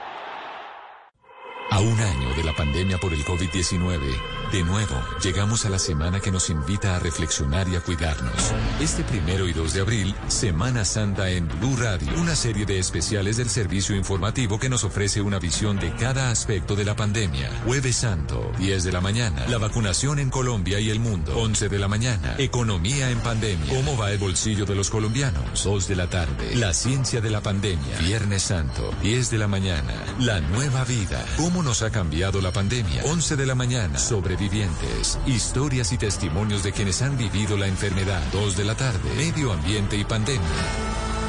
[1.70, 6.20] A un año de la pandemia por el COVID-19, de nuevo llegamos a la semana
[6.20, 8.52] que nos invita a reflexionar y a cuidarnos.
[8.80, 13.36] Este primero y 2 de abril, Semana Santa en Blue Radio, una serie de especiales
[13.36, 17.50] del servicio informativo que nos ofrece una visión de cada aspecto de la pandemia.
[17.64, 21.36] Jueves Santo, 10 de la mañana, la vacunación en Colombia y el mundo.
[21.36, 23.74] 11 de la mañana, economía en pandemia.
[23.74, 25.64] ¿Cómo va el bolsillo de los colombianos?
[25.64, 27.98] 2 de la tarde, la ciencia de la pandemia.
[28.00, 31.24] Viernes Santo, 10 de la mañana, la nueva vida.
[31.36, 33.04] ¿Cómo nos ha cambiado la pandemia?
[33.04, 33.98] 11 de la mañana,
[34.34, 38.22] sobrevivientes, historias y testimonios de quienes han vivido la enfermedad.
[38.32, 40.42] 2 de la tarde, medio ambiente y pandemia.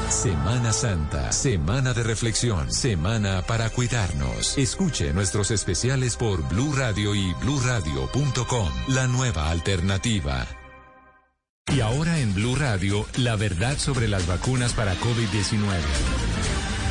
[0.08, 4.56] Semana Santa, semana de reflexión, semana para cuidarnos.
[4.58, 10.46] Escuche nuestros especiales por Blue Radio y bluradio.com, la nueva alternativa.
[11.72, 16.55] Y ahora en Blue Radio, la verdad sobre las vacunas para COVID-19.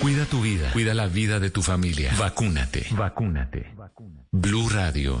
[0.00, 2.14] Cuida tu vida, cuida la vida de tu familia.
[2.18, 2.86] Vacúnate.
[2.92, 3.74] Vacúnate.
[4.30, 5.20] Blue Radio.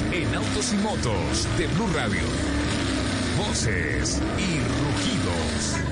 [0.00, 2.22] En autos y motos de Blue Radio.
[3.38, 5.84] Voces y rugidos.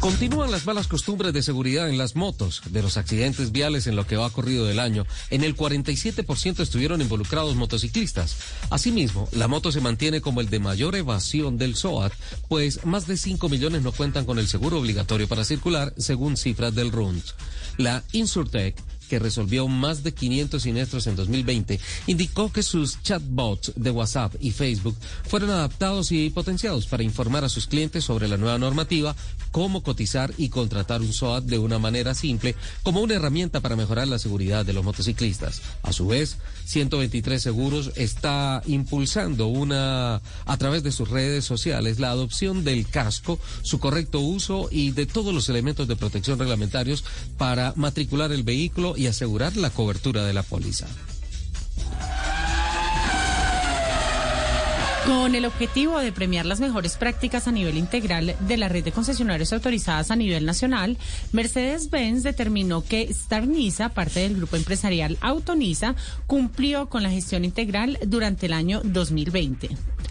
[0.00, 2.62] Continúan las malas costumbres de seguridad en las motos.
[2.70, 7.00] De los accidentes viales en lo que va corrido del año, en el 47% estuvieron
[7.00, 8.36] involucrados motociclistas.
[8.70, 12.12] Asimismo, la moto se mantiene como el de mayor evasión del SOAT,
[12.48, 16.74] pues más de 5 millones no cuentan con el seguro obligatorio para circular, según cifras
[16.74, 17.22] del RUND.
[17.76, 18.74] La Insurtech
[19.10, 24.52] que resolvió más de 500 siniestros en 2020, indicó que sus chatbots de WhatsApp y
[24.52, 29.16] Facebook fueron adaptados y potenciados para informar a sus clientes sobre la nueva normativa,
[29.50, 32.54] cómo cotizar y contratar un SOAT de una manera simple,
[32.84, 35.60] como una herramienta para mejorar la seguridad de los motociclistas.
[35.82, 42.10] A su vez, 123 Seguros está impulsando una a través de sus redes sociales la
[42.10, 47.02] adopción del casco, su correcto uso y de todos los elementos de protección reglamentarios
[47.36, 50.86] para matricular el vehículo y asegurar la cobertura de la póliza.
[55.06, 58.92] Con el objetivo de premiar las mejores prácticas a nivel integral de la red de
[58.92, 60.98] concesionarios autorizadas a nivel nacional,
[61.32, 65.96] Mercedes-Benz determinó que Starniza, parte del grupo empresarial Autonisa,
[66.26, 69.70] cumplió con la gestión integral durante el año 2020.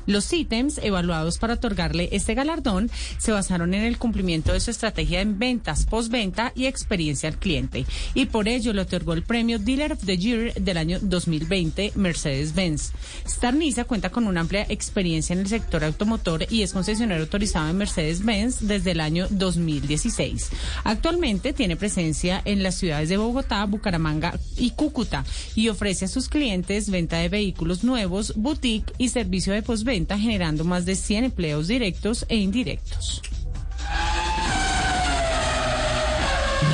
[0.10, 2.90] Los ítems evaluados para otorgarle este galardón
[3.20, 7.86] se basaron en el cumplimiento de su estrategia en ventas, postventa y experiencia al cliente.
[8.16, 12.92] Y por ello le otorgó el premio Dealer of the Year del año 2020 Mercedes-Benz.
[13.28, 14.66] Starniza cuenta con una amplia
[15.30, 20.50] en el sector automotor y es concesionario autorizado en Mercedes-Benz desde el año 2016.
[20.84, 25.26] Actualmente tiene presencia en las ciudades de Bogotá, Bucaramanga y Cúcuta
[25.56, 30.64] y ofrece a sus clientes venta de vehículos nuevos, boutique y servicio de postventa generando
[30.64, 33.22] más de 100 empleos directos e indirectos.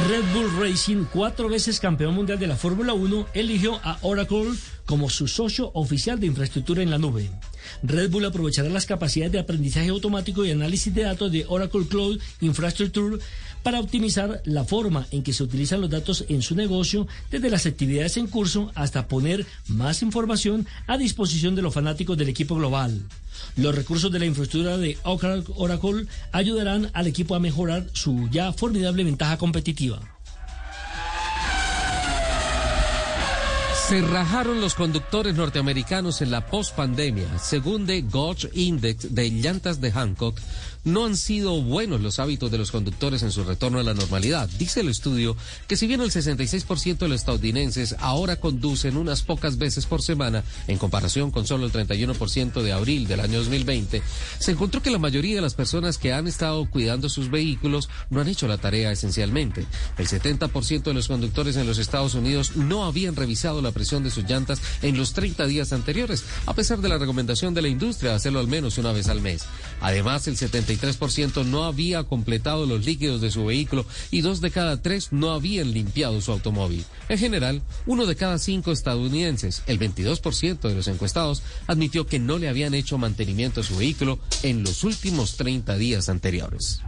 [0.07, 4.53] Red Bull Racing, cuatro veces campeón mundial de la Fórmula 1, eligió a Oracle
[4.85, 7.31] como su socio oficial de infraestructura en la nube.
[7.83, 12.19] Red Bull aprovechará las capacidades de aprendizaje automático y análisis de datos de Oracle Cloud
[12.41, 13.17] Infrastructure
[13.63, 17.65] para optimizar la forma en que se utilizan los datos en su negocio, desde las
[17.65, 23.01] actividades en curso hasta poner más información a disposición de los fanáticos del equipo global.
[23.55, 29.03] Los recursos de la infraestructura de Oracle ayudarán al equipo a mejorar su ya formidable
[29.03, 30.14] ventaja competitiva.
[33.87, 37.37] Se rajaron los conductores norteamericanos en la pospandemia.
[37.37, 40.39] Según The Gauge Index de llantas de Hancock,
[40.85, 44.47] no han sido buenos los hábitos de los conductores en su retorno a la normalidad.
[44.57, 45.35] Dice el estudio
[45.67, 50.43] que si bien el 66% de los estadounidenses ahora conducen unas pocas veces por semana,
[50.67, 54.01] en comparación con solo el 31% de abril del año 2020,
[54.39, 58.21] se encontró que la mayoría de las personas que han estado cuidando sus vehículos no
[58.21, 59.65] han hecho la tarea esencialmente.
[59.97, 64.11] El 70% de los conductores en los Estados Unidos no habían revisado la presión de
[64.11, 68.11] sus llantas en los 30 días anteriores, a pesar de la recomendación de la industria
[68.11, 69.43] de hacerlo al menos una vez al mes.
[69.81, 70.37] Además, el
[70.79, 75.31] 73% no había completado los líquidos de su vehículo y dos de cada tres no
[75.31, 76.85] habían limpiado su automóvil.
[77.09, 82.37] En general, uno de cada cinco estadounidenses, el 22% de los encuestados, admitió que no
[82.37, 86.81] le habían hecho mantenimiento a su vehículo en los últimos 30 días anteriores.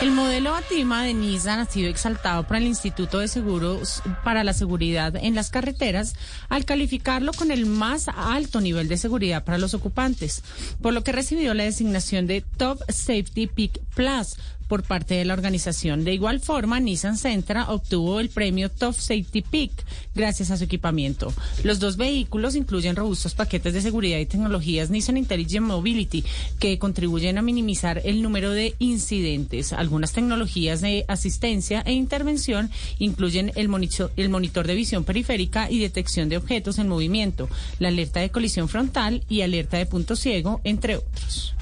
[0.00, 4.54] El modelo Atima de Nissan ha sido exaltado por el Instituto de Seguros para la
[4.54, 6.14] Seguridad en las Carreteras
[6.48, 10.42] al calificarlo con el más alto nivel de seguridad para los ocupantes,
[10.80, 14.36] por lo que recibió la designación de Top Safety Peak Plus
[14.70, 16.04] por parte de la organización.
[16.04, 19.72] De igual forma, Nissan Sentra obtuvo el premio Top Safety Peak
[20.14, 21.34] gracias a su equipamiento.
[21.64, 26.24] Los dos vehículos incluyen robustos paquetes de seguridad y tecnologías Nissan Intelligent Mobility
[26.60, 29.72] que contribuyen a minimizar el número de incidentes.
[29.72, 32.70] Algunas tecnologías de asistencia e intervención
[33.00, 37.48] incluyen el monitor, el monitor de visión periférica y detección de objetos en movimiento,
[37.80, 41.56] la alerta de colisión frontal y alerta de punto ciego, entre otros.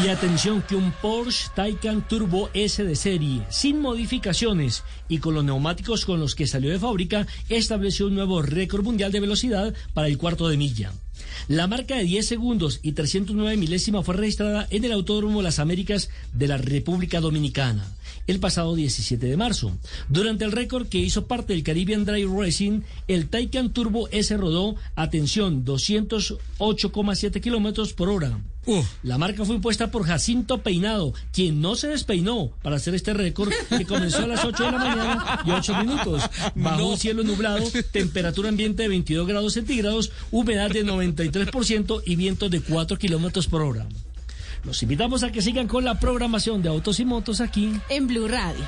[0.00, 5.44] Y atención que un Porsche Taycan Turbo S de serie, sin modificaciones y con los
[5.44, 10.08] neumáticos con los que salió de fábrica, estableció un nuevo récord mundial de velocidad para
[10.08, 10.92] el cuarto de milla.
[11.46, 16.08] La marca de 10 segundos y 309 milésimas fue registrada en el Autódromo Las Américas
[16.32, 17.84] de la República Dominicana
[18.26, 19.76] el pasado 17 de marzo.
[20.08, 24.76] Durante el récord que hizo parte del Caribbean Drive Racing, el Taycan Turbo S rodó,
[24.94, 28.38] atención, 208,7 kilómetros por hora.
[29.02, 33.52] La marca fue impuesta por Jacinto Peinado, quien no se despeinó para hacer este récord
[33.68, 36.22] que comenzó a las 8 de la mañana y 8 minutos.
[36.54, 42.50] Bajo un cielo nublado, temperatura ambiente de 22 grados centígrados, humedad de 93% y vientos
[42.50, 43.86] de 4 kilómetros por hora.
[44.64, 48.28] Los invitamos a que sigan con la programación de Autos y Motos aquí en Blue
[48.28, 48.64] Radio.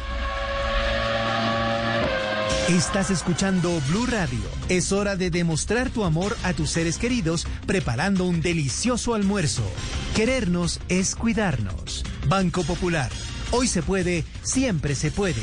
[2.68, 4.40] Estás escuchando Blue Radio.
[4.70, 9.62] Es hora de demostrar tu amor a tus seres queridos preparando un delicioso almuerzo.
[10.16, 12.04] Querernos es cuidarnos.
[12.26, 13.10] Banco Popular.
[13.50, 15.42] Hoy se puede, siempre se puede.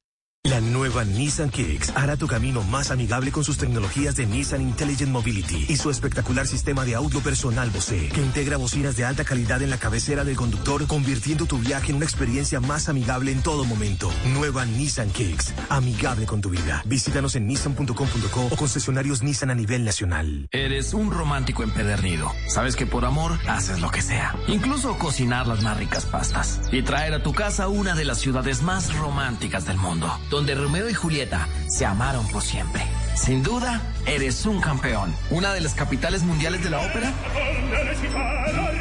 [0.51, 5.11] La nueva Nissan Kicks hará tu camino más amigable con sus tecnologías de Nissan Intelligent
[5.11, 9.61] Mobility y su espectacular sistema de audio personal Bose, que integra bocinas de alta calidad
[9.61, 13.65] en la cabecera del conductor, convirtiendo tu viaje en una experiencia más amigable en todo
[13.65, 14.11] momento.
[14.33, 16.81] Nueva Nissan Kicks, amigable con tu vida.
[16.85, 20.47] Visítanos en nissan.com.co o concesionarios Nissan a nivel nacional.
[20.51, 22.31] Eres un romántico empedernido.
[22.47, 24.35] Sabes que por amor haces lo que sea.
[24.47, 26.61] Incluso cocinar las más ricas pastas.
[26.71, 30.11] Y traer a tu casa una de las ciudades más románticas del mundo.
[30.31, 32.81] Donde Romeo y Julieta se amaron por siempre.
[33.15, 35.13] Sin duda, eres un campeón.
[35.29, 37.13] Una de las capitales mundiales de la ópera.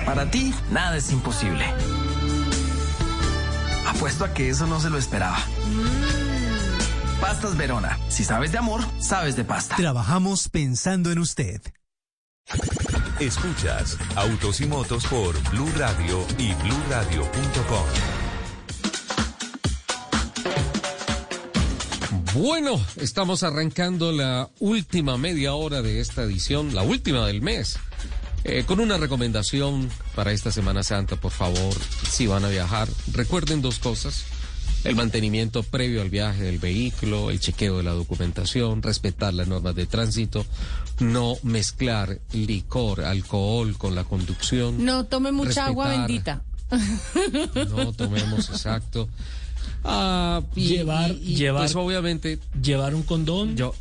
[0.07, 1.65] Para ti, nada es imposible.
[3.87, 5.39] Apuesto a que eso no se lo esperaba.
[7.21, 7.99] Pastas Verona.
[8.09, 9.75] Si sabes de amor, sabes de pasta.
[9.75, 11.61] Trabajamos pensando en usted.
[13.19, 18.20] Escuchas Autos y Motos por Blue Radio y bluradio.com.
[22.35, 27.77] Bueno, estamos arrancando la última media hora de esta edición, la última del mes,
[28.45, 31.75] eh, con una recomendación para esta Semana Santa, por favor,
[32.09, 34.25] si van a viajar, recuerden dos cosas.
[34.85, 39.75] El mantenimiento previo al viaje del vehículo, el chequeo de la documentación, respetar las normas
[39.75, 40.47] de tránsito,
[41.01, 44.85] no mezclar licor, alcohol con la conducción.
[44.85, 46.43] No tome mucha agua bendita.
[47.71, 49.09] No tomemos, exacto.
[49.85, 53.57] Ah, y- llevar, y- y, llevar, pues, obviamente, llevar un condón.
[53.57, 53.75] Yo.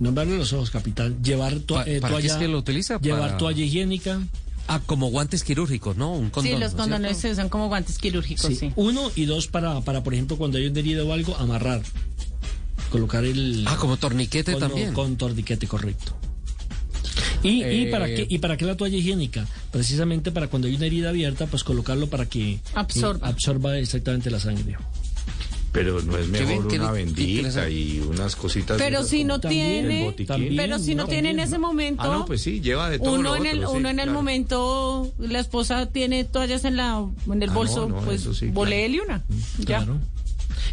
[0.00, 1.22] No verle los ojos, capitán.
[1.22, 2.32] Llevar to- Pa- eh, ¿para qué toalla.
[2.34, 2.98] es que lo utiliza?
[3.00, 4.20] Llevar Para- toalla higiénica.
[4.66, 6.12] Ah, como guantes quirúrgicos, ¿no?
[6.14, 6.44] Un condón.
[6.44, 8.56] sí, los ¿no es condones se usan como guantes quirúrgicos, sí.
[8.56, 8.72] Sí.
[8.76, 11.82] Uno y dos para, para, por ejemplo, cuando hay una herida o algo, amarrar.
[12.90, 13.64] Colocar el.
[13.68, 14.92] Ah, como torniquete con, también.
[14.94, 16.16] Con torniquete, correcto.
[17.44, 19.46] ¿Y, y Eh, para qué, ¿Y para qué la toalla higiénica?
[19.70, 23.28] Precisamente para cuando hay una herida abierta, pues colocarlo para que Absorba.
[23.28, 24.76] eh, absorba exactamente la sangre.
[25.72, 28.78] Pero no es mejor qué una bendita y unas cositas.
[28.78, 30.54] de Pero si no tiene, botiquín.
[30.56, 33.14] pero si no, no, tiene en ese momento, Ah, no, pues sí, lleva de todo
[33.14, 34.18] uno lo en el, otro, sí, uno en el claro.
[34.18, 38.30] momento, la esposa tiene toallas en la, en el Ah, bolso, no, no, pues sí,
[38.38, 38.52] claro.
[38.54, 39.24] voléele una,
[39.58, 39.64] ya.
[39.78, 39.98] Claro.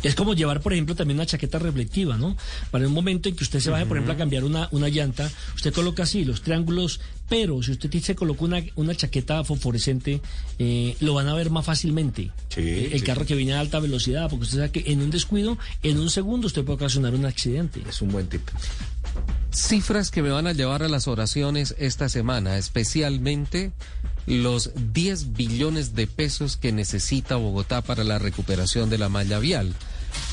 [0.03, 2.35] Es como llevar, por ejemplo, también una chaqueta reflectiva, ¿no?
[2.71, 5.29] Para un momento en que usted se vaya, por ejemplo, a cambiar una, una llanta,
[5.55, 6.99] usted coloca así los triángulos,
[7.29, 10.21] pero si usted se coloca una, una chaqueta fosforescente,
[10.59, 12.31] eh, lo van a ver más fácilmente.
[12.49, 15.01] Sí, Eh, el sí, carro que viene a alta velocidad, porque usted sabe que en
[15.01, 17.81] un descuido, en un segundo, usted puede ocasionar un accidente.
[17.87, 18.41] Es un buen tip.
[19.53, 23.71] Cifras que me van a llevar a las oraciones esta semana, especialmente
[24.25, 29.73] los 10 billones de pesos que necesita Bogotá para la recuperación de la malla vial.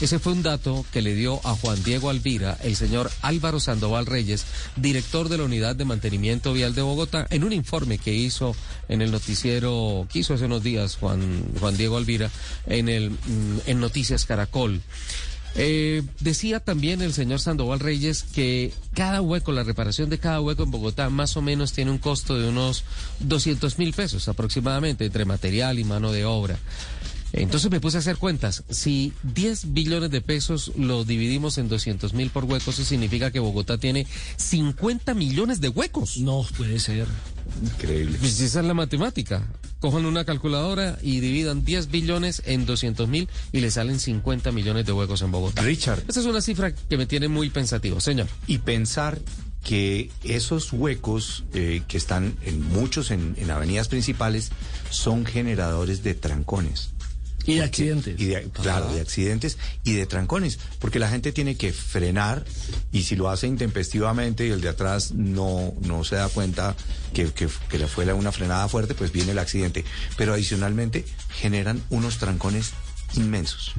[0.00, 4.06] Ese fue un dato que le dio a Juan Diego Alvira el señor Álvaro Sandoval
[4.06, 4.44] Reyes,
[4.76, 8.54] director de la Unidad de Mantenimiento Vial de Bogotá, en un informe que hizo
[8.88, 12.30] en el noticiero, que hizo hace unos días Juan, Juan Diego Alvira,
[12.66, 14.82] en, el, mm, en Noticias Caracol.
[15.54, 20.62] Eh, decía también el señor Sandoval Reyes que cada hueco, la reparación de cada hueco
[20.62, 22.84] en Bogotá más o menos tiene un costo de unos
[23.20, 26.58] 200 mil pesos aproximadamente entre material y mano de obra.
[27.32, 28.64] Entonces me puse a hacer cuentas.
[28.70, 33.38] Si 10 billones de pesos lo dividimos en 200 mil por hueco, eso significa que
[33.38, 34.06] Bogotá tiene
[34.36, 36.18] 50 millones de huecos.
[36.18, 37.06] No puede ser.
[37.62, 38.18] Increíble.
[38.18, 39.46] Pues esa es la matemática.
[39.80, 44.86] Cojan una calculadora y dividan 10 billones en 200 mil y le salen 50 millones
[44.86, 45.62] de huecos en Bogotá.
[45.62, 46.02] Richard.
[46.08, 48.26] Esa es una cifra que me tiene muy pensativo, señor.
[48.46, 49.18] Y pensar
[49.62, 54.50] que esos huecos eh, que están en muchos en, en avenidas principales
[54.90, 56.90] son generadores de trancones.
[57.52, 58.20] Y de accidentes.
[58.20, 62.44] y de- claro, de accidentes y de trancones, porque la gente tiene que frenar
[62.92, 66.76] y si lo hace intempestivamente y el de atrás no, no se da cuenta
[67.14, 69.84] que, que, que le fue la- una frenada fuerte, pues viene el accidente.
[70.16, 72.72] Pero adicionalmente generan unos trancones
[73.14, 73.72] inmensos.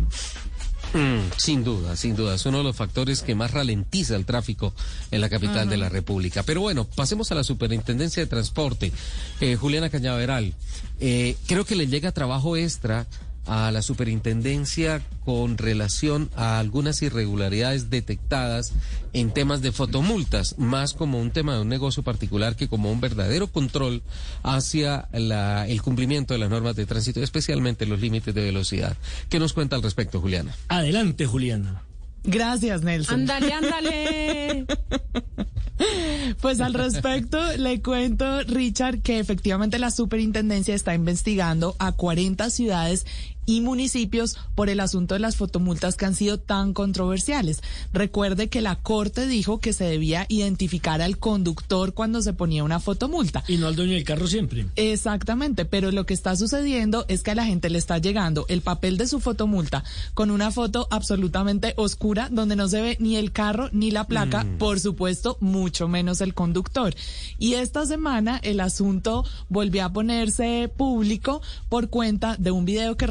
[0.93, 2.33] Mm, sin duda, sin duda.
[2.33, 4.73] Es uno de los factores que más ralentiza el tráfico
[5.11, 6.41] en la capital de la República.
[6.41, 8.91] Pero bueno, pasemos a la Superintendencia de Transporte.
[9.39, 10.55] Eh, Juliana Cañaveral,
[10.99, 13.05] eh, creo que le llega trabajo extra
[13.45, 18.73] a la superintendencia con relación a algunas irregularidades detectadas
[19.13, 23.01] en temas de fotomultas, más como un tema de un negocio particular que como un
[23.01, 24.03] verdadero control
[24.43, 28.95] hacia la- el cumplimiento de las normas de tránsito, especialmente los límites de velocidad.
[29.29, 30.55] ¿Qué nos cuenta al respecto, Juliana?
[30.67, 31.83] Adelante, Juliana.
[32.23, 33.21] Gracias, Nelson.
[33.21, 34.65] Ándale, ándale.
[36.41, 43.05] Pues al respecto le cuento, Richard, que efectivamente la superintendencia está investigando a 40 ciudades
[43.49, 47.63] y municipios por el asunto de las fotomultas que han sido tan controversiales.
[47.91, 52.79] Recuerde que la Corte dijo que se debía identificar al conductor cuando se ponía una
[52.79, 53.43] fotomulta.
[53.47, 54.67] Y no al dueño del carro siempre.
[54.75, 58.61] Exactamente, pero lo que está sucediendo es que a la gente le está llegando el
[58.61, 63.31] papel de su fotomulta con una foto absolutamente oscura donde no se ve ni el
[63.31, 64.57] carro ni la placa, Mm.
[64.59, 66.93] por supuesto, mucho menos el conductor.
[67.39, 73.07] Y esta semana el asunto volvió a ponerse público por cuenta de un video que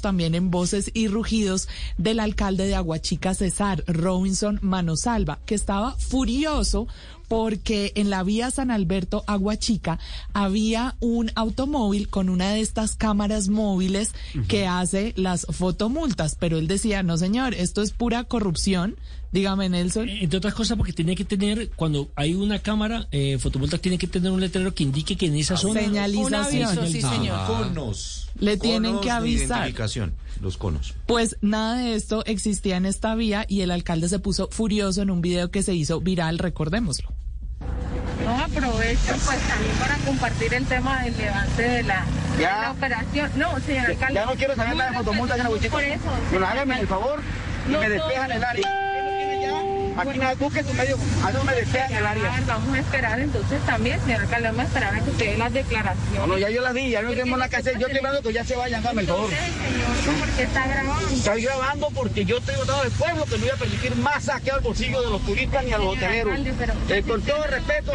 [0.00, 1.68] también en Voces y Rugidos
[1.98, 6.86] del alcalde de Aguachica, César Robinson Manosalva, que estaba furioso
[7.30, 10.00] porque en la vía San Alberto Aguachica
[10.32, 14.14] había un automóvil con una de estas cámaras móviles
[14.48, 18.96] que hace las fotomultas, pero él decía, no señor, esto es pura corrupción.
[19.30, 20.08] Dígame, Nelson.
[20.08, 24.08] Entre otras cosas, porque tenía que tener, cuando hay una cámara eh, fotomulta, tiene que
[24.08, 25.82] tener un letrero que indique que en esa zona.
[25.82, 26.64] Señalización.
[26.66, 27.46] Aviso, sí, señor.
[27.46, 28.28] Conos.
[28.40, 29.58] Le tienen que de avisar.
[29.58, 30.94] identificación, los conos.
[31.06, 35.10] Pues nada de esto existía en esta vía y el alcalde se puso furioso en
[35.10, 37.19] un video que se hizo viral, recordémoslo.
[38.24, 42.04] No aprovecho pues también para compartir el tema del levante de la,
[42.36, 43.30] de la operación.
[43.36, 44.14] No, señor alcalde.
[44.14, 45.72] ya no quiero saber nada de fotomultas en Aguachica.
[45.72, 46.00] Por eso.
[46.30, 47.20] Bueno, hágame el favor
[47.68, 49.09] y me despejan el área.
[50.00, 50.30] Usted lo tiene ya.
[50.30, 50.98] Aquí nada, busque su medio.
[51.24, 52.42] ¿A dónde me despejan el área?
[52.46, 55.52] Vamos a esperar entonces también, señor alcalde, vamos a esperar a que usted dé las
[55.52, 56.18] declaraciones.
[56.20, 57.78] No, no, ya yo las di, ya no tenemos nada que hacer.
[57.78, 59.30] Yo estoy hablando que ya se vayan, dame el favor.
[59.30, 61.08] ¿Por qué está grabando?
[61.08, 64.54] Estoy grabando porque yo estoy votado del pueblo que no voy a permitir más saqueo
[64.54, 66.38] al bolsillo de los turistas ni a los hoteleros.
[66.88, 67.92] Eh, con todo respeto.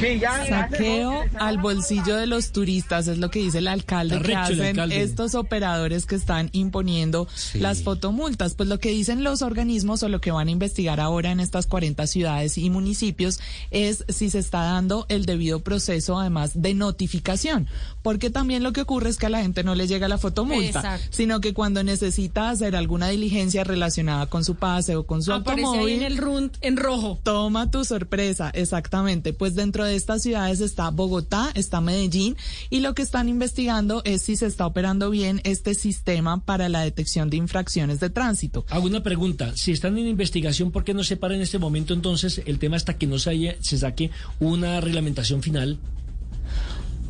[0.00, 0.44] Sí, ya.
[0.48, 4.60] Saqueo al bolsillo de los turistas es lo que dice el alcalde Está que hacen
[4.66, 5.02] alcalde.
[5.02, 8.54] estos operadores que están imponiendo las fotomultas.
[8.54, 11.66] Pues lo que dicen los organismos o lo que van a investigar ahora en estas
[11.66, 13.40] 40 ciudades y municipios
[13.70, 17.68] es si se está dando el debido proceso además de notificación.
[18.02, 20.80] Porque también lo que ocurre es que a la gente no le llega la fotomulta,
[20.80, 21.06] Exacto.
[21.10, 25.60] sino que cuando necesita hacer alguna diligencia relacionada con su pase o con su Aparece
[25.60, 27.20] ahí automóvil en el RUNT en rojo.
[27.22, 29.32] Toma tu sorpresa, exactamente.
[29.32, 32.36] Pues dentro de estas ciudades está Bogotá, está Medellín
[32.70, 36.80] y lo que están investigando es si se está operando bien este sistema para la
[36.80, 38.64] detección de infracciones de tránsito.
[38.70, 39.52] Hago una pregunta.
[39.56, 42.76] Si están en investigación, ¿por qué no se para en este momento entonces el tema
[42.76, 44.10] hasta que no se, haya- se saque
[44.40, 45.78] una reglamentación final?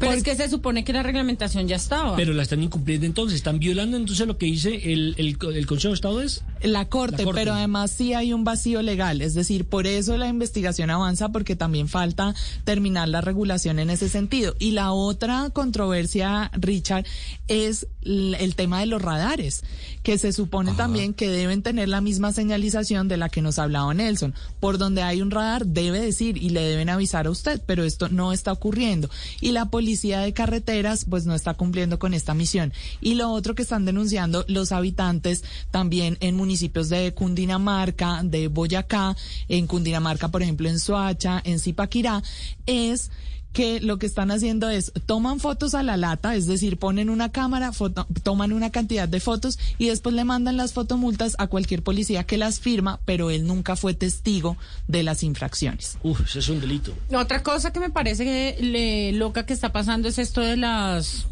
[0.03, 2.17] Pero es que se supone que la reglamentación ya estaba.
[2.17, 5.93] Pero la están incumpliendo entonces, están violando entonces lo que dice el, el, el Consejo
[5.93, 6.45] de Estado es...
[6.63, 7.41] La corte, La Corte.
[7.41, 11.57] pero además sí hay un vacío legal, es decir, por eso la investigación avanza porque
[11.57, 12.35] también falta
[12.65, 14.55] terminar la regulación en ese sentido.
[14.59, 17.05] Y la otra controversia, Richard,
[17.49, 19.63] es el tema de los radares,
[20.03, 23.95] que se supone también que deben tener la misma señalización de la que nos hablaba
[23.95, 24.35] Nelson.
[24.59, 28.09] Por donde hay un radar debe decir y le deben avisar a usted, pero esto
[28.09, 29.09] no está ocurriendo.
[29.41, 32.73] Y la policía de carreteras pues no está cumpliendo con esta misión.
[33.01, 39.17] Y lo otro que están denunciando los habitantes también en municipios de Cundinamarca, de Boyacá,
[39.49, 42.23] en Cundinamarca, por ejemplo, en Soacha, en Zipaquirá,
[42.67, 43.11] es
[43.53, 47.31] que lo que están haciendo es toman fotos a la lata, es decir, ponen una
[47.33, 51.83] cámara, foto- toman una cantidad de fotos y después le mandan las fotomultas a cualquier
[51.83, 54.57] policía que las firma, pero él nunca fue testigo
[54.89, 55.99] de las infracciones.
[56.03, 56.95] Uf, eso es un delito.
[57.15, 61.27] Otra cosa que me parece que le- loca que está pasando es esto de las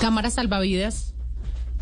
[0.00, 1.14] cámaras salvavidas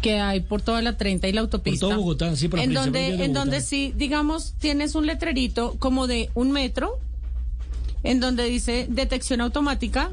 [0.03, 1.87] que hay por toda la 30 y la autopista.
[1.87, 3.39] Por todo Bogotá, sí, por en donde, en Bogotá.
[3.41, 6.99] donde sí, digamos, tienes un letrerito como de un metro,
[8.07, 10.13] en donde dice detección automática.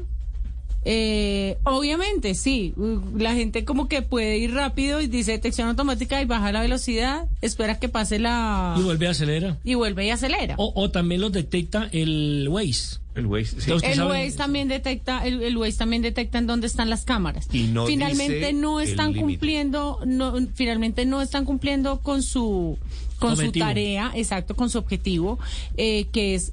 [0.86, 2.74] Eh, obviamente, sí,
[3.16, 7.26] la gente como que puede ir rápido y dice detección automática y baja la velocidad,
[7.40, 8.76] espera que pase la...
[8.78, 9.56] Y vuelve a acelerar.
[9.64, 10.56] y vuelve y acelera.
[10.58, 12.98] O, o también los detecta el Waze.
[13.14, 13.70] El Waze, sí.
[13.82, 17.48] El Waze también detecta, el, el Waze también detecta en dónde están las cámaras.
[17.50, 22.76] Y no finalmente no están cumpliendo, no, finalmente no están cumpliendo con su,
[23.18, 25.38] con su tarea, exacto, con su objetivo,
[25.78, 26.52] eh, que es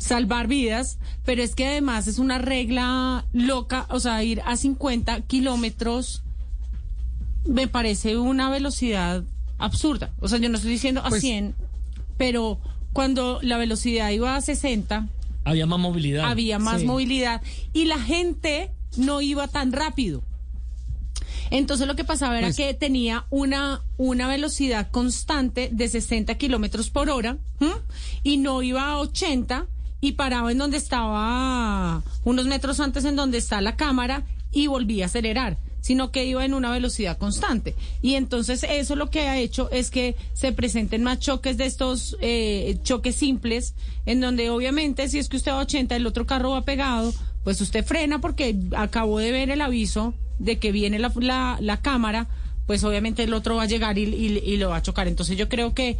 [0.00, 5.20] salvar vidas, pero es que además es una regla loca, o sea, ir a 50
[5.22, 6.22] kilómetros
[7.44, 9.22] me parece una velocidad
[9.58, 10.10] absurda.
[10.20, 11.54] O sea, yo no estoy diciendo a Pues 100,
[12.16, 12.58] pero
[12.92, 15.08] cuando la velocidad iba a 60,
[15.44, 16.24] Había más movilidad.
[16.24, 16.86] había más Sí.
[16.86, 17.40] movilidad
[17.72, 20.22] y la gente no iba tan rápido.
[21.50, 26.90] Entonces lo que pasaba era Pues- que tenía una, una velocidad constante de 60 kilómetros
[26.90, 27.72] por hora ¿m?
[28.22, 29.66] y no iba a 80
[30.00, 35.04] y paraba en donde estaba unos metros antes en donde está la cámara y volvía
[35.04, 37.76] a acelerar sino que iba en una velocidad constante.
[38.02, 42.16] Y entonces eso lo que ha hecho es que se presenten más choques de estos
[42.20, 46.26] eh, choques simples, en donde obviamente si es que usted va a 80, el otro
[46.26, 47.14] carro va pegado,
[47.44, 51.80] pues usted frena porque acabó de ver el aviso de que viene la, la, la
[51.80, 52.26] cámara,
[52.66, 55.08] pues obviamente el otro va a llegar y, y- lo va a chocar.
[55.08, 55.96] Entonces yo creo que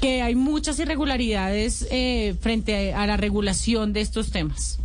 [0.00, 4.80] que hay muchas irregularidades eh, frente a la regulación de estos temas.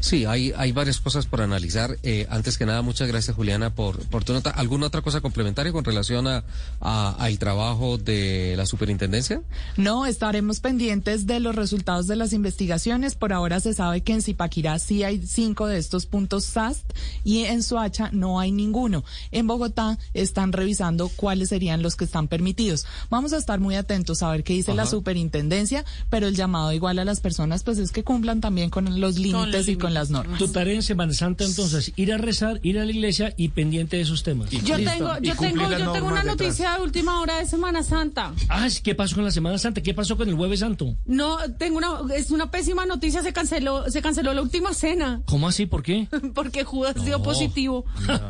[0.00, 1.96] Sí, hay, hay varias cosas por analizar.
[2.02, 4.50] Eh, antes que nada, muchas gracias Juliana por, por tu nota.
[4.50, 6.44] ¿Alguna otra cosa complementaria con relación a,
[6.80, 9.40] a- al trabajo de la superintendencia?
[9.76, 13.14] No, estaremos pendientes de los resultados de las investigaciones.
[13.14, 16.84] Por ahora se sabe que en Zipaquirá sí hay cinco de estos puntos SAST
[17.24, 19.04] y en Soacha no hay ninguno.
[19.32, 22.86] En Bogotá están revisando cuáles serían los que están permitidos.
[23.10, 26.98] Vamos a estar muy atentos a ver qué dice la superintendencia, pero el llamado igual
[26.98, 30.38] a las personas pues es que cumplan también con los límites y con las normas.
[30.38, 33.96] Tu tarea en Semana Santa, entonces, ir a rezar, ir a la iglesia y pendiente
[33.96, 34.50] de esos temas.
[34.50, 38.32] Yo tengo, yo tengo, yo tengo una noticia de última hora de Semana Santa.
[38.48, 39.80] Ah, ¿qué pasó con la Semana Santa?
[39.80, 40.96] ¿Qué pasó con el Jueves Santo?
[41.06, 45.48] No, tengo una, es una pésima noticia, se canceló, se canceló la última cena, ¿Cómo
[45.48, 45.66] así?
[45.66, 46.08] ¿Por qué?
[46.34, 47.84] porque Judas dio positivo.
[48.06, 48.20] No,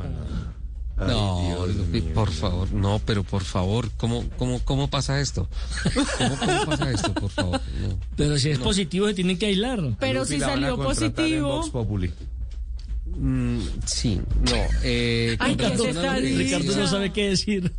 [0.97, 5.49] Lupi, por favor, no, pero por favor, ¿cómo, cómo, cómo pasa esto?
[6.19, 7.61] ¿Cómo, cómo pasa esto, por favor?
[7.81, 7.99] No.
[8.17, 8.65] Pero si es No.
[8.67, 9.81] positivo se tienen que aislar.
[9.99, 11.65] Pero si salió positivo.
[13.07, 14.57] Mm, sí, no.
[14.83, 16.59] Eh, Ay, con ¿qué es relación esta a lo que dicha?
[16.59, 17.73] Ricardo no sabe qué decir.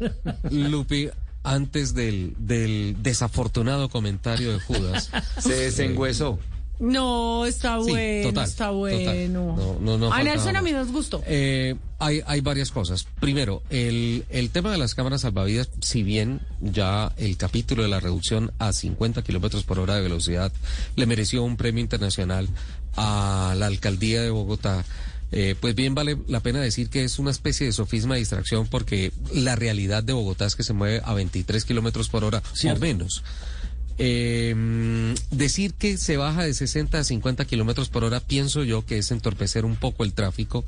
[0.51, 1.09] Lupi,
[1.43, 5.09] antes del, del desafortunado comentario de Judas.
[5.39, 6.39] Se desengüezó.
[6.79, 8.75] No, está Sí, bueno, total, está total.
[8.77, 9.55] bueno.
[9.57, 11.23] No, no, no a Nelson a mí nos gustó.
[11.25, 13.07] Eh, hay, hay varias cosas.
[13.19, 17.99] Primero, el, el tema de las cámaras salvavidas, si bien ya el capítulo de la
[17.99, 20.51] reducción a 50 kilómetros por hora de velocidad
[20.95, 22.49] le mereció un premio internacional
[22.97, 24.83] a la alcaldía de Bogotá.
[25.31, 28.67] eh, pues bien vale la pena decir que es una especie de sofisma de distracción
[28.67, 32.41] porque la realidad de Bogotá es que se mueve a 23 kilómetros por hora
[32.73, 33.23] o menos.
[33.97, 38.97] Eh, decir que se baja de 60 a 50 kilómetros por hora, pienso yo que
[38.97, 40.65] es entorpecer un poco el tráfico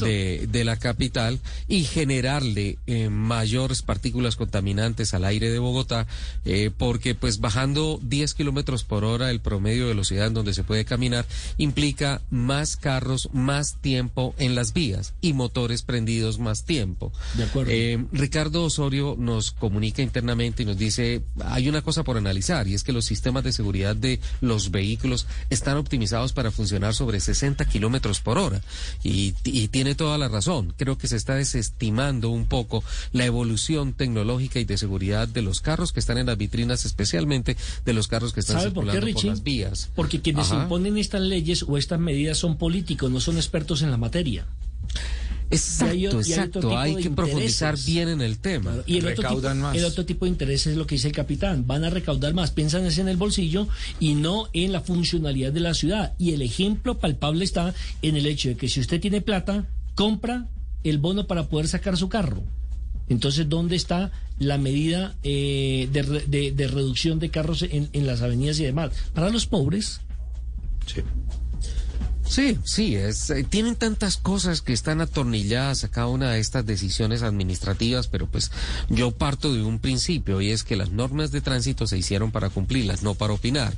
[0.00, 1.38] de, de la capital
[1.68, 6.06] y generarle eh, mayores partículas contaminantes al aire de Bogotá,
[6.44, 10.64] eh, porque pues bajando 10 kilómetros por hora el promedio de velocidad en donde se
[10.64, 11.26] puede caminar
[11.58, 17.12] implica más carros, más tiempo en las vías y motores prendidos más tiempo.
[17.34, 17.70] De acuerdo.
[17.72, 22.74] Eh, Ricardo Osorio nos comunica internamente y nos dice, hay una cosa por analizar y
[22.74, 27.64] es que los sistemas de seguridad de los vehículos están optimizados para funcionar sobre 60
[27.66, 28.60] kilómetros por hora.
[29.02, 30.74] Y, y tiene toda la razón.
[30.76, 32.82] Creo que se está desestimando un poco
[33.12, 37.56] la evolución tecnológica y de seguridad de los carros que están en las vitrinas, especialmente
[37.84, 39.30] de los carros que están ¿Sabe por qué, circulando por, Richie?
[39.30, 39.90] las vías.
[39.94, 40.62] Porque quienes Ajá.
[40.62, 44.46] imponen estas leyes o estas medidas son políticos, no son expertos en la materia.
[45.52, 46.60] Exacto, Y hay o- y hay otro exacto.
[46.60, 47.86] tipo Hay de que profundizar intereses.
[47.86, 48.76] bien en el tema.
[48.86, 51.66] Y el otro, tipo, el otro tipo de interés es lo que dice el capitán.
[51.66, 53.68] Van a recaudar más, piensan es en el bolsillo
[54.00, 56.14] y no en la funcionalidad de la ciudad.
[56.18, 60.48] Y el ejemplo palpable está en el hecho de que si usted tiene plata, compra
[60.84, 62.42] el bono para poder sacar su carro.
[63.08, 68.06] Entonces, ¿dónde está la medida eh, de, re- de- de reducción de carros en, en
[68.06, 68.90] las avenidas y demás?
[69.12, 70.00] Para los pobres.
[70.86, 71.02] Sí.
[72.32, 76.64] Sí, sí, es, eh, tienen tantas cosas que están atornilladas a cada una de estas
[76.64, 78.50] decisiones administrativas, pero pues
[78.88, 82.48] yo parto de un principio y es que las normas de tránsito se hicieron para
[82.48, 83.74] cumplirlas, no para opinar,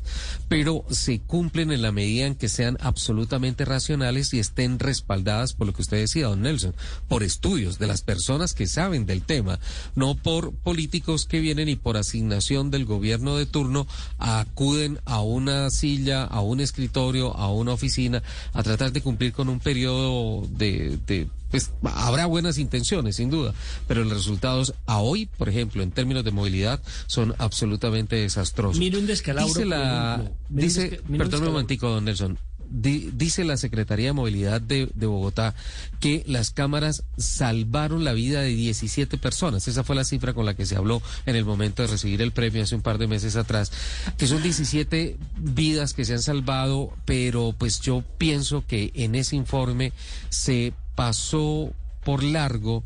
[0.49, 5.67] pero se cumplen en la medida en que sean absolutamente racionales y estén respaldadas por
[5.67, 6.77] lo que usted decía, don Nelson,
[7.09, 9.59] por estudios de las personas que saben del tema,
[9.97, 15.71] no por políticos que vienen y por asignación del gobierno de turno acuden a una
[15.71, 18.23] silla, a un escritorio, a una oficina,
[18.53, 23.55] a tratar de cumplir con un periodo de, de pues habrá buenas intenciones, sin duda,
[23.87, 28.79] pero los resultados a hoy, por ejemplo, en términos de movilidad, son absolutamente desastrosos.
[28.79, 30.37] Mire un descalabro, Dice la, ejemplo.
[30.51, 31.53] Un dice, desca- un perdón un descalabro.
[31.53, 32.39] momentico, don Nelson.
[32.77, 35.55] Di- dice la Secretaría de Movilidad de, de Bogotá
[36.01, 39.69] que las cámaras salvaron la vida de 17 personas.
[39.69, 42.33] Esa fue la cifra con la que se habló en el momento de recibir el
[42.33, 43.71] premio hace un par de meses atrás.
[44.19, 49.37] Que son 17 vidas que se han salvado, pero pues yo pienso que en ese
[49.37, 49.93] informe
[50.31, 51.73] se pasó
[52.05, 52.83] por largo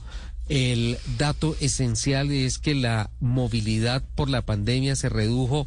[0.48, 5.66] el dato esencial es que la movilidad por la pandemia se redujo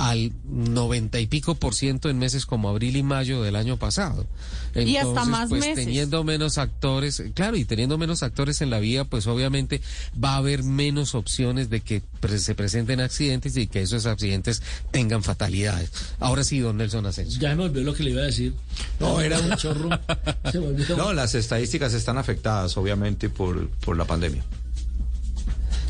[0.00, 4.26] al 90 y pico por ciento en meses como abril y mayo del año pasado.
[4.74, 5.84] Y hasta más pues, meses.
[5.84, 9.82] teniendo menos actores, claro, y teniendo menos actores en la vía, pues obviamente
[10.22, 14.62] va a haber menos opciones de que pre- se presenten accidentes y que esos accidentes
[14.90, 15.90] tengan fatalidades.
[16.18, 17.38] Ahora sí, don Nelson Asensio.
[17.38, 18.54] Ya me olvidó lo que le iba a decir.
[19.00, 19.90] No, era un chorro.
[20.50, 20.96] Se me olvidó.
[20.96, 24.42] No, las estadísticas están afectadas, obviamente, por, por la pandemia.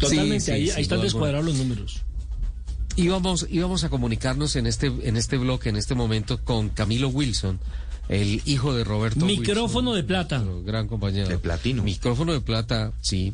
[0.01, 2.03] Totalmente, Sí, sí, ahí, ahí están descuadrados los números.
[3.01, 7.59] Íbamos, íbamos a comunicarnos en este, en este bloque, en este momento, con Camilo Wilson,
[8.11, 10.41] el hijo de Roberto Micrófono de plata.
[10.41, 11.29] Wilson, gran compañero.
[11.29, 11.83] De platino.
[11.83, 13.33] Micrófono de plata, sí.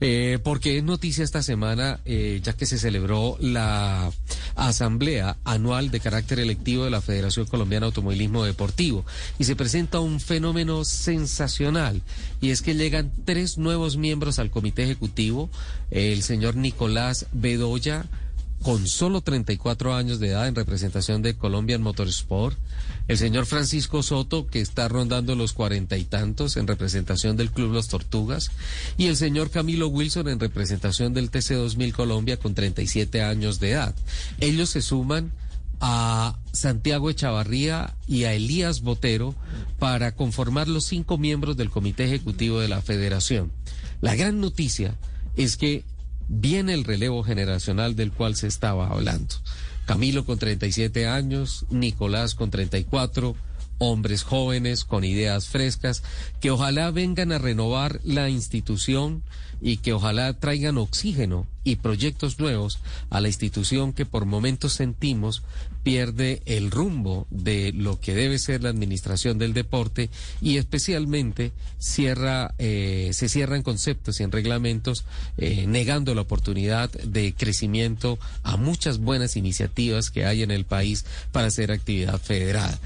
[0.00, 4.12] Eh, porque es noticia esta semana, eh, ya que se celebró la
[4.56, 9.06] asamblea anual de carácter electivo de la Federación Colombiana de Automovilismo Deportivo.
[9.38, 12.02] Y se presenta un fenómeno sensacional.
[12.42, 15.48] Y es que llegan tres nuevos miembros al comité ejecutivo.
[15.90, 18.06] El señor Nicolás Bedoya,
[18.66, 22.58] con solo 34 años de edad en representación de Colombian Motorsport,
[23.06, 27.70] el señor Francisco Soto, que está rondando los cuarenta y tantos en representación del Club
[27.70, 28.50] Los Tortugas,
[28.98, 33.94] y el señor Camilo Wilson en representación del TC2000 Colombia con 37 años de edad.
[34.40, 35.30] Ellos se suman
[35.78, 39.36] a Santiago Echavarría y a Elías Botero
[39.78, 43.52] para conformar los cinco miembros del Comité Ejecutivo de la Federación.
[44.00, 44.96] La gran noticia
[45.36, 45.84] es que
[46.28, 49.34] viene el relevo generacional del cual se estaba hablando.
[49.86, 53.36] Camilo con 37 años, Nicolás con 34,
[53.78, 56.02] hombres jóvenes con ideas frescas,
[56.40, 59.22] que ojalá vengan a renovar la institución
[59.60, 62.78] y que ojalá traigan oxígeno y proyectos nuevos
[63.10, 65.42] a la institución que por momentos sentimos
[65.82, 72.54] pierde el rumbo de lo que debe ser la administración del deporte y especialmente cierra,
[72.58, 75.04] eh, se cierran conceptos y en reglamentos
[75.38, 81.06] eh, negando la oportunidad de crecimiento a muchas buenas iniciativas que hay en el país
[81.32, 82.78] para hacer actividad federada.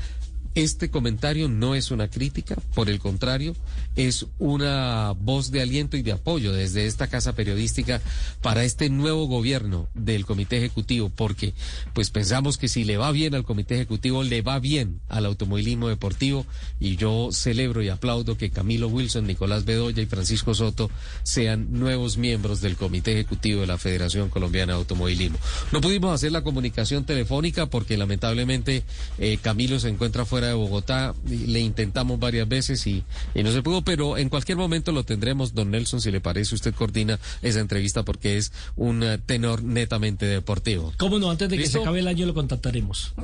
[0.56, 3.54] Este comentario no es una crítica, por el contrario,
[3.94, 8.00] es una voz de aliento y de apoyo desde esta casa periodística
[8.42, 11.54] para este nuevo gobierno del Comité Ejecutivo, porque
[11.94, 15.88] pues pensamos que si le va bien al Comité Ejecutivo, le va bien al automovilismo
[15.88, 16.44] deportivo
[16.80, 20.90] y yo celebro y aplaudo que Camilo Wilson, Nicolás Bedoya y Francisco Soto
[21.22, 25.38] sean nuevos miembros del Comité Ejecutivo de la Federación Colombiana de Automovilismo.
[25.70, 28.82] No pudimos hacer la comunicación telefónica porque lamentablemente
[29.18, 33.04] eh, Camilo se encuentra fuera de Bogotá, y le intentamos varias veces y,
[33.34, 36.54] y no se pudo, pero en cualquier momento lo tendremos, don Nelson, si le parece,
[36.54, 40.92] usted coordina esa entrevista porque es un eh, tenor netamente deportivo.
[40.98, 41.30] ¿Cómo no?
[41.30, 43.12] Antes de que se acabe el año lo contactaremos.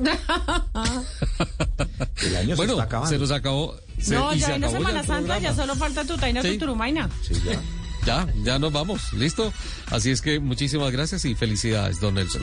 [2.23, 3.09] El año bueno, se está acabando.
[3.11, 3.75] se nos acabó.
[3.99, 6.53] se- no, y ya acabó Semana Santa, ya solo falta tu taina, Sí.
[6.53, 7.09] tu turumaina.
[7.21, 7.59] Sí, ya.
[8.05, 9.51] Ya, ya nos vamos, ¿listo?
[9.91, 12.41] Así es que muchísimas gracias y felicidades, don Nelson.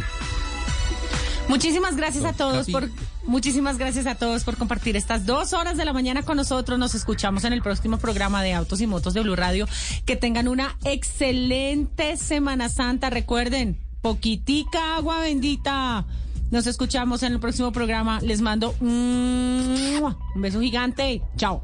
[1.48, 2.88] Muchísimas gracias a todos por
[3.26, 6.78] muchísimas gracias a todos por compartir estas dos horas de la mañana con nosotros.
[6.78, 9.66] Nos escuchamos en el próximo programa de Autos y Motos de Blue Radio.
[10.04, 13.10] Que tengan una excelente Semana Santa.
[13.10, 16.04] Recuerden, poquitica agua bendita.
[16.50, 18.20] Nos escuchamos en el próximo programa.
[18.20, 21.22] Les mando un beso gigante.
[21.36, 21.62] Chao.